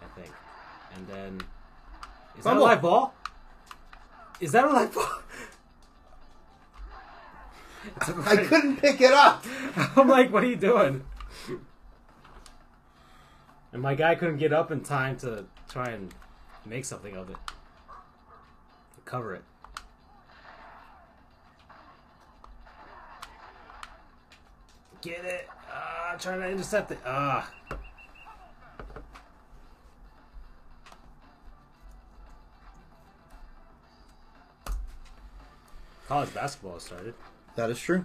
[0.00, 0.32] I think,
[0.94, 1.40] and then
[2.38, 3.14] is that a live ball?
[4.40, 5.22] Is that a live ball?
[8.00, 9.44] I couldn't pick it up.
[9.96, 11.04] I'm like, what are you doing?
[13.72, 16.12] And my guy couldn't get up in time to try and
[16.64, 17.36] make something of it.
[19.04, 19.44] Cover it.
[25.00, 25.48] Get it!
[25.70, 26.98] Ah, trying to intercept it.
[27.06, 27.50] Ah.
[36.08, 37.14] College basketball started.
[37.58, 38.04] That is true.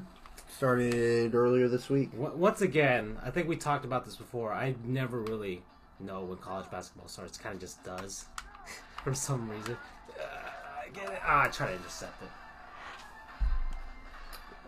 [0.49, 2.09] Started earlier this week.
[2.15, 4.51] Once again, I think we talked about this before.
[4.51, 5.61] I never really
[5.99, 7.38] know when college basketball starts.
[7.38, 8.25] Kind of just does
[9.03, 9.77] for some reason.
[10.19, 10.23] Uh,
[10.84, 11.19] I get it.
[11.23, 12.30] Ah, I try to intercept it.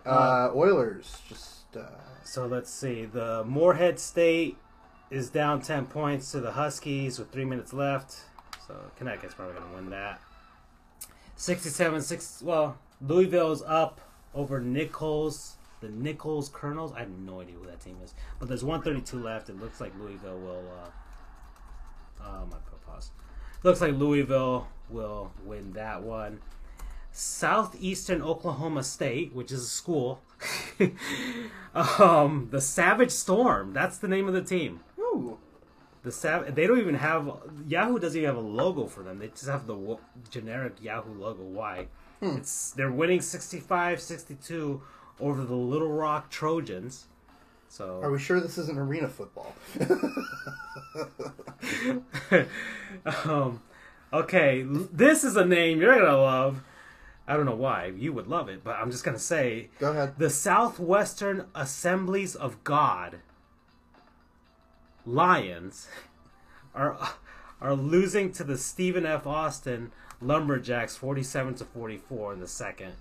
[0.05, 1.87] Uh, Oilers just uh,
[2.23, 3.05] So let's see.
[3.05, 4.55] The Morehead State
[5.09, 8.17] is down 10 points to the Huskies with three minutes left.
[8.67, 10.21] So Connecticut's probably going to win that.
[11.37, 12.43] 67 6.
[12.43, 13.99] Well, Louisville's up
[14.35, 15.55] over Nicholls.
[15.81, 16.93] The Nicholls Colonels.
[16.93, 18.13] I have no idea who that team is.
[18.39, 19.49] But there's 132 left.
[19.49, 20.63] It looks like Louisville will.
[20.83, 23.11] Uh, oh, my pause.
[23.63, 26.39] Looks like Louisville will win that one.
[27.11, 30.21] Southeastern Oklahoma State, which is a school.
[31.73, 33.73] um, the Savage Storm.
[33.73, 34.81] That's the name of the team.
[34.99, 35.37] ooh,
[36.03, 37.31] The Sav- They don't even have
[37.67, 37.99] Yahoo.
[37.99, 39.19] Doesn't even have a logo for them.
[39.19, 39.99] They just have the w-
[40.29, 41.43] generic Yahoo logo.
[41.43, 41.87] Why?
[42.21, 44.81] It's they're winning 65-62
[45.19, 47.05] over the Little Rock Trojans.
[47.69, 49.53] So are we sure this isn't arena football?
[53.25, 53.61] um,
[54.13, 56.61] okay, this is a name you're gonna love.
[57.27, 60.13] I don't know why you would love it, but I'm just gonna say Go ahead.
[60.17, 63.19] the Southwestern Assemblies of God
[65.05, 65.87] Lions
[66.75, 66.97] are
[67.61, 69.25] are losing to the Stephen F.
[69.25, 72.93] Austin Lumberjacks 47 to 44 in the second.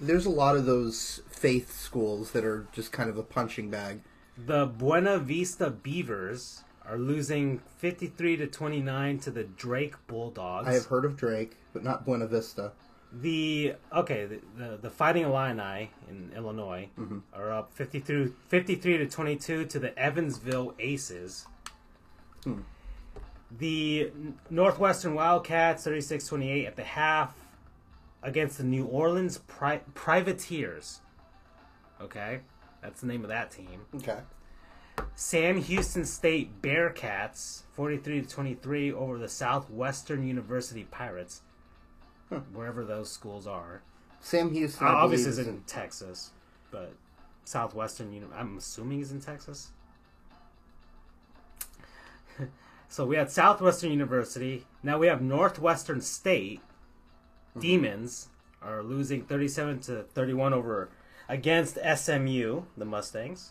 [0.00, 4.00] There's a lot of those faith schools that are just kind of a punching bag.
[4.36, 10.68] The Buena Vista Beavers are losing 53 to 29 to the Drake Bulldogs.
[10.68, 12.72] I have heard of Drake, but not Buena Vista.
[13.12, 17.20] The okay, the the, the Fighting Illini in Illinois mm-hmm.
[17.32, 21.46] are up 53, 53 to twenty two to the Evansville Aces.
[22.44, 22.60] Hmm.
[23.50, 24.10] The
[24.50, 27.34] Northwestern Wildcats 36-28 at the half
[28.22, 31.00] against the New Orleans Pri- Privateers.
[32.00, 32.40] Okay,
[32.82, 33.86] that's the name of that team.
[33.96, 34.18] Okay.
[35.14, 41.42] Sam Houston State Bearcats 43 to 23 over the Southwestern University Pirates.
[42.52, 43.80] Wherever those schools are.
[44.20, 44.86] Sam Houston.
[44.86, 46.32] Uh, obviously, is in Texas,
[46.70, 46.92] but
[47.44, 48.12] Southwestern.
[48.12, 49.70] Uni- I'm assuming is in Texas.
[52.88, 54.66] so we had Southwestern University.
[54.82, 56.60] Now we have Northwestern State.
[57.58, 58.28] Demons
[58.62, 60.88] are losing 37 to 31 over
[61.28, 63.50] against SMU, the Mustangs.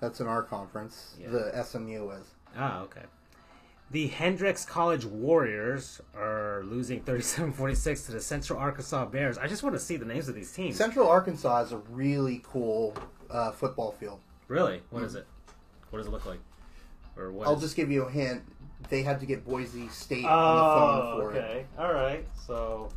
[0.00, 1.16] That's in our conference.
[1.20, 1.28] Yeah.
[1.28, 2.26] The SMU is.
[2.56, 3.02] Ah, okay.
[3.90, 9.38] The Hendrix College Warriors are losing 37-46 to the Central Arkansas Bears.
[9.38, 10.76] I just want to see the names of these teams.
[10.76, 12.94] Central Arkansas is a really cool
[13.30, 14.20] uh, football field.
[14.48, 14.82] Really?
[14.90, 15.26] What is it?
[15.90, 16.40] What does it look like?
[17.16, 17.48] Or what?
[17.48, 18.42] I'll is- just give you a hint.
[18.90, 21.38] They had to get Boise State on Oh, the phone for it.
[21.38, 21.66] okay.
[21.78, 22.28] All right.
[22.46, 22.90] So,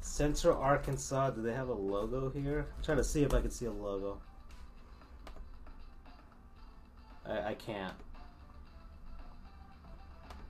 [0.00, 1.30] Central Arkansas.
[1.30, 2.66] Do they have a logo here?
[2.76, 4.20] I'm trying to see if I can see a logo.
[7.26, 7.94] I, I can't.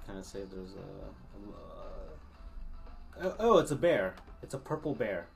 [0.06, 0.84] Kind of say there's a.
[3.24, 4.14] a uh, oh, it's a bear.
[4.42, 5.28] It's a purple bear.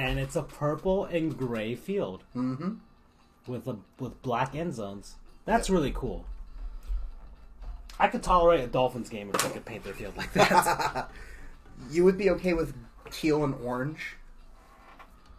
[0.00, 2.74] And it's a purple and gray field Mm-hmm.
[3.46, 5.16] with a, with black end zones.
[5.44, 6.24] That's really cool.
[7.98, 11.10] I could tolerate a Dolphins game if they could paint their field like that.
[11.90, 12.74] You would be okay with
[13.10, 14.16] teal and orange?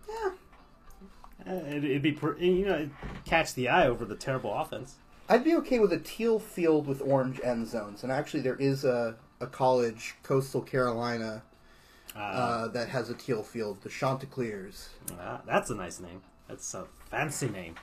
[0.09, 0.31] Yeah,
[1.67, 2.89] it'd, it'd be you know
[3.25, 4.95] catch the eye over the terrible offense.
[5.29, 8.01] I'd be okay with a teal field with orange end zones.
[8.01, 11.43] And actually, there is a, a college, Coastal Carolina,
[12.15, 14.89] Uh, uh, that has a teal field, the Chanticleers.
[15.19, 16.21] uh, that's a nice name.
[16.47, 17.75] That's a fancy name.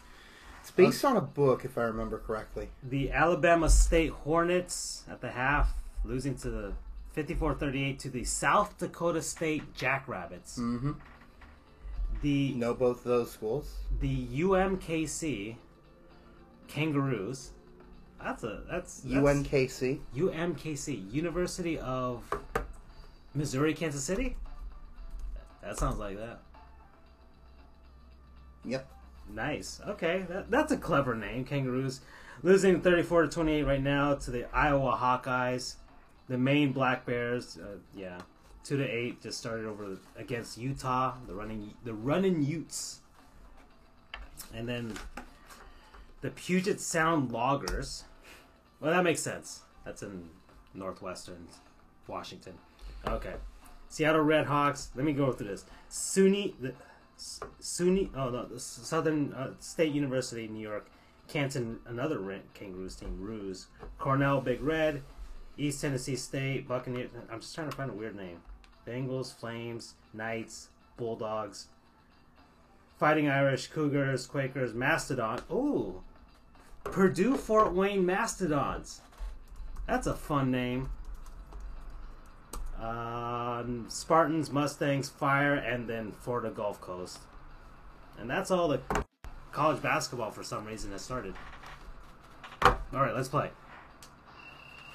[0.61, 2.69] It's based on a book, if I remember correctly.
[2.83, 5.73] The Alabama State Hornets at the half,
[6.05, 6.73] losing to the
[7.17, 10.59] 54-38 to the South Dakota State Jackrabbits.
[10.59, 10.93] Mm-hmm.
[12.21, 13.79] The know both of those schools?
[14.01, 15.57] the UMKC
[16.69, 17.51] Kangaroos.
[18.23, 20.01] That's a that's, that's UNKC.
[20.17, 22.23] UMKC University of
[23.39, 24.37] Missouri Kansas City.
[25.63, 26.41] That sounds like that.
[28.65, 28.89] Yep.
[29.33, 29.81] Nice.
[29.87, 31.45] Okay, that, that's a clever name.
[31.45, 32.01] Kangaroos
[32.43, 35.77] losing 34 to 28 right now to the Iowa Hawkeyes.
[36.29, 38.19] The Maine Black Bears, uh, yeah,
[38.65, 41.15] two to eight just started over against Utah.
[41.27, 43.01] The running the running Utes.
[44.55, 44.95] and then
[46.23, 48.05] the Puget Sound Loggers.
[48.81, 49.63] Well, that makes sense.
[49.85, 50.29] That's in
[50.75, 51.47] northwestern
[52.07, 52.55] Washington.
[53.07, 53.35] Okay.
[53.89, 54.91] Seattle Red Hawks.
[54.95, 55.65] Let me go through this.
[55.91, 56.75] SUNY, the
[57.19, 58.11] SUNY.
[58.15, 60.91] Oh no, the Southern uh, State University, New York.
[61.29, 63.19] Canton, another Rent Kangaroos team.
[63.21, 63.67] Ruse.
[63.99, 65.03] Cornell, Big Red.
[65.59, 67.11] East Tennessee State, Buccaneers.
[67.31, 68.41] I'm just trying to find a weird name.
[68.87, 71.67] Bengals, Flames, Knights, Bulldogs.
[72.99, 75.41] Fighting Irish, Cougars, Quakers, Mastodon.
[75.51, 76.03] Ooh,
[76.85, 79.03] Purdue Fort Wayne Mastodons.
[79.87, 80.91] That's a fun name.
[82.81, 87.19] Um, Spartans, Mustangs, Fire, and then Florida Gulf Coast.
[88.19, 88.81] And that's all the
[89.53, 91.35] college basketball for some reason has started.
[92.63, 93.51] All right, let's play.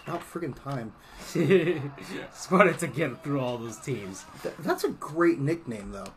[0.05, 0.93] About friggin' time.
[1.33, 4.25] Just wanted to get through all those teams.
[4.41, 6.13] Th- that's a great nickname, though.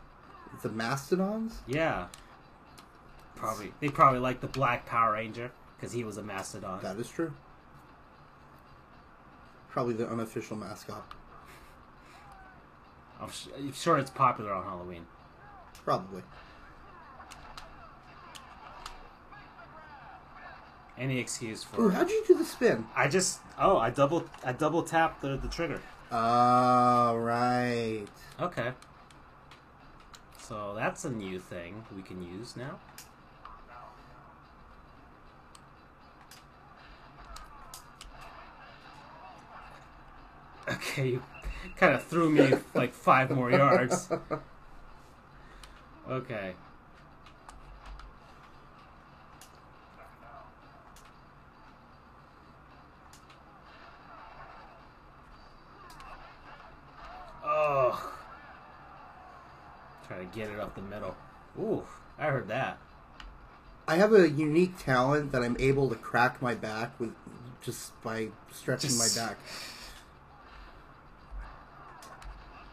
[0.61, 1.59] The Mastodons?
[1.67, 2.07] Yeah.
[3.35, 6.79] Probably they probably like the Black Power Ranger because he was a mastodon.
[6.81, 7.33] That is true.
[9.69, 11.13] Probably the unofficial mascot.
[13.19, 15.05] I'm, I'm sure it's popular on Halloween.
[15.83, 16.21] Probably.
[20.97, 22.85] Any excuse for Ooh, how'd you do the spin?
[22.95, 25.81] I just oh I double I double tapped the the trigger.
[26.11, 28.05] Oh, right.
[28.39, 28.71] Okay.
[30.39, 32.79] So that's a new thing we can use now.
[40.69, 41.21] Okay, you
[41.75, 44.09] kind of threw me like five more yards.
[46.09, 46.53] Okay.
[57.43, 58.13] Oh.
[60.07, 61.15] Try to get it up the middle.
[61.59, 61.83] Ooh,
[62.17, 62.77] I heard that.
[63.87, 67.13] I have a unique talent that I'm able to crack my back with
[67.61, 69.37] just by stretching Just- my back.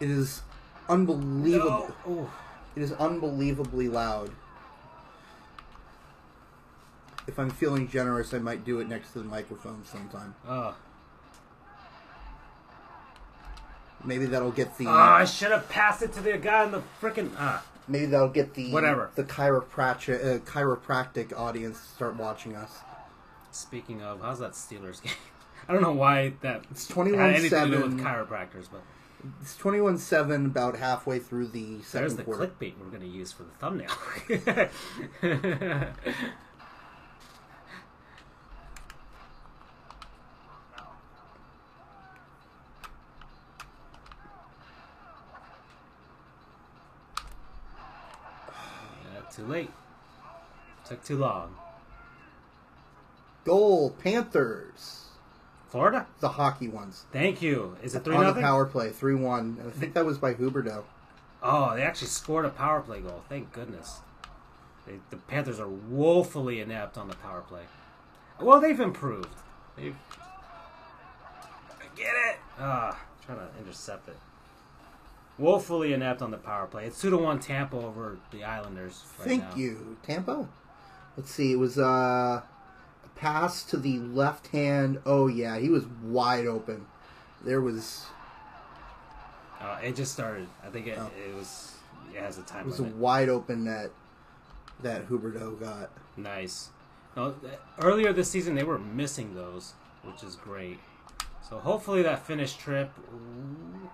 [0.04, 0.42] It is
[0.86, 1.90] unbelievable.
[2.06, 2.12] No.
[2.12, 2.30] Ooh.
[2.76, 4.30] It is unbelievably loud.
[7.26, 10.34] If I'm feeling generous, I might do it next to the microphone sometime.
[10.46, 10.76] Oh.
[14.04, 16.82] Maybe that'll get the Oh, I should have passed it to the guy in the
[17.00, 17.30] freaking.
[17.38, 17.64] Ah.
[17.88, 19.10] maybe that'll get the Whatever.
[19.14, 22.80] the chiropractic uh, chiropractic audience to start watching us.
[23.52, 25.14] Speaking of, how's that Steelers game?
[25.66, 28.82] I don't know why that It's had anything to do with chiropractors, but
[29.40, 32.46] It's 21-7 about halfway through the second there's the quarter.
[32.46, 33.90] clickbait we're going to use for the thumbnail.
[49.34, 49.70] too late.
[50.86, 51.56] Took too long.
[53.44, 55.03] Goal Panthers.
[55.74, 56.06] Florida?
[56.20, 57.04] The hockey ones.
[57.12, 57.76] Thank you.
[57.82, 58.44] Is it three on the nothing?
[58.44, 59.66] power play, 3-1.
[59.66, 60.84] I think that was by Huberdeau.
[61.42, 63.24] Oh, they actually scored a power play goal.
[63.28, 63.98] Thank goodness.
[64.86, 67.62] They, the Panthers are woefully inept on the power play.
[68.40, 69.34] Well, they've improved.
[69.76, 69.96] They've
[71.96, 72.36] get it.
[72.56, 72.96] Ah,
[73.26, 74.16] trying to intercept it.
[75.38, 76.86] Woefully inept on the power play.
[76.86, 79.02] It's two to one Tampa over the Islanders.
[79.18, 79.56] Right Thank now.
[79.56, 80.48] you, Tampa.
[81.16, 81.50] Let's see.
[81.50, 82.42] It was uh,
[83.14, 85.00] pass to the left hand.
[85.06, 86.86] Oh yeah, he was wide open.
[87.44, 88.06] There was
[89.60, 90.46] Uh, it just started.
[90.62, 91.10] I think it, Oh.
[91.28, 91.72] it was.
[92.14, 92.62] It has a time.
[92.62, 93.90] it was a wide open net
[94.82, 95.90] that Huberdeau got.
[96.16, 96.70] Nice.
[97.16, 97.34] No,
[97.78, 100.78] earlier this season they were missing those, which is great.
[101.48, 102.90] So hopefully that finish trip.
[103.12, 103.90] Ooh,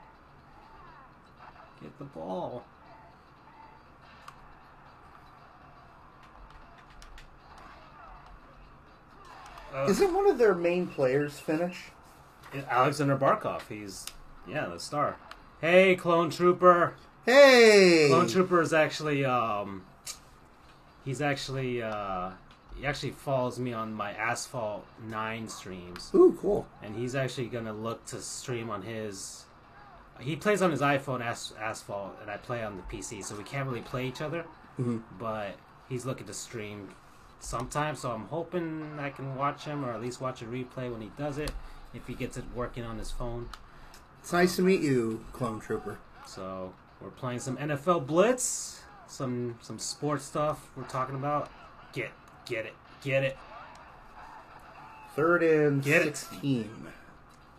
[1.83, 2.65] get the ball.
[9.75, 11.85] Uh, Isn't one of their main players Finnish?
[12.69, 13.63] Aleksander Barkov?
[13.69, 14.07] He's
[14.49, 15.17] yeah the star.
[15.61, 16.95] Hey, Clone Trooper.
[17.25, 19.85] Hey, Clone Trooper is actually um,
[21.05, 22.31] he's actually uh,
[22.77, 26.67] he actually follows me on my Asphalt Nine streams, Ooh, cool.
[26.83, 29.45] and he's actually gonna look to stream on his.
[30.19, 33.45] He plays on his iPhone As- Asphalt, and I play on the PC, so we
[33.45, 34.45] can't really play each other.
[34.79, 35.03] Mhm.
[35.19, 35.57] But
[35.89, 36.89] he's looking to stream
[37.41, 41.01] sometime, so I'm hoping I can watch him or at least watch a replay when
[41.01, 41.51] he does it.
[41.93, 43.49] If he gets it working on his phone,
[44.21, 45.99] It's nice to meet you, Clone Trooper.
[46.27, 51.51] So we're playing some NFL Blitz, some some sports stuff we're talking about.
[51.93, 52.11] Get
[52.47, 53.37] get it, get it.
[55.17, 56.17] Third and Get it.
[56.17, 56.87] sixteen.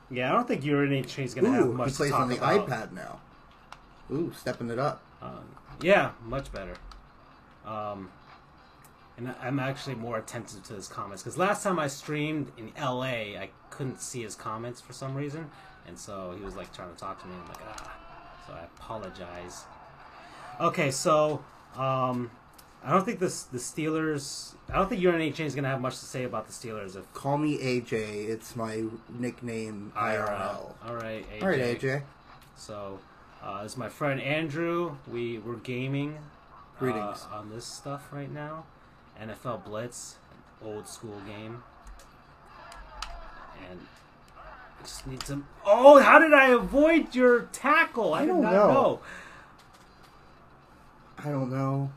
[0.09, 2.67] Yeah, I don't think Urination's gonna have Ooh, much he plays on the about.
[2.67, 3.19] iPad now.
[4.11, 5.01] Ooh, stepping it up.
[5.21, 5.43] Um,
[5.81, 6.73] yeah, much better.
[7.65, 8.09] Um,
[9.21, 13.37] and I'm actually more attentive to his comments because last time I streamed in LA,
[13.37, 15.49] I couldn't see his comments for some reason,
[15.87, 17.35] and so he was like trying to talk to me.
[17.39, 17.97] I'm like, ah,
[18.47, 19.65] so I apologize.
[20.59, 21.43] Okay, so
[21.75, 22.31] um,
[22.83, 24.55] I don't think this the Steelers.
[24.69, 27.37] I don't think UNH is gonna have much to say about the Steelers if Call
[27.37, 28.29] me AJ.
[28.29, 30.73] It's my nickname IRL.
[30.85, 31.41] All right, AJ.
[31.43, 32.01] All right, AJ.
[32.55, 32.99] So,
[33.43, 34.97] uh, this is my friend Andrew.
[35.07, 36.17] We we're gaming.
[36.79, 37.27] Greetings.
[37.31, 38.65] uh, on this stuff right now.
[39.21, 40.15] NFL Blitz,
[40.63, 41.63] old school game.
[43.69, 43.79] And
[44.37, 45.47] I just need some.
[45.65, 48.13] Oh, how did I avoid your tackle?
[48.13, 48.73] I, I don't not know.
[48.73, 48.99] know.
[51.19, 51.91] I don't know.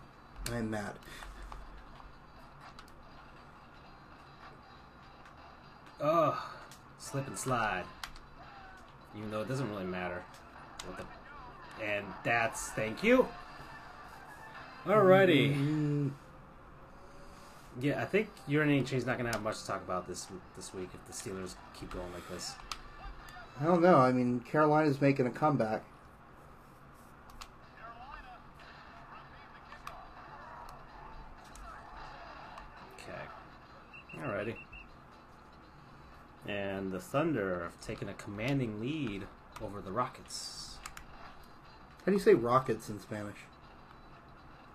[0.52, 0.92] I'm mad.
[6.01, 6.36] Ugh,
[6.98, 7.84] slip and slide.
[9.16, 10.22] Even though it doesn't really matter.
[10.86, 13.26] What the, and that's thank you.
[14.84, 15.56] Alrighty.
[15.56, 16.10] Mm,
[17.80, 20.72] Yeah, I think UNH is not going to have much to talk about this this
[20.72, 22.55] week if the Steelers keep going like this.
[23.60, 23.96] I don't know.
[23.96, 25.82] I mean, Carolina's making a comeback.
[32.98, 34.20] Okay.
[34.20, 34.56] Alrighty.
[36.46, 39.26] And the Thunder have taken a commanding lead
[39.62, 40.78] over the Rockets.
[42.05, 43.38] How do you say rockets in Spanish?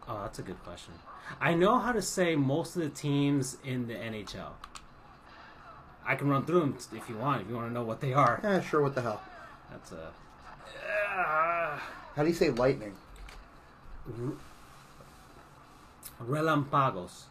[0.10, 0.94] Oh, that's a good question.
[1.40, 4.50] I know how to say most of the teams in the NHL.
[6.06, 7.44] I can run through them if you want.
[7.44, 8.82] If you want to know what they are, Yeah, sure.
[8.82, 9.22] What the hell?
[9.70, 10.12] that's a.
[11.16, 11.80] Uh,
[12.16, 12.96] How do you say lightning?
[16.26, 17.24] Relampagos.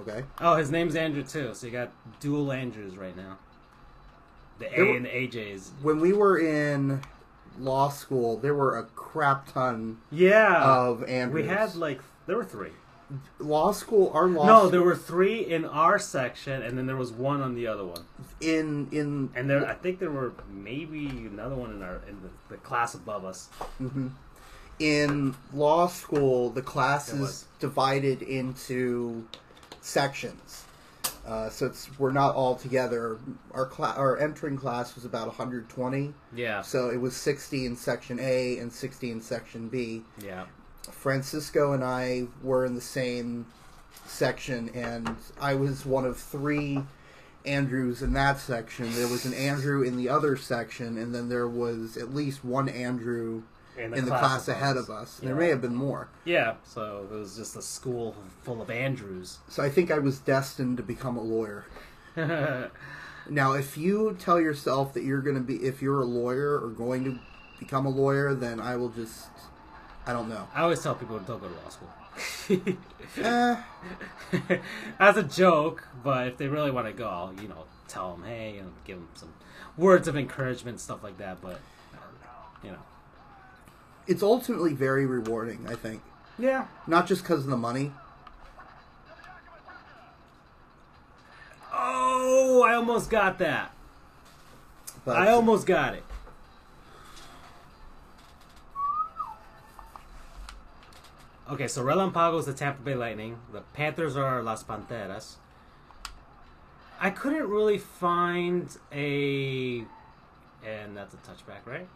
[0.00, 0.24] Okay.
[0.40, 1.54] Oh, his name's Andrew too.
[1.54, 1.90] So you got
[2.20, 3.38] dual Andrews right now.
[4.58, 5.70] The A were- and the AJs.
[5.82, 7.02] When we were in
[7.58, 10.62] law school, there were a crap ton Yeah.
[10.64, 11.42] of Andrews.
[11.42, 12.70] we had like there were three.
[13.38, 14.10] law school.
[14.14, 17.42] Our law No, school, there were three in our section, and then there was one
[17.42, 18.04] on the other one.
[18.40, 22.30] in in And there, I think there were maybe another one in our in the,
[22.54, 23.48] the class above us.
[23.80, 24.08] Mm-hmm.
[24.78, 29.24] in law school, the class is divided into
[29.80, 30.64] sections.
[31.26, 33.18] Uh, so it's we're not all together.
[33.52, 36.12] Our cla- our entering class was about 120.
[36.34, 36.62] Yeah.
[36.62, 40.02] So it was 60 in section A and 60 in section B.
[40.20, 40.46] Yeah.
[40.90, 43.46] Francisco and I were in the same
[44.06, 46.82] section, and I was one of three
[47.46, 48.92] Andrews in that section.
[48.94, 52.68] There was an Andrew in the other section, and then there was at least one
[52.68, 53.42] Andrew
[53.78, 55.18] in the, class, above ahead of us.
[55.22, 56.08] There may have been more.
[56.24, 56.54] Yeah.
[56.64, 59.38] So it was just a school full of Andrews.
[59.48, 61.66] So I think I was destined to become a lawyer.
[63.28, 66.68] Now, if you tell yourself that you're going to be, if you're a lawyer or
[66.70, 67.18] going to
[67.58, 69.28] become a lawyer, then I will just,
[70.06, 70.48] I don't know.
[70.54, 71.90] I always tell people don't go to law school.
[73.18, 73.56] Eh,
[74.98, 78.24] As a joke, but if they really want to go, I'll, you know, tell them,
[78.24, 79.34] hey, and give them some
[79.76, 81.42] words of encouragement, stuff like that.
[81.42, 81.60] But,
[82.62, 82.78] you know.
[84.06, 86.02] It's ultimately very rewarding, I think.
[86.38, 86.66] Yeah.
[86.86, 87.92] Not just because of the money.
[91.72, 93.74] Oh, I almost got that.
[95.04, 96.04] But I almost got it.
[101.50, 103.38] Okay, so Relampago is the Tampa Bay Lightning.
[103.52, 105.34] The Panthers are Las Panteras.
[106.98, 109.84] I couldn't really find a,
[110.64, 111.88] and that's a touchback, right?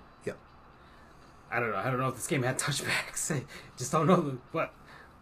[1.51, 1.77] I don't know.
[1.77, 3.35] I don't know if this game had touchbacks.
[3.35, 3.45] I
[3.77, 4.73] just don't know what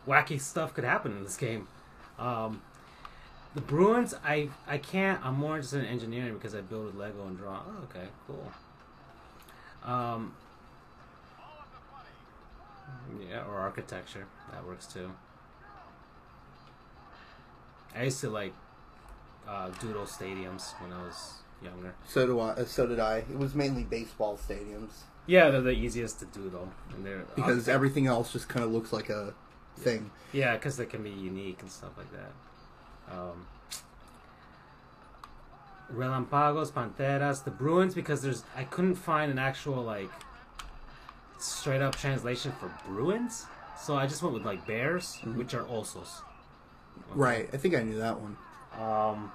[0.07, 1.69] wacky stuff could happen in this game.
[2.19, 2.63] Um,
[3.55, 5.25] the Bruins, I I can't.
[5.25, 7.61] I'm more interested in engineering because I build with Lego and draw.
[7.67, 8.53] Oh, okay, cool.
[9.85, 10.35] Um,
[13.29, 15.11] yeah, or architecture that works too.
[17.95, 18.53] I used to like
[19.49, 21.95] uh, doodle stadiums when I was younger.
[22.07, 22.51] So do I.
[22.51, 23.19] uh, So did I.
[23.19, 27.73] It was mainly baseball stadiums Yeah, they're the easiest to doodle, and they're because uh,
[27.73, 29.35] everything else just kind of looks like a
[29.77, 30.11] thing.
[30.33, 33.17] Yeah, because they can be unique and stuff like that.
[33.17, 33.47] Um,
[35.93, 40.11] Relampagos, Panteras, the Bruins, because there's I couldn't find an actual like
[41.39, 43.47] straight up translation for Bruins,
[43.81, 46.21] so I just went with like Bears, which are Osos.
[46.97, 47.15] Okay.
[47.15, 47.49] Right.
[47.53, 48.37] I think I knew that one.
[48.79, 49.33] Um,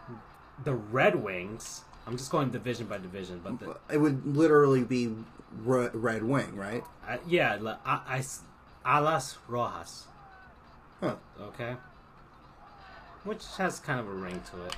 [0.64, 1.82] the Red Wings.
[2.07, 5.14] I'm just going division by division, but the, It would literally be
[5.57, 6.84] re- Red Wing, right?
[7.07, 8.23] uh, yeah, la- I,
[8.85, 10.05] I, Alas Rojas.
[10.99, 11.15] Huh.
[11.41, 11.76] Okay.
[13.23, 14.76] Which has kind of a ring to it.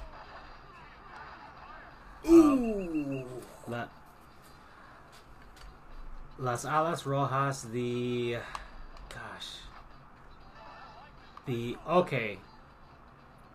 [2.29, 3.25] Ooh.
[3.67, 3.85] La,
[6.37, 8.37] Las Alas Rojas, the.
[9.09, 9.47] Gosh.
[11.45, 12.37] the okay,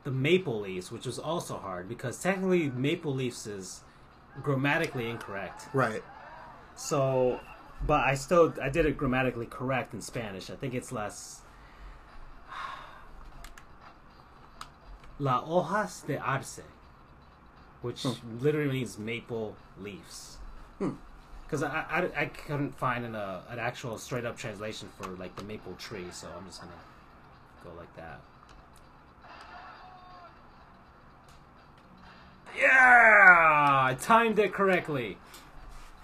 [0.04, 3.80] the Maple Leafs, which was also hard because technically Maple Leafs is
[4.42, 5.68] grammatically incorrect.
[5.72, 6.02] Right.
[6.76, 7.40] So,
[7.86, 10.50] but I still I did it grammatically correct in Spanish.
[10.50, 11.42] I think it's less.
[15.18, 16.60] la hojas de arce,
[17.80, 18.38] which Hmm.
[18.40, 20.36] literally means maple leaves.
[20.78, 20.90] Hmm.
[21.44, 25.34] Because I, I, I couldn't find an, uh, an actual straight up translation for like
[25.36, 26.72] the maple tree, so I'm just gonna
[27.64, 28.20] go like that.
[32.58, 32.68] Yeah,
[33.90, 35.18] I timed it correctly.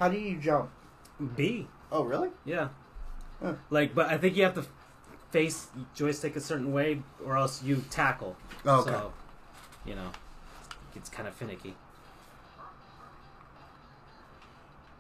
[0.02, 0.68] How do you jump?
[1.36, 1.68] B.
[1.92, 2.30] Oh, really?
[2.44, 2.70] Yeah.
[3.40, 3.52] Huh.
[3.70, 4.64] Like, but I think you have to
[5.30, 8.36] face joystick a certain way, or else you tackle.
[8.66, 8.90] Oh, okay.
[8.90, 9.12] So,
[9.86, 10.10] you know,
[10.96, 11.76] it's kind of finicky.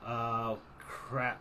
[0.06, 1.40] Oh crap.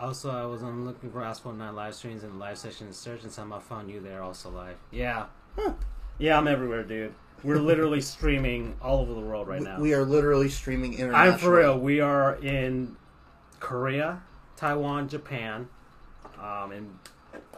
[0.00, 3.30] Also, I was on looking for Asphalt 9 live streams and live session search, and
[3.30, 4.76] somehow found you there also live.
[4.90, 5.26] Yeah.
[5.56, 5.74] Huh.
[6.16, 7.12] Yeah, I'm everywhere, dude.
[7.42, 9.78] We're literally streaming all over the world right now.
[9.78, 11.32] We are literally streaming international.
[11.32, 11.78] I'm for real.
[11.78, 12.96] We are in
[13.60, 14.22] Korea,
[14.56, 15.68] Taiwan, Japan,
[16.40, 16.98] um, and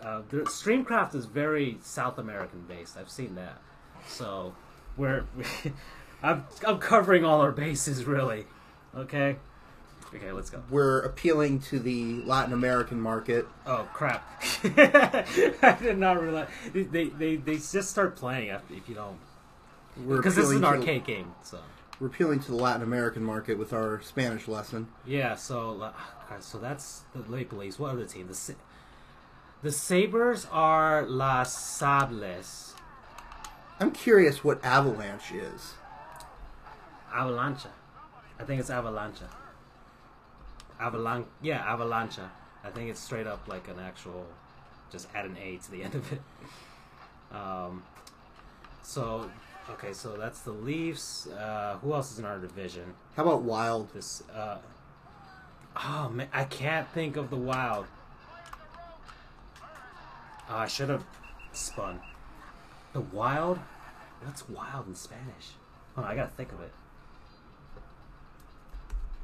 [0.03, 2.97] uh, the Streamcraft is very South American based.
[2.97, 3.59] I've seen that,
[4.07, 4.55] so
[4.97, 5.25] we're
[6.23, 8.47] I'm I'm covering all our bases really.
[8.95, 9.37] Okay,
[10.15, 10.63] okay, let's go.
[10.71, 13.47] We're appealing to the Latin American market.
[13.67, 14.43] Oh crap!
[14.65, 19.19] I did not realize they they they just start playing if, you don't
[20.09, 21.35] because this is an arcade game.
[21.43, 21.59] So
[22.01, 24.89] We're appealing to the Latin American market with our Spanish lesson.
[25.07, 25.93] Yeah, so uh,
[26.29, 27.79] God, so that's the Maple Leafs.
[27.79, 28.29] What other team?
[28.29, 28.55] The Sa-
[29.63, 32.75] the Sabres are Las Sables.
[33.81, 35.75] I'm curious what Avalanche is.
[37.13, 37.69] Avalancha.
[38.39, 39.29] I think it's Avalancha.
[40.81, 42.29] Avalan yeah, Avalancha.
[42.65, 44.27] I think it's straight up like an actual
[44.91, 46.21] just add an A to the end of it.
[47.33, 47.83] Um
[48.83, 49.29] so
[49.71, 51.27] okay, so that's the Leafs.
[51.27, 52.95] Uh who else is in our division?
[53.17, 53.93] How about Wild?
[53.93, 54.59] This uh
[55.77, 57.87] Oh man, I can't think of the wild.
[60.49, 61.05] Oh, I should have
[61.53, 62.01] spun.
[62.93, 63.59] The wild?
[64.23, 65.53] What's wild in Spanish?
[65.97, 66.73] Oh, I gotta think of it.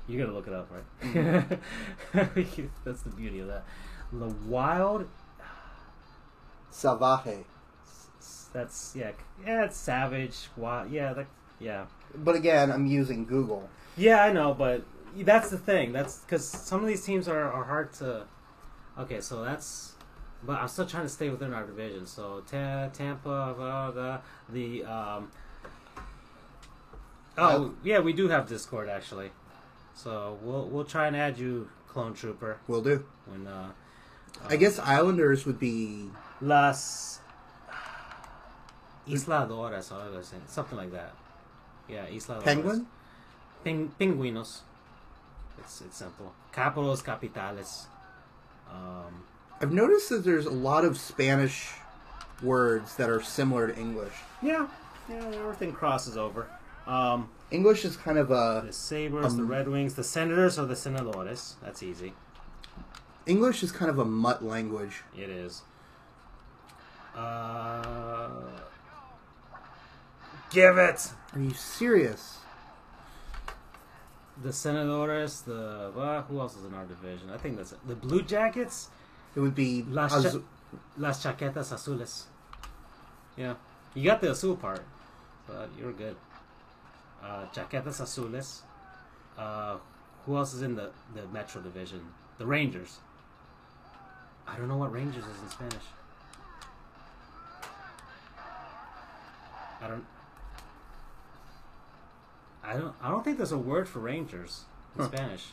[0.09, 1.59] You gotta look it up, right?
[2.85, 3.65] That's the beauty of that.
[4.13, 5.07] The wild.
[6.73, 7.45] Salvaje.
[8.53, 9.13] That's yeah,
[9.47, 9.65] yeah.
[9.65, 10.49] It's savage.
[10.57, 10.91] Wild.
[10.91, 11.27] Yeah, that,
[11.61, 11.87] yeah.
[12.15, 13.69] But again, I'm using Google.
[13.97, 14.83] Yeah, I know, but
[15.17, 15.93] that's the thing.
[15.93, 18.25] That's because some of these teams are, are hard to.
[18.99, 19.95] Okay, so that's.
[20.43, 22.07] But I'm still trying to stay within our division.
[22.07, 24.19] So Ta- Tampa, blah, blah,
[24.49, 25.31] the um.
[27.39, 29.31] Oh yeah, we do have Discord actually,
[29.95, 33.05] so we'll we'll try and add you, Clone Trooper, We'll do.
[33.27, 33.71] when uh.
[34.49, 36.07] I guess Islanders would be.
[36.41, 37.20] Las
[39.09, 41.13] Algo así, something like that.
[41.89, 42.45] Yeah, Isladoras.
[42.45, 42.87] Penguin?
[43.65, 44.61] Ping, pingüinos.
[45.59, 46.33] It's it's simple.
[46.53, 47.87] Capitals, capitales.
[48.71, 49.25] Um,
[49.61, 51.71] I've noticed that there's a lot of Spanish
[52.43, 54.15] words that are similar to English.
[54.41, 54.69] yeah,
[55.09, 56.47] yeah, everything crosses over.
[56.87, 58.63] Um, English is kind of a.
[58.67, 61.55] the Sabres, the Um, Red Wings, the Senators, or the Senadores.
[61.63, 62.15] That's easy.
[63.27, 65.03] English is kind of a mutt language.
[65.17, 65.63] It is.
[67.15, 68.29] Uh,
[70.51, 71.11] give it.
[71.35, 72.39] Are you serious?
[74.43, 77.31] The Senadores, the uh, who else is in our division?
[77.31, 77.79] I think that's it.
[77.87, 78.89] the Blue Jackets.
[79.37, 79.83] It would be.
[79.89, 80.41] Las Az- cha-
[80.97, 82.25] Las chaquetas azules.
[83.37, 83.55] Yeah,
[83.95, 84.83] you got the azul part,
[85.47, 86.17] but you're good.
[87.23, 88.61] Uh, chaquetas azules.
[89.39, 89.77] Uh,
[90.27, 92.01] who else is in the the Metro division?
[92.39, 92.99] The Rangers.
[94.49, 95.85] I don't know what Rangers is in Spanish.
[99.83, 100.05] I don't.
[102.65, 102.95] I don't.
[103.03, 104.63] I don't think there's a word for Rangers
[104.97, 105.09] in Huh.
[105.09, 105.47] Spanish.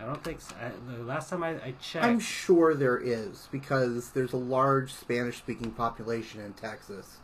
[0.00, 0.40] I don't think.
[0.40, 0.54] So.
[0.60, 2.04] I, the last time I, I checked.
[2.04, 7.18] I'm sure there is because there's a large Spanish speaking population in Texas,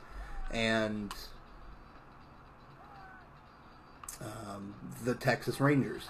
[0.53, 1.12] and
[4.20, 4.74] um,
[5.05, 6.09] the Texas Rangers.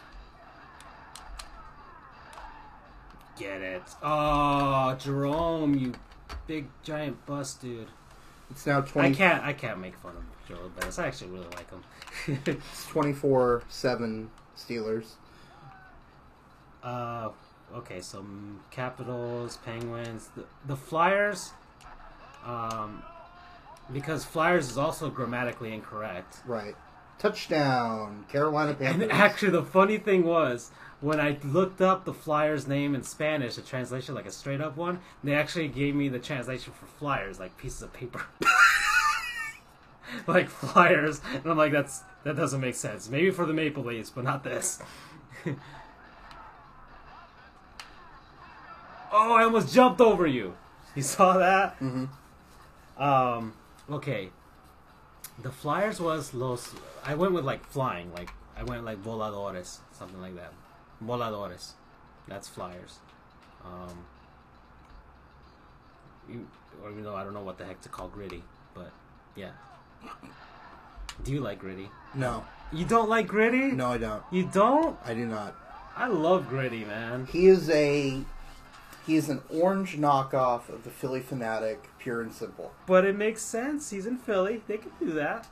[3.39, 3.83] Get it.
[4.03, 5.95] Oh, Jerome, you
[6.47, 7.89] big giant bust dude.
[8.51, 9.09] It's now twenty.
[9.11, 10.99] I 20, can't I can't make fun of Jerome Bettis.
[10.99, 12.43] I actually really like him.
[12.47, 15.13] it's 24 7 Steelers.
[16.83, 17.31] uh
[17.75, 18.25] okay, so
[18.71, 21.53] Capitals, Penguins, the, the Flyers
[22.45, 23.03] um
[23.93, 26.39] because Flyers is also grammatically incorrect.
[26.47, 26.77] Right.
[27.19, 29.03] Touchdown, Carolina Panthers.
[29.03, 30.71] And actually, the funny thing was
[31.01, 34.77] when I looked up the Flyers' name in Spanish, the translation, like a straight up
[34.77, 38.23] one, they actually gave me the translation for Flyers, like pieces of paper.
[40.27, 43.09] like Flyers, and I'm like, that's that doesn't make sense.
[43.09, 44.83] Maybe for the Maple Leafs, but not this.
[45.47, 45.57] oh,
[49.13, 50.55] I almost jumped over you.
[50.95, 51.79] You saw that?
[51.81, 52.09] Mhm.
[52.99, 53.55] Um.
[53.91, 54.31] Okay.
[55.43, 56.75] The Flyers was los.
[57.05, 60.53] I went with like flying, like I went like voladores, something like that.
[61.03, 61.73] Voladores.
[62.29, 62.99] That's Flyers.
[63.65, 64.05] Um.
[66.29, 66.47] You,
[66.83, 68.43] or even though I don't know what the heck to call gritty,
[68.75, 68.93] but
[69.35, 69.51] yeah.
[71.25, 71.91] Do you like gritty?
[72.15, 73.73] No, You don't like gritty?
[73.73, 74.23] no, I don't.
[74.31, 74.97] You don't?
[75.05, 75.55] I do not.
[75.97, 77.27] I love gritty, man.
[77.31, 78.23] He is a
[79.07, 82.73] he is an orange knockoff of the Phillie Phanatic, pure and simple.
[82.87, 83.91] But it makes sense.
[83.91, 84.63] He's in Philly.
[84.67, 85.47] They can do that.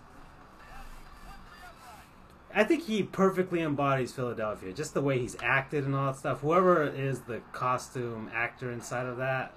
[2.54, 4.72] I think he perfectly embodies Philadelphia.
[4.72, 6.40] Just the way he's acted and all that stuff.
[6.40, 9.52] Whoever is the costume actor inside of that,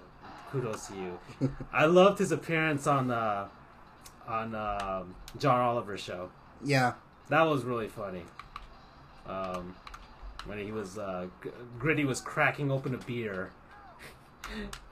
[0.51, 1.51] kudos to you.
[1.73, 3.47] I loved his appearance on the
[4.31, 6.29] on um, John Oliver's show.
[6.63, 6.93] Yeah,
[7.29, 8.23] That was really funny.
[9.27, 9.75] Um,
[10.45, 11.27] when he was uh,
[11.77, 13.51] Gritty was cracking open a beer,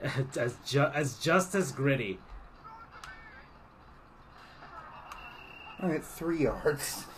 [0.36, 2.18] as ju- as just as Gritty.
[5.82, 7.04] all right, three yards.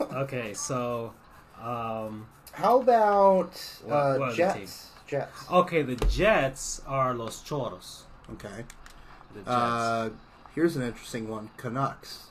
[0.00, 1.12] Okay, so
[1.60, 3.52] um, How about
[3.86, 4.88] uh, what Jets?
[5.06, 5.50] Jets.
[5.50, 8.04] okay, the Jets are Los Choros.
[8.32, 8.64] Okay.
[9.34, 9.48] The Jets.
[9.50, 10.10] Uh,
[10.56, 12.26] here's an interesting one: Canucks.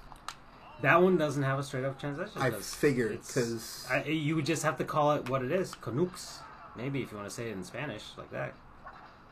[0.81, 2.33] that one doesn't have a straight up translation.
[2.41, 6.39] I figured because you would just have to call it what it is, Canucks.
[6.75, 8.53] Maybe if you want to say it in Spanish like that,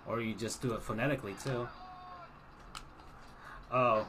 [0.08, 1.68] or you just do it phonetically too.
[3.70, 4.06] Oh,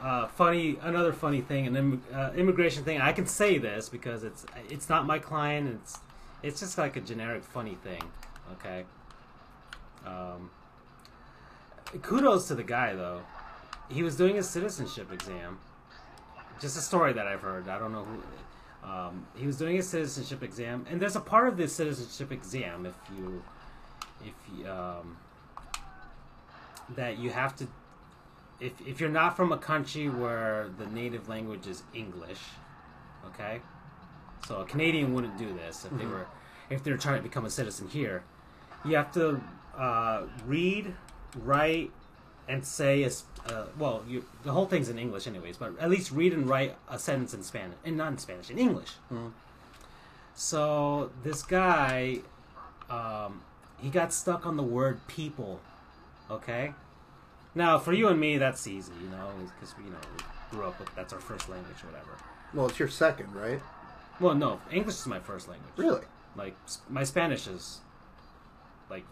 [0.00, 0.76] uh, funny.
[0.82, 3.00] Another funny thing, an im- uh, immigration thing.
[3.00, 5.80] I can say this because it's it's not my client.
[5.82, 5.98] It's
[6.42, 8.02] it's just like a generic funny thing.
[8.52, 8.84] Okay.
[10.06, 10.50] Um,
[12.00, 13.22] kudos to the guy though.
[13.88, 15.58] He was doing his citizenship exam
[16.62, 17.68] just a story that I've heard.
[17.68, 18.88] I don't know who.
[18.88, 22.86] Um, he was doing his citizenship exam, and there's a part of this citizenship exam
[22.86, 23.42] if you,
[24.24, 25.16] if you, um,
[26.96, 27.66] that you have to,
[28.60, 32.40] if if you're not from a country where the native language is English,
[33.26, 33.60] okay,
[34.46, 36.26] so a Canadian wouldn't do this if they were,
[36.70, 38.24] if they're trying to become a citizen here,
[38.84, 39.40] you have to
[39.76, 40.94] uh, read,
[41.36, 41.90] write,
[42.48, 43.10] and say a,
[43.52, 45.56] uh, well, you, the whole thing's in English, anyways.
[45.56, 48.58] But at least read and write a sentence in Spanish, and not in Spanish, in
[48.58, 48.90] English.
[49.10, 49.32] Mhm.
[50.34, 52.20] So this guy,
[52.90, 53.42] um,
[53.78, 55.60] he got stuck on the word "people."
[56.30, 56.74] Okay.
[57.54, 59.28] Now, for you and me, that's easy, you know,
[59.60, 62.16] because you know we grew up with that's our first language, or whatever.
[62.54, 63.60] well, it's your second, right?
[64.20, 65.72] Well, no, English is my first language.
[65.76, 66.02] Really?
[66.36, 66.56] Like
[66.88, 67.80] my Spanish is,
[68.88, 69.04] like,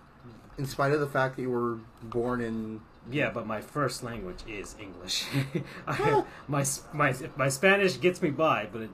[0.58, 2.80] In spite of the fact that you were born in
[3.10, 5.26] Yeah, but my first language is English.
[5.86, 8.90] I, my my my Spanish gets me by, but it,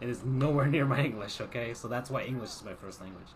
[0.00, 1.40] it is nowhere near my English.
[1.40, 3.28] Okay, so that's why English is my first language.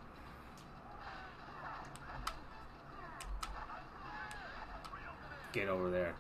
[5.53, 6.15] Get over there.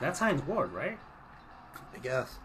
[0.00, 0.98] That's Hines Ward, right?
[1.94, 2.38] I guess.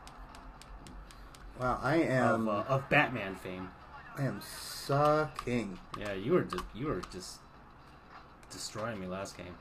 [1.60, 3.70] Wow, I am Of, uh, of Batman fame.
[4.18, 5.78] I am sucking.
[6.00, 7.40] Yeah, you were just you were just
[8.52, 9.56] destroying me last game.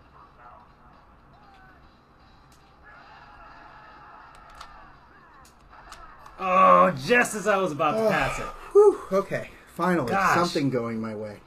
[6.38, 8.46] Oh, just as I was about to pass it.
[8.72, 10.36] Whew, okay, finally Gosh.
[10.36, 11.38] something going my way.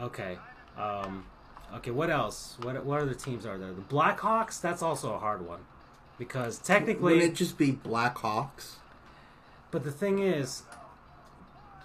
[0.00, 0.38] Okay.
[0.78, 1.24] Um,
[1.74, 2.56] okay, what else?
[2.62, 3.72] What what other teams are there?
[3.72, 5.60] The Blackhawks, that's also a hard one.
[6.18, 8.76] Because technically Wouldn't it just be Blackhawks?
[9.70, 10.62] but the thing is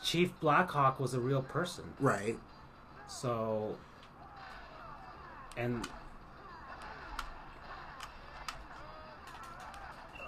[0.03, 1.85] Chief Blackhawk was a real person.
[1.99, 2.37] Right.
[3.11, 3.75] So,
[5.57, 5.87] and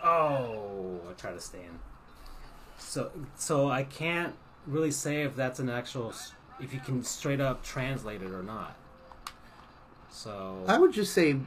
[0.04, 1.80] oh, I try to stand.
[2.78, 4.36] So, so I can't
[4.68, 6.14] really say if that's an actual,
[6.60, 8.76] if you can straight up translate it or not.
[10.12, 11.38] So I would just say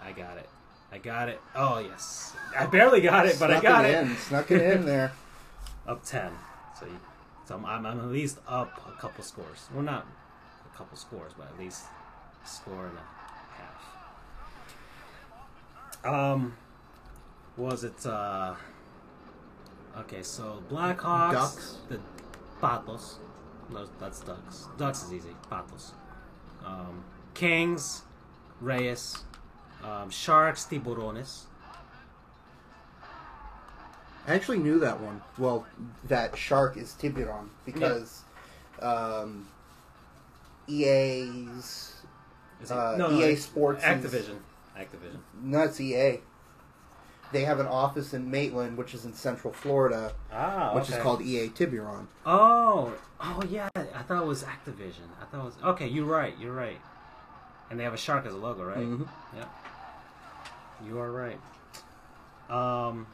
[0.00, 0.48] I got it.
[0.92, 1.40] I got it.
[1.56, 4.02] Oh yes, I barely got it, but I got it it.
[4.02, 5.12] in, snuck it in there.
[5.88, 6.30] Up ten.
[6.78, 7.00] So, you,
[7.46, 9.68] so I'm, I'm, I'm at least up a couple scores.
[9.72, 10.06] Well, not
[10.72, 11.84] a couple scores, but at least
[12.44, 13.02] a score and a
[16.04, 16.14] half.
[16.14, 16.56] Um,
[17.56, 18.04] was it?
[18.06, 18.54] uh
[19.98, 21.76] Okay, so Blackhawks, Ducks.
[21.90, 22.00] the
[22.62, 23.18] Patos.
[23.70, 24.68] No, that's Ducks.
[24.78, 25.36] Ducks is easy.
[25.50, 25.92] Patos.
[26.64, 27.04] Um,
[27.34, 28.02] Kings,
[28.60, 29.18] Reyes,
[29.84, 31.42] Um, sharks, tiburones.
[34.26, 35.20] I actually knew that one.
[35.38, 35.66] Well,
[36.04, 38.22] that shark is Tiburon because
[38.80, 39.48] um,
[40.68, 41.92] EA's
[42.62, 44.38] it- Uh, no, no, EA it's Sports Activision.
[44.78, 45.18] Activision.
[45.42, 46.20] no, it's EA.
[47.32, 50.96] They have an office in Maitland, which is in Central Florida, Ah, which okay.
[50.96, 52.06] is called EA Tiburon.
[52.26, 53.68] Oh, oh yeah.
[53.74, 55.08] I thought it was Activision.
[55.20, 55.88] I thought it was okay.
[55.88, 56.34] You're right.
[56.38, 56.78] You're right.
[57.70, 58.76] And they have a shark as a logo, right?
[58.78, 59.08] Mhm.
[59.34, 59.48] Yep.
[60.86, 61.38] You are right.
[62.50, 63.06] Um,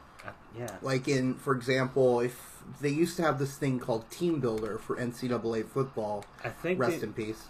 [0.57, 0.77] yeah.
[0.83, 4.97] Like in, for example, if they used to have this thing called Team Builder for
[4.97, 7.45] NCAA football, I think rest they- in peace.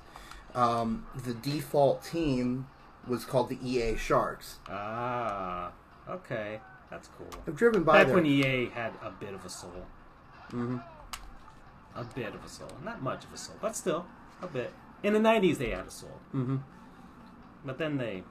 [0.55, 2.66] Um, the default team
[3.07, 4.59] was called the EA Sharks.
[4.69, 5.73] Ah,
[6.09, 6.61] okay.
[6.90, 7.28] That's cool.
[7.47, 8.16] I've driven by Back there.
[8.16, 9.86] when EA had a bit of a soul.
[10.51, 10.82] Mhm.
[11.95, 12.70] A bit of a soul.
[12.82, 14.07] Not much of a soul, but still,
[14.40, 14.73] a bit.
[15.03, 16.19] In the 90s, they had a soul.
[16.35, 16.62] Mhm.
[17.65, 18.24] But then they,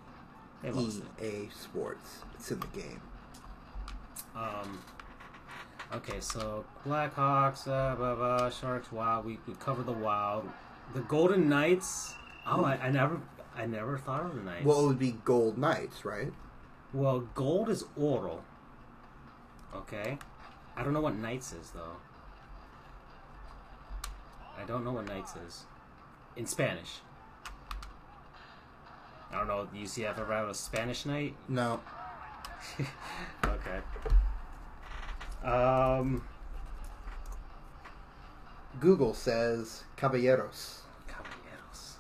[0.64, 1.24] they lost it.
[1.24, 2.24] EA Sports.
[2.34, 3.02] It's in the game.
[4.36, 4.80] Um,
[5.94, 9.26] okay, so Blackhawks, uh, blah, blah, Sharks, Wild.
[9.26, 10.50] We, we covered the Wild.
[10.94, 12.14] The Golden Knights.
[12.46, 13.20] Oh, I, I never,
[13.56, 14.66] I never thought of the Knights.
[14.66, 16.32] Well, it would be Gold Knights, right?
[16.94, 18.44] Well, gold is oro.
[19.76, 20.18] Okay,
[20.76, 21.98] I don't know what Knights is though.
[24.58, 25.66] I don't know what Knights is
[26.36, 27.02] in Spanish.
[29.32, 29.68] I don't know.
[29.72, 31.36] Do you see ever have a Spanish night?
[31.50, 31.82] No.
[33.46, 33.80] Okay.
[35.44, 36.24] Um,
[38.80, 40.82] Google says Caballeros.
[41.08, 41.98] caballeros.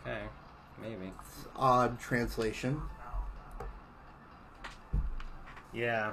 [0.00, 0.22] Okay,
[0.80, 1.12] maybe.
[1.20, 2.80] It's odd translation
[5.72, 6.12] Yeah,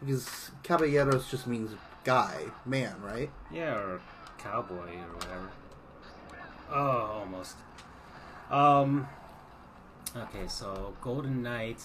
[0.00, 1.72] because Caballeros just means
[2.04, 3.30] guy, man, right?
[3.52, 4.00] yeah, or
[4.38, 5.50] cowboy or whatever.
[6.70, 7.56] Oh, almost.
[8.50, 9.08] Um.
[10.16, 11.82] Okay, so Golden Knight.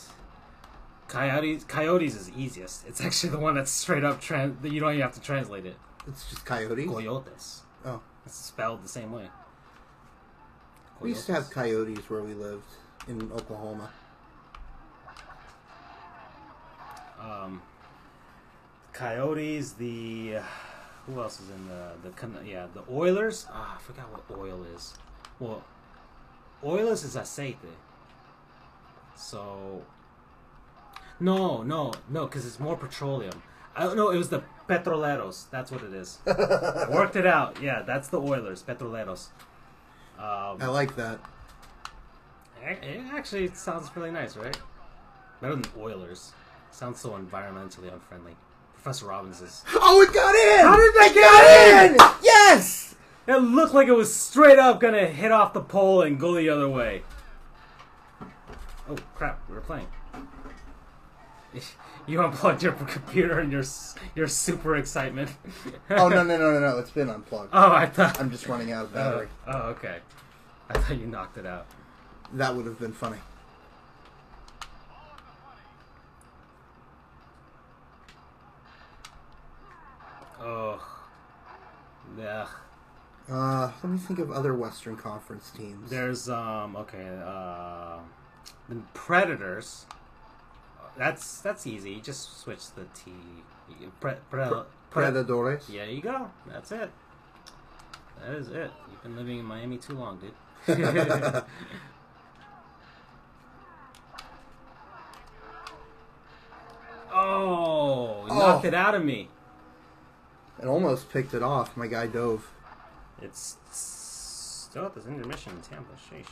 [1.07, 1.63] Coyotes.
[1.65, 2.87] Coyotes is easiest.
[2.87, 4.21] It's actually the one that's straight up.
[4.21, 5.75] Trans- you don't even have to translate it.
[6.07, 6.87] It's just coyotes.
[6.89, 7.61] Coyotes.
[7.85, 9.29] Oh, It's spelled the same way.
[11.01, 11.95] we used to have Coyotes.
[11.99, 12.63] coyotes where we lived
[13.07, 13.89] in Oklahoma.
[17.19, 17.61] um,
[18.93, 19.73] Coyotes.
[19.73, 20.43] The uh,
[21.05, 23.45] who else is in the the yeah the Oilers?
[23.51, 24.93] Ah, I forgot what oil is.
[25.39, 25.63] Well,
[26.63, 27.55] Oilers is aceite.
[29.15, 29.81] So
[31.19, 33.41] no, no, no, because it's more petroleum.
[33.75, 34.09] I don't know.
[34.09, 35.49] It was the Petroleros.
[35.49, 36.19] That's what it is.
[36.27, 37.61] I worked it out.
[37.61, 38.63] Yeah, that's the Oilers.
[38.63, 39.27] Petroleros.
[40.17, 41.19] Um, I like that.
[42.61, 44.57] It it actually sounds really nice, right?
[45.41, 46.31] Better than Oilers.
[46.71, 48.35] Sounds so environmentally unfriendly.
[48.73, 49.63] Professor Robbins is.
[49.75, 50.65] Oh, it got in!
[50.65, 52.23] How did that get got in?
[52.23, 52.95] Yes!
[53.27, 56.49] It looked like it was straight up gonna hit off the pole and go the
[56.49, 57.03] other way.
[58.89, 59.39] Oh crap!
[59.49, 59.87] We were playing.
[62.07, 63.63] You unplugged your computer and your
[64.15, 65.29] your super excitement.
[65.91, 66.79] Oh no no no no no!
[66.79, 67.51] It's been unplugged.
[67.53, 68.19] Oh, I thought.
[68.19, 69.27] I'm just running out of Oh, battery.
[69.47, 69.99] oh, okay.
[70.69, 71.67] I thought you knocked it out.
[72.33, 73.19] That would have been funny.
[80.41, 80.79] Oh.
[82.17, 82.47] Yeah.
[83.31, 85.89] Uh, let me think of other Western Conference teams.
[85.89, 87.99] There's um okay uh
[88.69, 89.85] the Predators.
[90.97, 91.91] That's that's easy.
[91.93, 93.11] You just switch the T.
[93.99, 94.61] Pre, pre, pre,
[94.91, 95.63] Predadores.
[95.69, 96.29] Yeah, you go.
[96.47, 96.91] That's it.
[98.21, 98.71] That is it.
[98.91, 100.33] You've been living in Miami too long, dude.
[107.13, 108.61] oh, you Oh.
[108.63, 109.29] it out of me.
[110.61, 111.75] It almost picked it off.
[111.75, 112.49] My guy dove.
[113.21, 115.93] It's still at this intermission in Tampa.
[115.95, 116.27] Sheesh.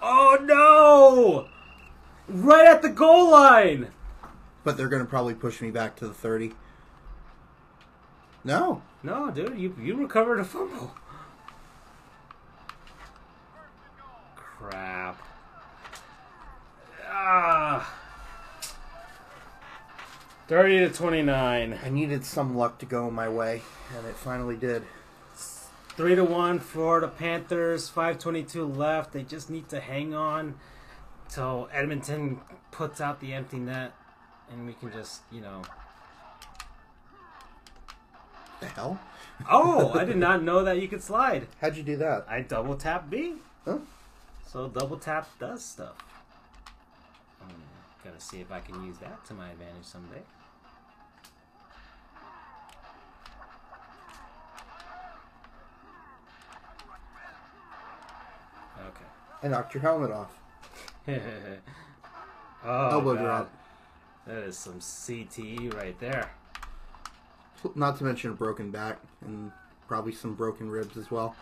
[0.00, 0.36] Oh
[1.18, 1.48] no!
[2.28, 3.88] Right at the goal line!
[4.64, 6.52] But they're going to probably push me back to the 30.
[8.44, 8.82] No.
[9.02, 10.94] No, dude, you you recovered a fumble.
[14.36, 15.22] Crap.
[17.08, 17.94] Ah.
[20.48, 21.78] 30 to 29.
[21.82, 23.62] I needed some luck to go my way,
[23.96, 24.82] and it finally did.
[25.34, 29.12] 3 to 1 Florida Panthers, 522 left.
[29.12, 30.54] They just need to hang on
[31.28, 32.40] so Edmonton
[32.70, 33.92] puts out the empty net,
[34.50, 35.62] and we can just, you know.
[38.60, 38.98] The hell?
[39.48, 41.46] oh, I did not know that you could slide.
[41.60, 42.26] How'd you do that?
[42.28, 43.34] I double tap B.
[43.64, 43.78] Huh?
[44.46, 45.96] So double tap does stuff.
[47.42, 47.54] I'm
[48.02, 50.22] gonna see if I can use that to my advantage someday.
[58.80, 59.04] Okay.
[59.42, 60.32] I knocked your helmet off.
[62.64, 63.22] oh, Elbow God.
[63.22, 63.50] drop.
[64.26, 66.30] That is some CTE right there.
[67.74, 69.50] Not to mention a broken back and
[69.86, 71.34] probably some broken ribs as well.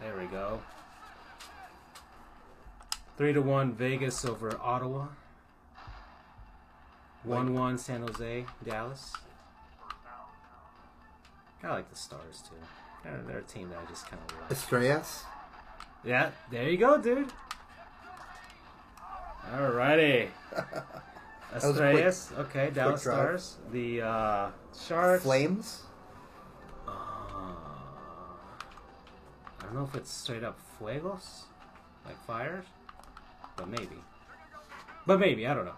[0.00, 0.60] There we go.
[3.16, 5.06] Three to one Vegas over Ottawa.
[7.22, 9.12] One one San Jose, Dallas.
[11.62, 12.56] I like the Stars too.
[13.04, 14.50] They're, they're a team that I just kind of like.
[14.50, 15.24] Estrellas.
[16.04, 17.32] Yeah, there you go, dude.
[19.52, 20.28] Alrighty.
[21.54, 23.02] Estrellas, okay, Dallas.
[23.02, 23.56] Stars.
[23.70, 25.22] The uh, Sharks.
[25.22, 25.82] Flames.
[26.86, 27.54] Uh, I
[29.62, 31.44] don't know if it's straight up fuegos,
[32.04, 32.64] like fires,
[33.56, 34.02] but maybe.
[35.06, 35.76] But maybe I don't know.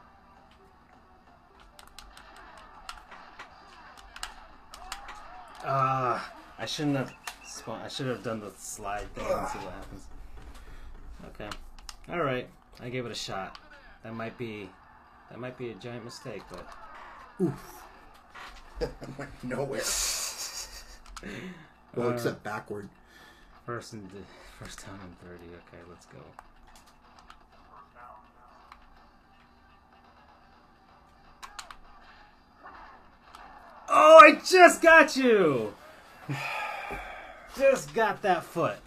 [5.64, 6.20] Uh,
[6.58, 7.12] I shouldn't have.
[7.44, 10.06] Spun, I should have done the slide thing and see what happens.
[11.34, 11.48] Okay,
[12.10, 12.48] all right.
[12.82, 13.58] I gave it a shot.
[14.02, 14.68] That might be,
[15.30, 16.66] that might be a giant mistake, but
[17.40, 17.82] Oof.
[19.16, 19.80] Went nowhere.
[21.94, 22.88] Well, Uh, except backward.
[23.64, 24.08] First and
[24.58, 25.46] first down and thirty.
[25.46, 26.18] Okay, let's go.
[33.88, 35.74] Oh, I just got you.
[37.56, 38.78] Just got that foot.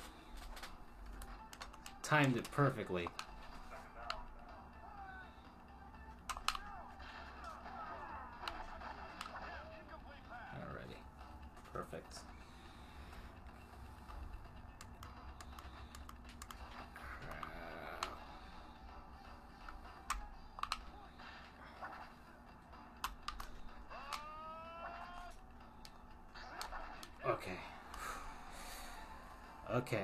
[2.03, 3.07] Timed it perfectly.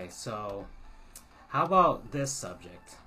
[0.06, 0.68] Okay, so
[1.48, 2.98] how about this subject?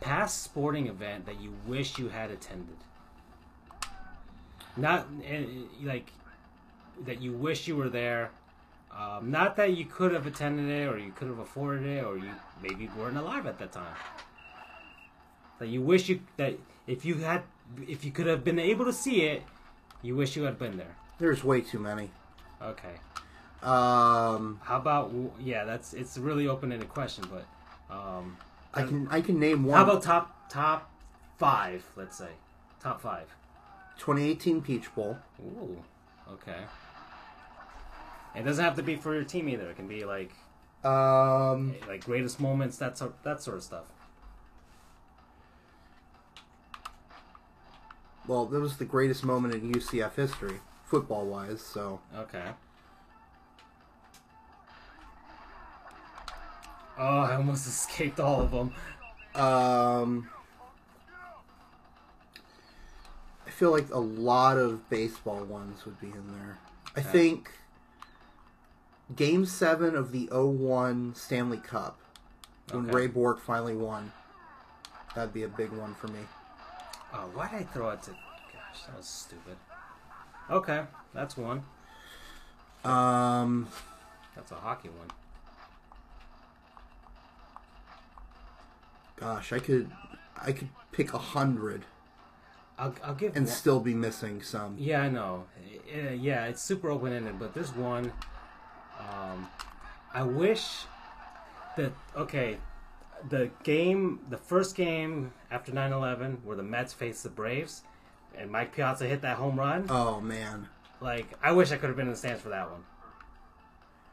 [0.00, 2.76] Past sporting event that you wish you had attended.
[4.76, 5.44] Not eh,
[5.84, 6.10] like
[7.04, 8.32] that you wish you were there.
[8.90, 12.18] Um, not that you could have attended it or you could have afforded it or
[12.18, 12.30] you
[12.60, 13.94] maybe weren't alive at that time.
[15.60, 16.54] That you wish you that
[16.88, 17.42] if you had
[17.86, 19.44] if you could have been able to see it,
[20.02, 20.96] you wish you had been there.
[21.20, 22.10] There's way too many.
[22.60, 22.94] Okay.
[23.64, 25.64] Um, How about yeah?
[25.64, 27.46] That's it's really open-ended question, but
[27.94, 28.36] um,
[28.74, 29.76] I can I can name one.
[29.76, 30.90] how about top top
[31.38, 31.84] five?
[31.96, 32.28] Let's say
[32.82, 33.34] top five.
[33.98, 35.16] 2018 Peach Bowl.
[35.40, 35.82] Ooh,
[36.30, 36.58] okay.
[38.34, 39.70] It doesn't have to be for your team either.
[39.70, 40.32] It can be like
[40.84, 43.84] Um, like greatest moments, that sort that sort of stuff.
[48.26, 51.60] well, that was the greatest moment in UCF history, football wise.
[51.62, 52.50] So Okay.
[56.98, 58.72] Oh, I almost escaped all of them.
[59.34, 60.28] Um,
[63.46, 66.58] I feel like a lot of baseball ones would be in there.
[66.96, 67.08] I Okay.
[67.10, 67.50] think
[69.16, 71.98] Game 7 of the 01 Stanley Cup,
[72.70, 72.94] when Okay.
[72.96, 74.12] Ray Bourque finally won.
[75.14, 76.20] That'd be a big one for me.
[77.12, 78.10] Oh, why did I throw it to?
[78.12, 79.56] Gosh, that was stupid.
[80.50, 81.64] Okay, that's one.
[82.84, 83.68] Um,
[84.34, 85.08] That's a hockey one.
[89.16, 89.90] Gosh, I could
[90.40, 91.84] I could pick a hundred
[92.78, 94.76] I'll, I'll give and one- still be missing some.
[94.78, 95.44] Yeah, I know.
[95.94, 98.12] Uh, Yeah, it's super open ended, but there's one.
[98.98, 99.48] Um,
[100.12, 100.84] I wish
[101.76, 102.58] that okay,
[103.28, 107.82] the game, the first game after 9/11, where the Mets faced the Braves,
[108.36, 109.86] and Mike Piazza hit that home run.
[109.88, 110.68] Oh man.
[111.00, 112.84] Like, I wish I could have been in the stands for that one.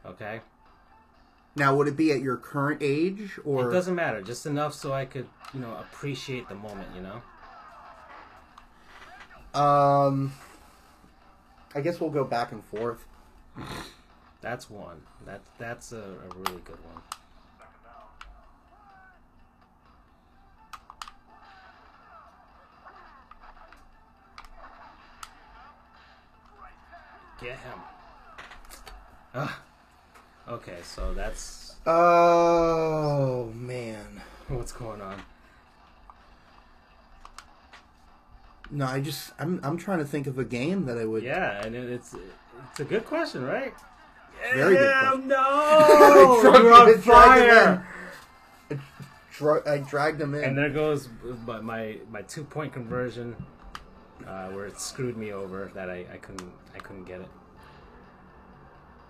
[0.04, 0.40] Okay,
[1.54, 4.92] Now, would it be at your current age or it doesn't matter, just enough so
[4.92, 6.88] I could, you know, appreciate the moment.
[6.94, 9.60] You know.
[9.60, 10.32] Um,
[11.74, 13.04] I guess we'll go back and forth.
[14.40, 15.02] That's one.
[15.26, 17.02] That that's a, a really good one.
[27.40, 27.78] Get him.
[29.34, 29.60] Ah.
[30.48, 34.22] Okay, so that's Oh man.
[34.48, 35.22] what's going on.
[38.70, 41.22] No, I just I'm I'm trying to think of a game that I would.
[41.22, 42.14] Yeah, and it, it's
[42.70, 43.74] it's a good question, right?
[44.54, 45.28] Very good question.
[45.28, 47.86] No, you're on dragged him fire.
[49.32, 50.44] Dra- I dragged them in.
[50.44, 51.08] And there goes
[51.46, 53.36] my my, my two point conversion,
[54.26, 57.28] uh, where it screwed me over that I, I couldn't I couldn't get it.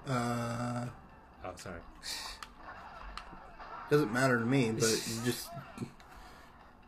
[0.08, 0.86] Uh,
[1.44, 1.80] Oh, sorry.
[3.90, 5.48] doesn't matter to me, but you just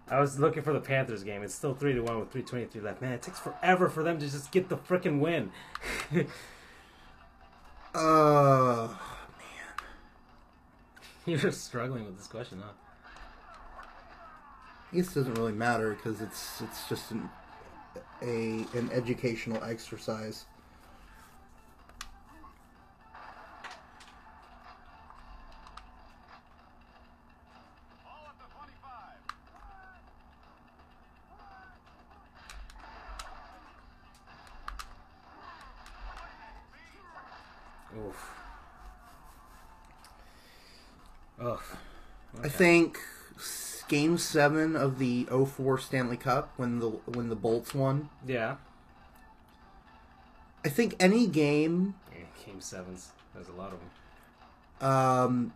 [0.08, 1.42] I was looking for the Panthers game.
[1.42, 3.00] It's still three to one with three twenty three left.
[3.00, 5.50] Man, it takes forever for them to just get the freaking win.
[7.94, 8.96] uh, man,
[11.26, 12.72] You're struggling with this question, huh?
[14.92, 17.28] This doesn't really matter because it's it's just an
[18.22, 20.44] a an educational exercise.
[42.56, 42.98] Think
[43.88, 48.08] Game Seven of the 04 Stanley Cup when the when the Bolts won.
[48.26, 48.56] Yeah.
[50.64, 53.10] I think any game Yeah, Game sevens.
[53.34, 53.78] There's a lot of
[54.80, 54.90] them.
[54.90, 55.52] um,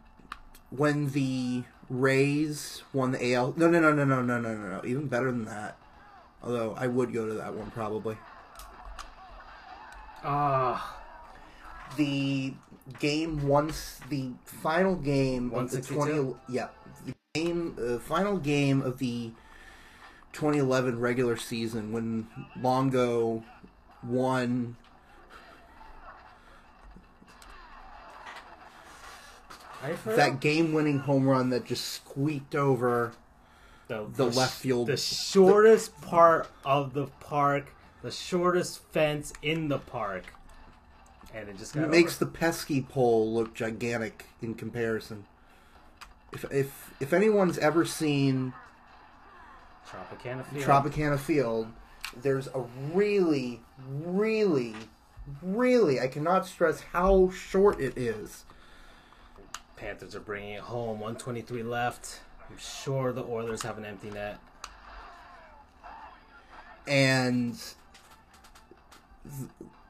[0.70, 3.54] when the Rays won the AL.
[3.56, 4.82] No, no, no, no, no, no, no, no, no.
[4.84, 5.78] Even better than that.
[6.42, 8.18] Although I would go to that one probably.
[10.22, 10.96] Ah.
[11.96, 12.52] The
[13.00, 16.77] game once the final game of the twenty yeah the
[17.42, 19.30] game uh, final game of the
[20.32, 22.26] 2011 regular season when
[22.60, 23.44] Longo
[24.02, 24.76] won
[30.16, 33.12] that game winning home run that just squeaked over
[33.86, 40.24] the left field- The shortest part of the park, the shortest fence in the park.
[41.32, 42.24] And it just got makes over.
[42.26, 45.26] the pesky pole look gigantic in comparison.
[46.32, 48.52] If if if anyone's ever seen
[49.88, 50.64] Tropicana Field.
[50.64, 51.68] Tropicana Field,
[52.22, 54.74] there's a really, really,
[55.42, 58.44] really I cannot stress how short it is.
[59.76, 61.00] Panthers are bringing it home.
[61.00, 62.20] 123 left.
[62.50, 64.38] I'm sure the Oilers have an empty net.
[66.86, 67.56] And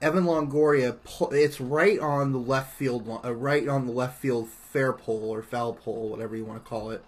[0.03, 0.97] Evan Longoria,
[1.33, 5.43] it's right on the left field, uh, right on the left field fair pole or
[5.43, 7.05] foul pole, whatever you want to call it.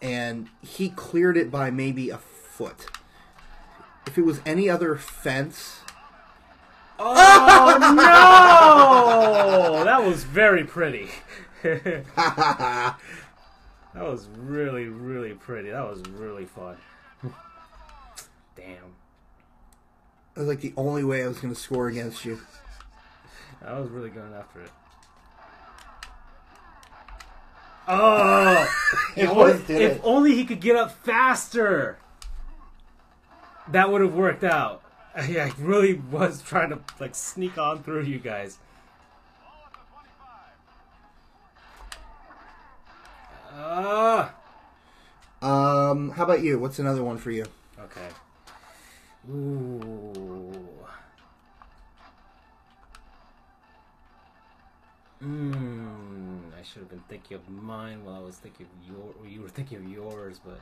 [0.00, 2.86] And he cleared it by maybe a foot.
[4.06, 5.80] If it was any other fence,
[7.00, 9.84] Oh no!
[9.84, 11.08] That was very pretty.
[11.62, 12.96] that
[13.94, 15.70] was really, really pretty.
[15.70, 16.76] That was really fun.
[18.56, 18.96] Damn.
[20.34, 22.40] That was like the only way I was going to score against you.
[23.64, 24.70] I was really going after it.
[27.90, 28.70] Oh!
[29.16, 31.98] if, only, if only he could get up faster.
[33.68, 34.82] That would have worked out.
[35.16, 38.58] I, really was trying to like sneak on through you guys.
[39.40, 39.78] Ball at the
[43.56, 44.30] 25.
[45.42, 45.90] Ah.
[45.90, 46.58] Um, how about you?
[46.58, 47.46] What's another one for you?
[47.80, 48.08] Okay.
[49.30, 50.68] Ooh.
[55.22, 56.17] Mmm.
[56.58, 59.30] I should have been thinking of mine while I was thinking of your.
[59.30, 60.60] You were thinking of yours, but.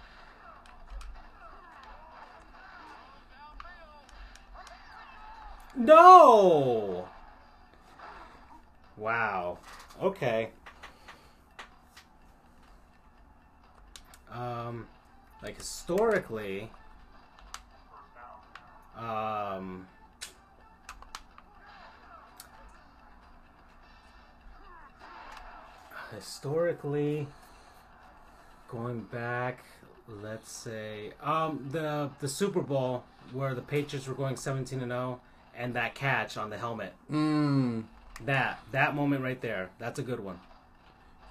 [5.74, 7.09] No.
[8.98, 9.59] Wow.
[10.02, 10.51] Okay.
[14.31, 14.86] Um,
[15.43, 16.70] like historically.
[18.98, 19.86] Um.
[26.14, 27.26] Historically,
[28.68, 29.64] going back,
[30.22, 35.20] let's say, um, the the Super Bowl where the Patriots were going seventeen and zero,
[35.56, 36.92] and that catch on the helmet.
[37.10, 37.84] Mmm.
[38.24, 40.38] That that moment right there, that's a good one.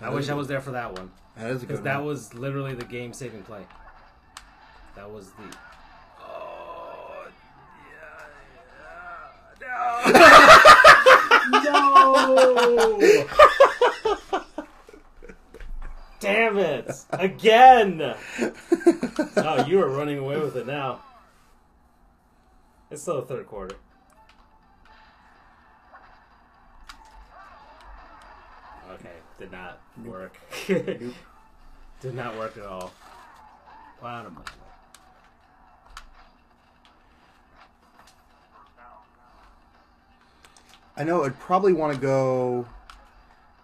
[0.01, 1.85] I wish is I a- was there for that one That is a because good
[1.85, 3.61] that was literally the game-saving play.
[4.95, 5.57] That was the.
[6.21, 7.27] Oh
[9.63, 10.05] yeah,
[11.63, 13.25] no!
[16.25, 16.91] Damn it!
[17.11, 18.15] Again!
[19.37, 21.03] Oh, you are running away with it now.
[22.89, 23.75] It's still the third quarter.
[28.91, 30.35] Okay, did not work.
[30.67, 31.13] did
[32.13, 32.91] not work at all.
[34.01, 34.37] Wow, I'm
[40.97, 42.65] I know I'd probably want to go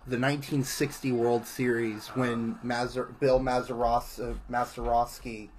[0.07, 5.49] the 1960 World Series when Mazar- Bill Mazeros- uh, Mazeroski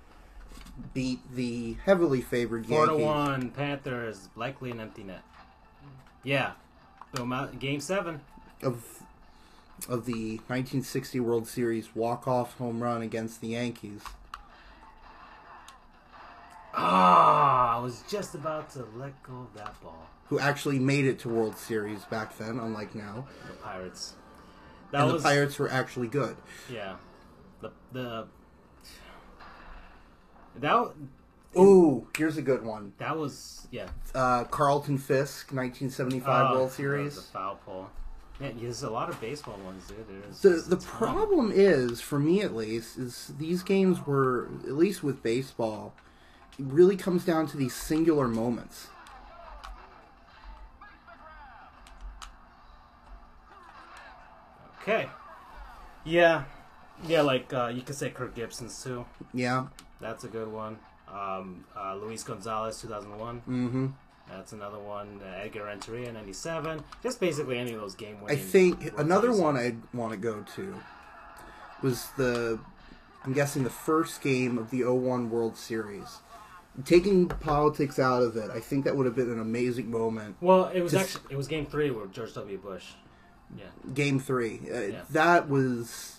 [0.94, 5.22] beat the heavily favored Four to one, Panthers, likely an empty net.
[6.24, 6.52] Yeah,
[7.12, 8.20] Boom out game seven.
[8.62, 9.02] of
[9.88, 14.00] of the 1960 World Series walk-off home run against the Yankees.
[16.74, 20.08] Ah, I was just about to let go of that ball.
[20.28, 23.26] Who actually made it to World Series back then, unlike now.
[23.46, 24.14] The Pirates.
[24.92, 26.36] That and was the Pirates were actually good.
[26.70, 26.94] yeah.
[27.60, 28.26] The the
[30.60, 30.92] that
[31.58, 32.92] Ooh, here's a good one.
[32.98, 33.88] that was yeah.
[34.14, 37.16] Uh, Carlton Fisk, 1975 Ah, World Series.
[37.16, 37.88] The, foul pole.
[38.40, 40.06] Yeah, there's a lot of baseball ones, dude.
[40.08, 44.72] There's the there's the problem is for me at least is these games were at
[44.72, 45.94] least with baseball
[46.58, 48.88] it really comes down to these singular moments
[54.82, 55.08] Okay.
[56.04, 56.44] Yeah.
[57.06, 59.04] Yeah, like uh, you could say Kirk Gibson's too.
[59.34, 59.66] yeah
[60.00, 60.78] That's a good one.
[61.12, 63.36] Um, uh, Luis Gonzalez, 2001.
[63.40, 63.86] mm-hmm
[64.30, 65.20] That's another one.
[65.22, 66.82] Uh, Edgar Renteria, 97.
[67.02, 70.74] Just basically any of those game i think another one i'd want to go to
[71.82, 72.58] was the
[73.24, 76.18] i'm guessing the first game of the 01 world series
[76.84, 80.66] taking politics out of it i think that would have been an amazing moment Well,
[80.72, 82.58] it was actually it was game three with George W.
[82.58, 82.92] Bush.
[83.58, 83.64] Yeah.
[83.94, 85.00] game three uh, Yeah.
[85.10, 86.16] that was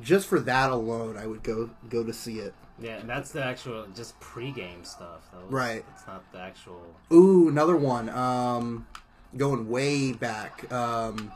[0.00, 3.42] just for that alone i would go go to see it Yeah, and that's the
[3.42, 5.22] actual just pre-game stuff.
[5.32, 5.46] Though.
[5.48, 5.82] Right.
[5.94, 6.82] It's not the actual.
[7.10, 8.10] Ooh, another one.
[8.10, 8.86] Um,
[9.34, 10.70] going way back.
[10.70, 11.32] Um,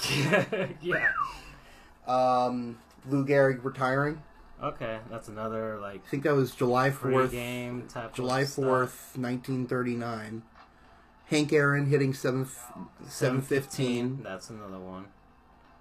[0.82, 1.08] yeah.
[2.06, 2.78] um,
[3.08, 4.22] Lou Gehrig retiring.
[4.62, 7.30] Okay, that's another like I think that was July fourth.
[7.30, 8.14] pre-game type.
[8.14, 10.42] July fourth, nineteen thirty nine.
[11.32, 12.46] Hank Aaron hitting seven
[13.08, 14.22] seven fifteen.
[14.22, 15.06] That's another one.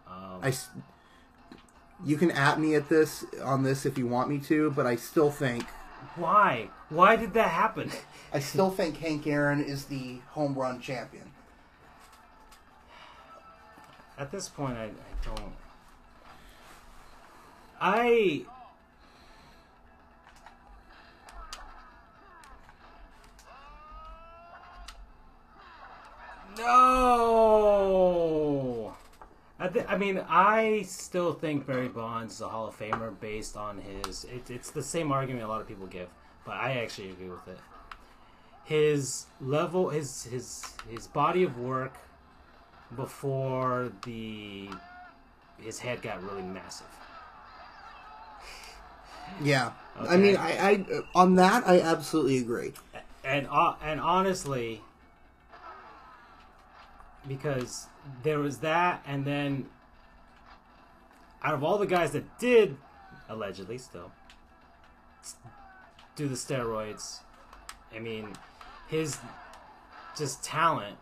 [0.07, 0.53] Um, I.
[2.03, 4.95] You can at me at this on this if you want me to, but I
[4.95, 5.65] still think
[6.15, 6.69] why?
[6.89, 7.91] Why did that happen?
[8.33, 11.31] I still think Hank Aaron is the home run champion.
[14.17, 14.89] At this point, I, I
[15.23, 15.53] don't.
[17.79, 18.41] I.
[26.57, 28.01] No.
[29.59, 33.55] I, th- I mean, I still think Barry Bonds is a Hall of Famer based
[33.55, 34.23] on his.
[34.25, 36.09] It, it's the same argument a lot of people give,
[36.45, 37.59] but I actually agree with it.
[38.63, 41.93] His level, his his his body of work
[42.95, 44.69] before the
[45.59, 46.87] his head got really massive.
[49.43, 52.73] Yeah, I mean, I, I on that I absolutely agree.
[53.23, 54.81] and uh, and honestly,
[57.27, 57.87] because
[58.23, 59.65] there was that, and then
[61.43, 62.77] out of all the guys that did
[63.29, 64.11] allegedly still
[66.15, 67.19] do the steroids,
[67.95, 68.33] I mean,
[68.87, 69.17] his
[70.17, 70.97] just talent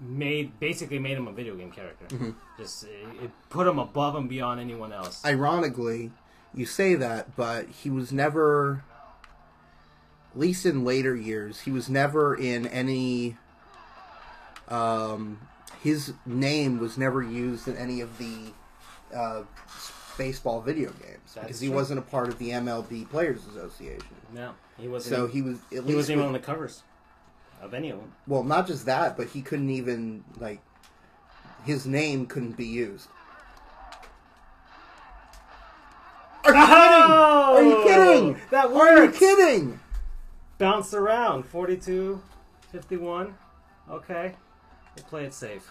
[0.00, 2.06] made basically made him a video game character.
[2.06, 2.30] Mm-hmm.
[2.58, 5.24] Just it, it put him above and beyond anyone else.
[5.24, 6.10] ironically,
[6.54, 8.84] you say that, but he was never,
[10.32, 13.36] at least in later years, he was never in any.
[14.68, 15.40] Um,
[15.82, 18.52] his name was never used in any of the
[19.14, 19.42] uh,
[20.16, 21.76] baseball video games That's because he true.
[21.76, 24.02] wasn't a part of the MLB Players Association.
[24.32, 25.14] no, he wasn't.
[25.14, 26.82] So he was he wasn't even with- on the covers
[27.60, 28.12] of any of them.
[28.26, 30.60] well, not just that, but he couldn't even like
[31.64, 33.08] his name couldn't be used.
[36.44, 36.74] Are you kidding?
[37.10, 38.40] Are you kidding?
[38.50, 39.80] That Are you kidding?
[40.58, 41.44] Bounced around.
[41.44, 42.20] 42,
[42.70, 43.34] 51.
[43.90, 44.34] Okay.
[44.96, 45.68] We'll play it safe.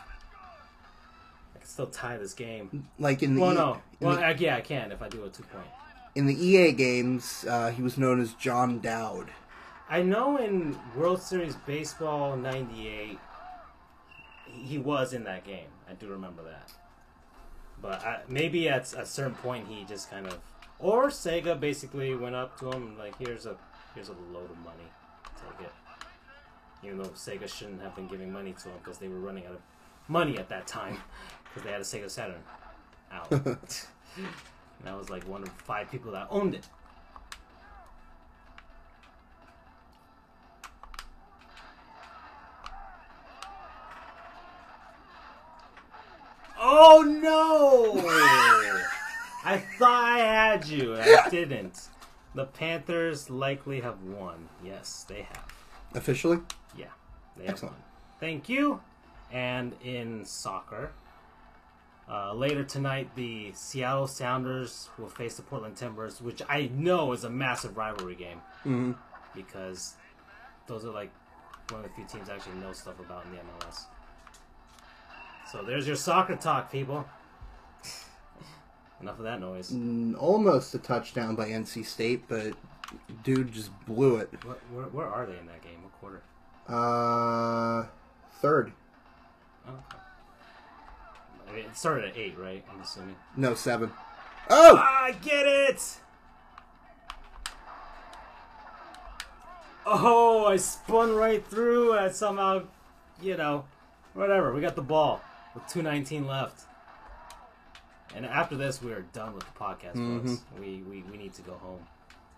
[1.56, 2.88] I can still tie this game.
[3.00, 3.82] Like in the Well, E- no.
[4.00, 5.66] Well, the, I, yeah, I can if I do a two point.
[6.16, 9.30] in the EA games, uh, he was known as John Dowd.
[9.90, 13.18] I know in World Series Baseball 98,
[14.46, 15.68] he he was in that game.
[15.90, 16.72] I do remember that.
[17.82, 20.40] But I, maybe at a certain point he just kind of.
[20.80, 23.56] Or Sega basically went up to him like, here's a
[23.96, 24.88] here's a load of money.
[25.38, 25.74] Take it.
[26.84, 29.54] Even though Sega shouldn't have been giving money to him because they were running out
[29.54, 29.62] of
[30.08, 30.98] money at that time
[31.44, 32.44] because they had a Sega Saturn
[33.12, 33.32] out.
[33.32, 36.68] and I was like one of five people that owned it.
[46.66, 48.02] Oh no!
[49.46, 50.94] I thought I had you.
[50.94, 51.90] and I didn't.
[52.36, 54.48] The Panthers likely have won.
[54.64, 55.54] Yes, they have.
[55.94, 56.40] Officially,
[57.38, 57.76] they Excellent.
[58.20, 58.82] Thank you.
[59.32, 60.92] And in soccer,
[62.10, 67.24] uh, later tonight, the Seattle Sounders will face the Portland Timbers, which I know is
[67.24, 68.96] a massive rivalry game Mhm.
[69.34, 69.96] because
[70.68, 71.12] those are like
[71.70, 73.86] one of the few teams I actually know stuff about in the MLS.
[75.52, 77.06] So there's your soccer talk, people.
[79.02, 79.72] Enough of that noise.
[79.72, 82.54] Mm, Almost a touchdown by NC State, but
[83.24, 84.30] dude just blew it.
[84.46, 85.82] What, where, where are they in that game?
[85.84, 86.22] What quarter?
[86.68, 87.86] Uh,
[88.42, 88.72] third.
[89.68, 89.98] Okay.
[91.50, 92.64] I mean, it started at eight, right?
[92.72, 93.16] I'm assuming.
[93.36, 93.92] No, seven.
[94.50, 94.76] Oh!
[94.78, 95.98] I get it.
[99.86, 101.94] Oh, I spun right through.
[101.98, 102.64] I somehow,
[103.22, 103.66] you know,
[104.14, 104.54] whatever.
[104.54, 105.22] We got the ball
[105.54, 106.62] with 2:19 left.
[108.16, 110.44] And after this, we are done with the podcast, folks.
[110.60, 111.86] We, we we need to go home.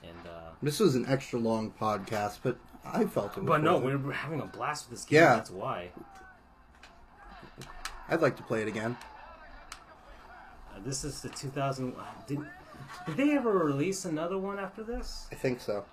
[0.07, 3.45] And uh, This was an extra long podcast, but I felt it.
[3.45, 5.21] But no, we're having a blast with this game.
[5.21, 5.35] Yeah.
[5.35, 5.89] That's why.
[8.09, 8.95] I'd like to play it again.
[10.73, 11.95] Uh, this is the 2000.
[11.95, 12.39] uh, Did
[13.07, 15.27] did they ever release another one after this?
[15.31, 15.83] I think so.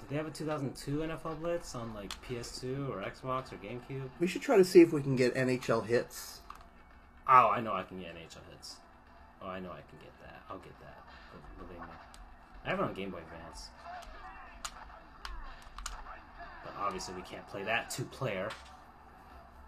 [0.00, 4.08] Did they have a 2002 NFL Blitz on like PS2 or Xbox or GameCube?
[4.18, 6.40] We should try to see if we can get NHL Hitz.
[7.28, 8.76] Oh, I know I can get NHL Hitz.
[9.42, 10.40] Oh, I know I can get that.
[10.48, 10.96] I'll get that.
[11.58, 11.94] But believe me.
[12.64, 13.68] I have it on Game Boy Advance.
[16.64, 18.50] But obviously we can't play that two player.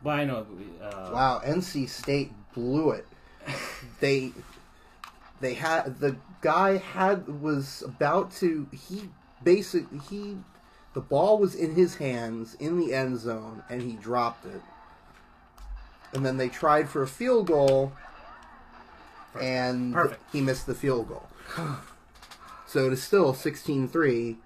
[0.02, 0.46] But I know.
[0.82, 3.06] Uh, Wow, NC State blew it.
[4.00, 4.32] they
[5.40, 9.08] they had the guy had was about to he
[9.42, 10.36] basically he
[10.92, 14.60] the ball was in his hands in the end zone and he dropped it.
[16.12, 17.92] And then they tried for a field goal
[19.40, 20.22] and Perfect.
[20.32, 21.28] he missed the field goal.
[22.70, 24.36] so it is still 16-3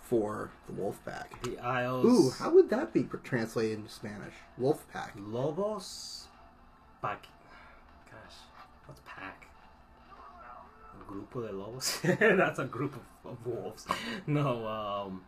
[0.00, 1.42] for the wolf pack.
[1.42, 2.06] The Isles.
[2.06, 4.32] Ooh, how would that be translated into Spanish?
[4.58, 5.10] Wolfpack.
[5.16, 6.28] Lobos.
[7.02, 7.26] Pac.
[8.10, 8.36] Gosh,
[8.86, 9.48] what's pack?
[10.98, 12.00] A grupo de lobos.
[12.18, 13.86] That's a group of, of wolves.
[14.26, 14.66] No.
[14.66, 15.24] Um.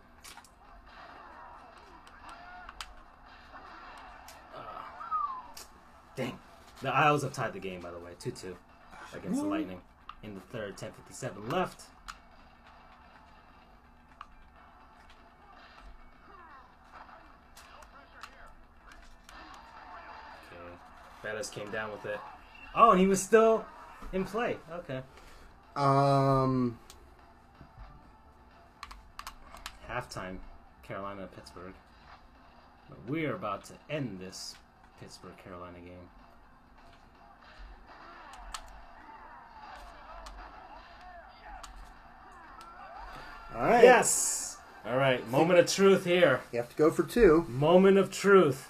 [4.57, 4.61] uh,
[6.17, 6.39] dang.
[6.81, 8.57] The Isles have tied the game, by the way, two-two
[9.15, 9.83] against the Lightning
[10.23, 10.79] in the third.
[10.79, 11.83] 10:57 left.
[21.23, 22.19] Bettis came down with it.
[22.75, 23.65] Oh, and he was still
[24.13, 24.57] in play.
[24.73, 25.01] Okay.
[25.77, 26.79] Um
[29.89, 30.39] Halftime,
[30.83, 31.75] Carolina Pittsburgh.
[32.89, 34.55] But we are about to end this
[35.01, 36.09] Pittsburgh Carolina game.
[43.55, 43.85] all right.
[43.85, 44.57] Yes.
[44.87, 45.27] All right.
[45.29, 46.41] Moment of truth here.
[46.53, 47.45] You have to go for two.
[47.49, 48.69] Moment of truth.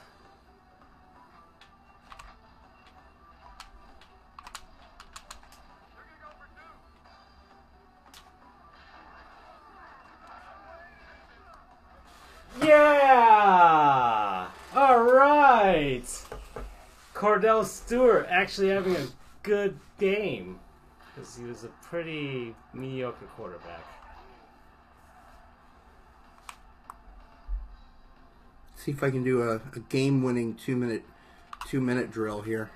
[17.64, 19.06] Stewart actually having a
[19.42, 20.58] good game
[21.14, 23.84] because he was a pretty mediocre quarterback.
[28.76, 31.04] See if I can do a, a game winning two minute
[31.68, 32.70] two minute drill here.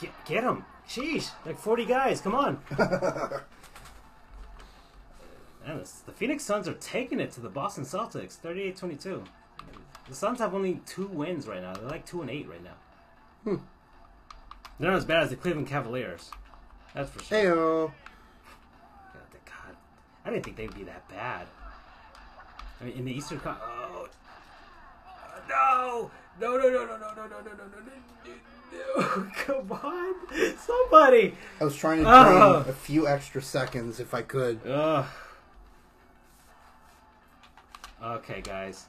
[0.00, 0.64] Get, get him!
[0.88, 1.30] Sheesh!
[1.46, 2.58] Like 40 guys, come on!
[5.66, 9.24] This, the Phoenix Suns are taking it to the Boston Celtics, 38-22.
[10.08, 11.72] The Suns have only two wins right now.
[11.74, 12.74] They're like 2 and 8 right now.
[13.44, 13.56] Hmm.
[14.78, 16.30] They're not as bad as the Cleveland Cavaliers.
[16.94, 17.38] That's for sure.
[17.38, 17.92] Heyo.
[19.14, 19.76] God, God,
[20.26, 21.46] I didn't think they'd be that bad.
[22.80, 24.08] I mean, in the Eastern Con- oh,
[25.48, 26.10] no,
[26.40, 27.80] no, no, no, no, no, no, no, no, no, no,
[28.96, 30.14] no, no, come on,
[30.58, 31.34] somebody.
[31.60, 32.62] I was trying to Oh.
[32.62, 34.60] drain a few extra seconds if I could.
[34.66, 35.06] Ugh.
[38.04, 38.84] Okay, guys.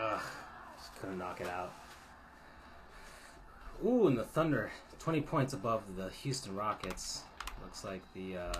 [0.00, 0.20] Ugh,
[0.76, 1.72] just couldn't knock it out.
[3.84, 7.22] Ooh, and the Thunder, 20 points above the Houston Rockets.
[7.62, 8.52] Looks like the, uh...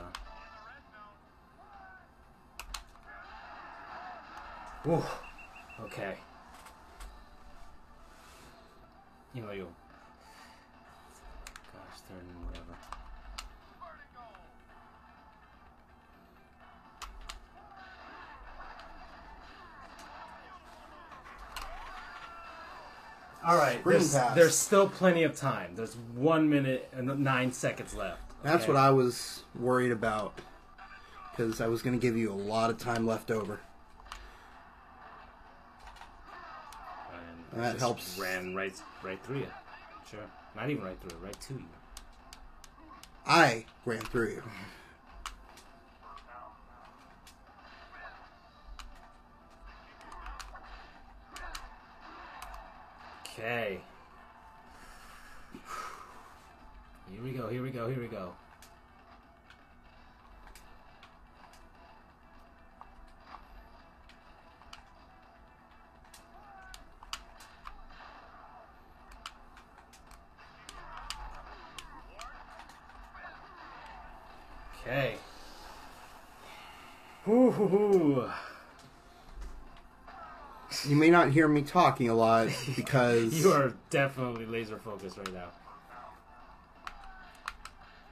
[4.86, 5.02] Ooh,
[5.82, 6.14] okay.
[9.34, 9.66] You know, you.
[12.08, 12.76] Gosh, third and whatever.
[23.44, 25.76] All right, there's, there's still plenty of time.
[25.76, 28.20] There's one minute and nine seconds left.
[28.42, 30.40] That's what I was worried about.
[31.30, 33.60] Because I was going to give you a lot of time left over.
[37.52, 38.18] That helps.
[38.18, 39.52] Ran right, right through you.
[40.10, 40.20] Sure.
[40.54, 41.64] Not even right through, it, right to you.
[43.26, 44.42] I ran through you.
[53.38, 53.80] Okay.
[57.10, 57.48] Here we go.
[57.48, 57.88] Here we go.
[57.88, 58.32] Here we go.
[80.84, 85.32] You may not hear me talking a lot because You are definitely laser focused right
[85.32, 85.48] now.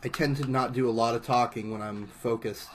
[0.03, 2.69] I tend to not do a lot of talking when I'm focused.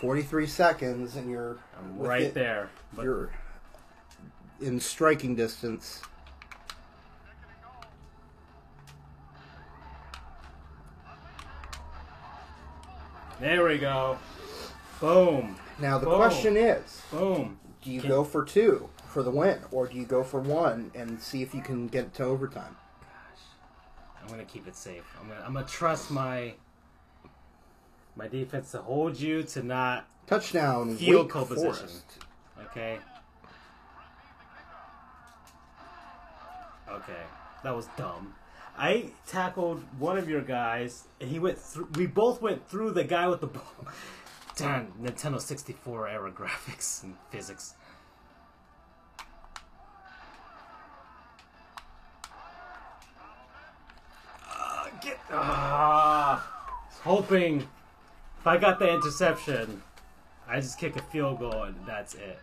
[0.00, 2.70] 43 seconds and you're I'm right it- there.
[2.94, 3.30] But You're
[4.60, 6.02] in striking distance.
[13.40, 14.18] There we go.
[15.00, 15.56] Boom.
[15.78, 16.16] Now the Boom.
[16.16, 17.58] question is, Boom.
[17.82, 20.90] do you Can- go for two for the win or do you go for one
[20.94, 22.76] and see if you can get it to overtime?
[23.00, 23.42] Gosh.
[24.22, 25.04] I'm gonna keep it safe.
[25.20, 26.54] I'm gonna I'm gonna trust my
[28.16, 31.72] my defense to hold you to not Touchdown, Field Wake goal position.
[31.72, 32.04] Forest.
[32.70, 32.98] okay.
[36.88, 37.22] Okay,
[37.62, 38.34] that was dumb.
[38.80, 41.90] I tackled one of your guys, and he went through.
[41.96, 43.62] We both went through the guy with the ball.
[44.56, 47.74] Darn Nintendo 64 era graphics and physics.
[54.50, 59.82] Uh, get ah, hoping if I got the interception,
[60.48, 62.38] I just kick a field goal and that's it.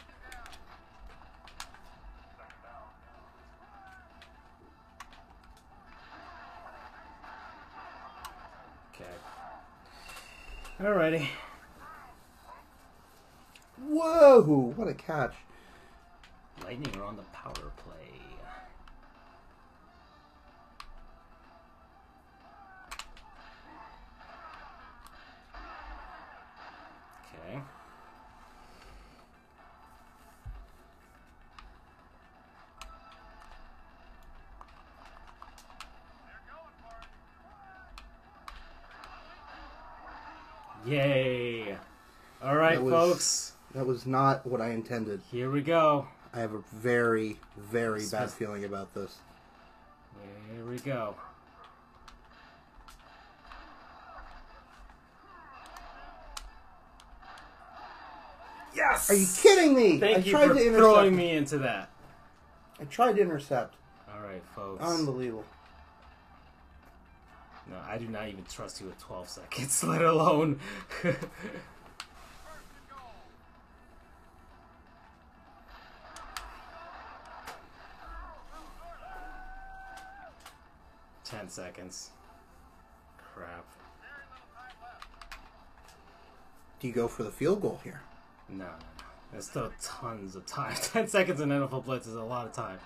[10.80, 11.28] Alrighty.
[13.82, 15.34] Whoa, what a catch.
[16.64, 18.22] Lightning are on the power play.
[43.98, 45.22] Was not what I intended.
[45.32, 46.08] Here we go.
[46.32, 49.18] I have a very, very bad feeling about this.
[50.54, 51.16] Here we go.
[58.76, 59.10] Yes!
[59.10, 60.00] Are you kidding me?
[60.00, 60.78] Thank I you tried for to intercept.
[60.78, 61.90] throwing me into that.
[62.80, 63.74] I tried to intercept.
[64.14, 64.84] All right, folks.
[64.84, 65.44] Unbelievable.
[67.68, 70.60] no, I do not even trust you with 12 seconds, let alone.
[81.58, 82.12] seconds.
[83.18, 83.66] Crap.
[86.80, 88.02] Do you go for the field goal here?
[88.48, 89.06] No, no, no.
[89.32, 90.76] There's still tons of time.
[90.82, 92.78] Ten seconds in NFL Blitz is a lot of time.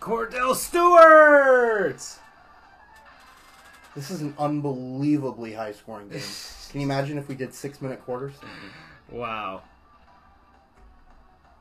[0.00, 2.02] Kordell Stewart!
[3.98, 6.22] This is an unbelievably high scoring game.
[6.70, 8.32] Can you imagine if we did six minute quarters?
[9.10, 9.62] Wow.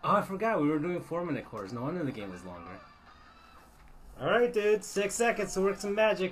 [0.04, 1.74] Oh, I forgot we were doing four minute quarters.
[1.74, 2.62] No wonder the game was longer.
[4.22, 4.84] Alright, dude.
[4.84, 6.32] Six seconds to work some magic.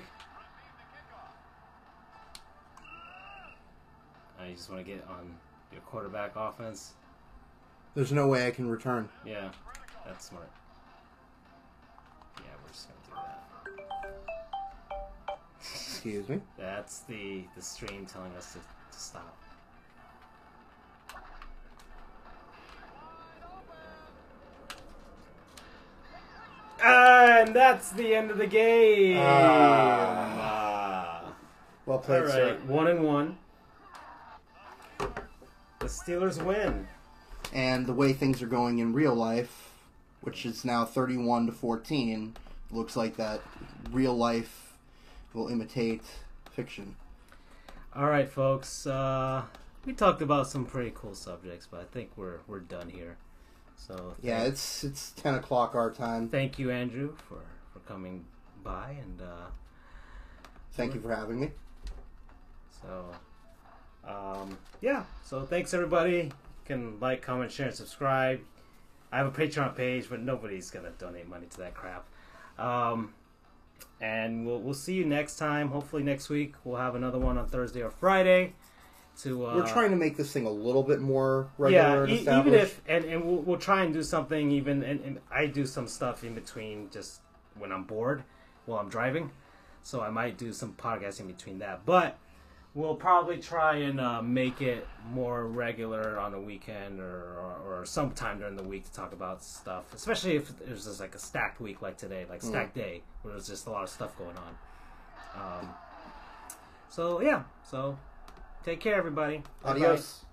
[4.38, 5.34] Oh, I just want to get on
[5.72, 6.92] your quarterback offense?
[7.96, 9.08] There's no way I can return.
[9.24, 9.48] Yeah,
[10.06, 10.52] that's smart.
[16.06, 16.40] Excuse me.
[16.56, 18.64] That's the the stream telling us to, to
[18.96, 19.36] stop.
[26.80, 29.16] And that's the end of the game.
[29.18, 30.36] Ah.
[30.38, 31.32] Ah.
[31.86, 32.56] Well played, sir.
[32.68, 33.38] one and one.
[35.00, 36.86] The Steelers win.
[37.52, 39.72] And the way things are going in real life,
[40.20, 42.36] which is now 31 to 14,
[42.70, 43.40] looks like that
[43.90, 44.65] real life
[45.36, 46.02] will imitate
[46.50, 46.96] fiction.
[47.94, 48.86] All right, folks.
[48.86, 49.42] Uh,
[49.84, 53.16] we talked about some pretty cool subjects, but I think we're we're done here.
[53.76, 56.28] So Yeah, it's it's ten o'clock our time.
[56.28, 57.40] thank you, Andrew, for
[57.72, 58.24] for coming
[58.64, 59.46] by, and uh,
[60.72, 61.50] Thank you for having me.
[62.82, 63.06] so
[64.06, 65.04] um, yeah.
[65.24, 66.16] So thanks everybody.
[66.16, 66.32] You
[66.64, 68.40] can like, comment, share, and subscribe.
[69.12, 72.04] I have a Patreon page, but nobody's gonna donate money to that crap.
[72.58, 73.14] Um,
[74.00, 75.68] and we'll we'll see you next time.
[75.68, 78.54] Hopefully next week we'll have another one on Thursday or Friday.
[79.22, 82.36] To uh, We're trying to make this thing a little bit more regular and yeah,
[82.36, 85.46] e- even if and, and we'll, we'll try and do something even and, and I
[85.46, 87.20] do some stuff in between just
[87.58, 88.24] when I'm bored
[88.66, 89.30] while I'm driving,
[89.82, 91.86] so I might do some podcasting between that.
[91.86, 92.18] But
[92.76, 97.84] we'll probably try and uh, make it more regular on a weekend or, or or
[97.86, 101.60] sometime during the week to talk about stuff, especially if there's just like a stacked
[101.60, 105.60] week like today, like stacked day, where there's just a lot of stuff going on.
[105.60, 105.68] Um,
[106.90, 107.98] so yeah, so
[108.64, 109.38] take care, everybody.
[109.62, 109.70] Bye-bye.
[109.70, 110.25] Adios.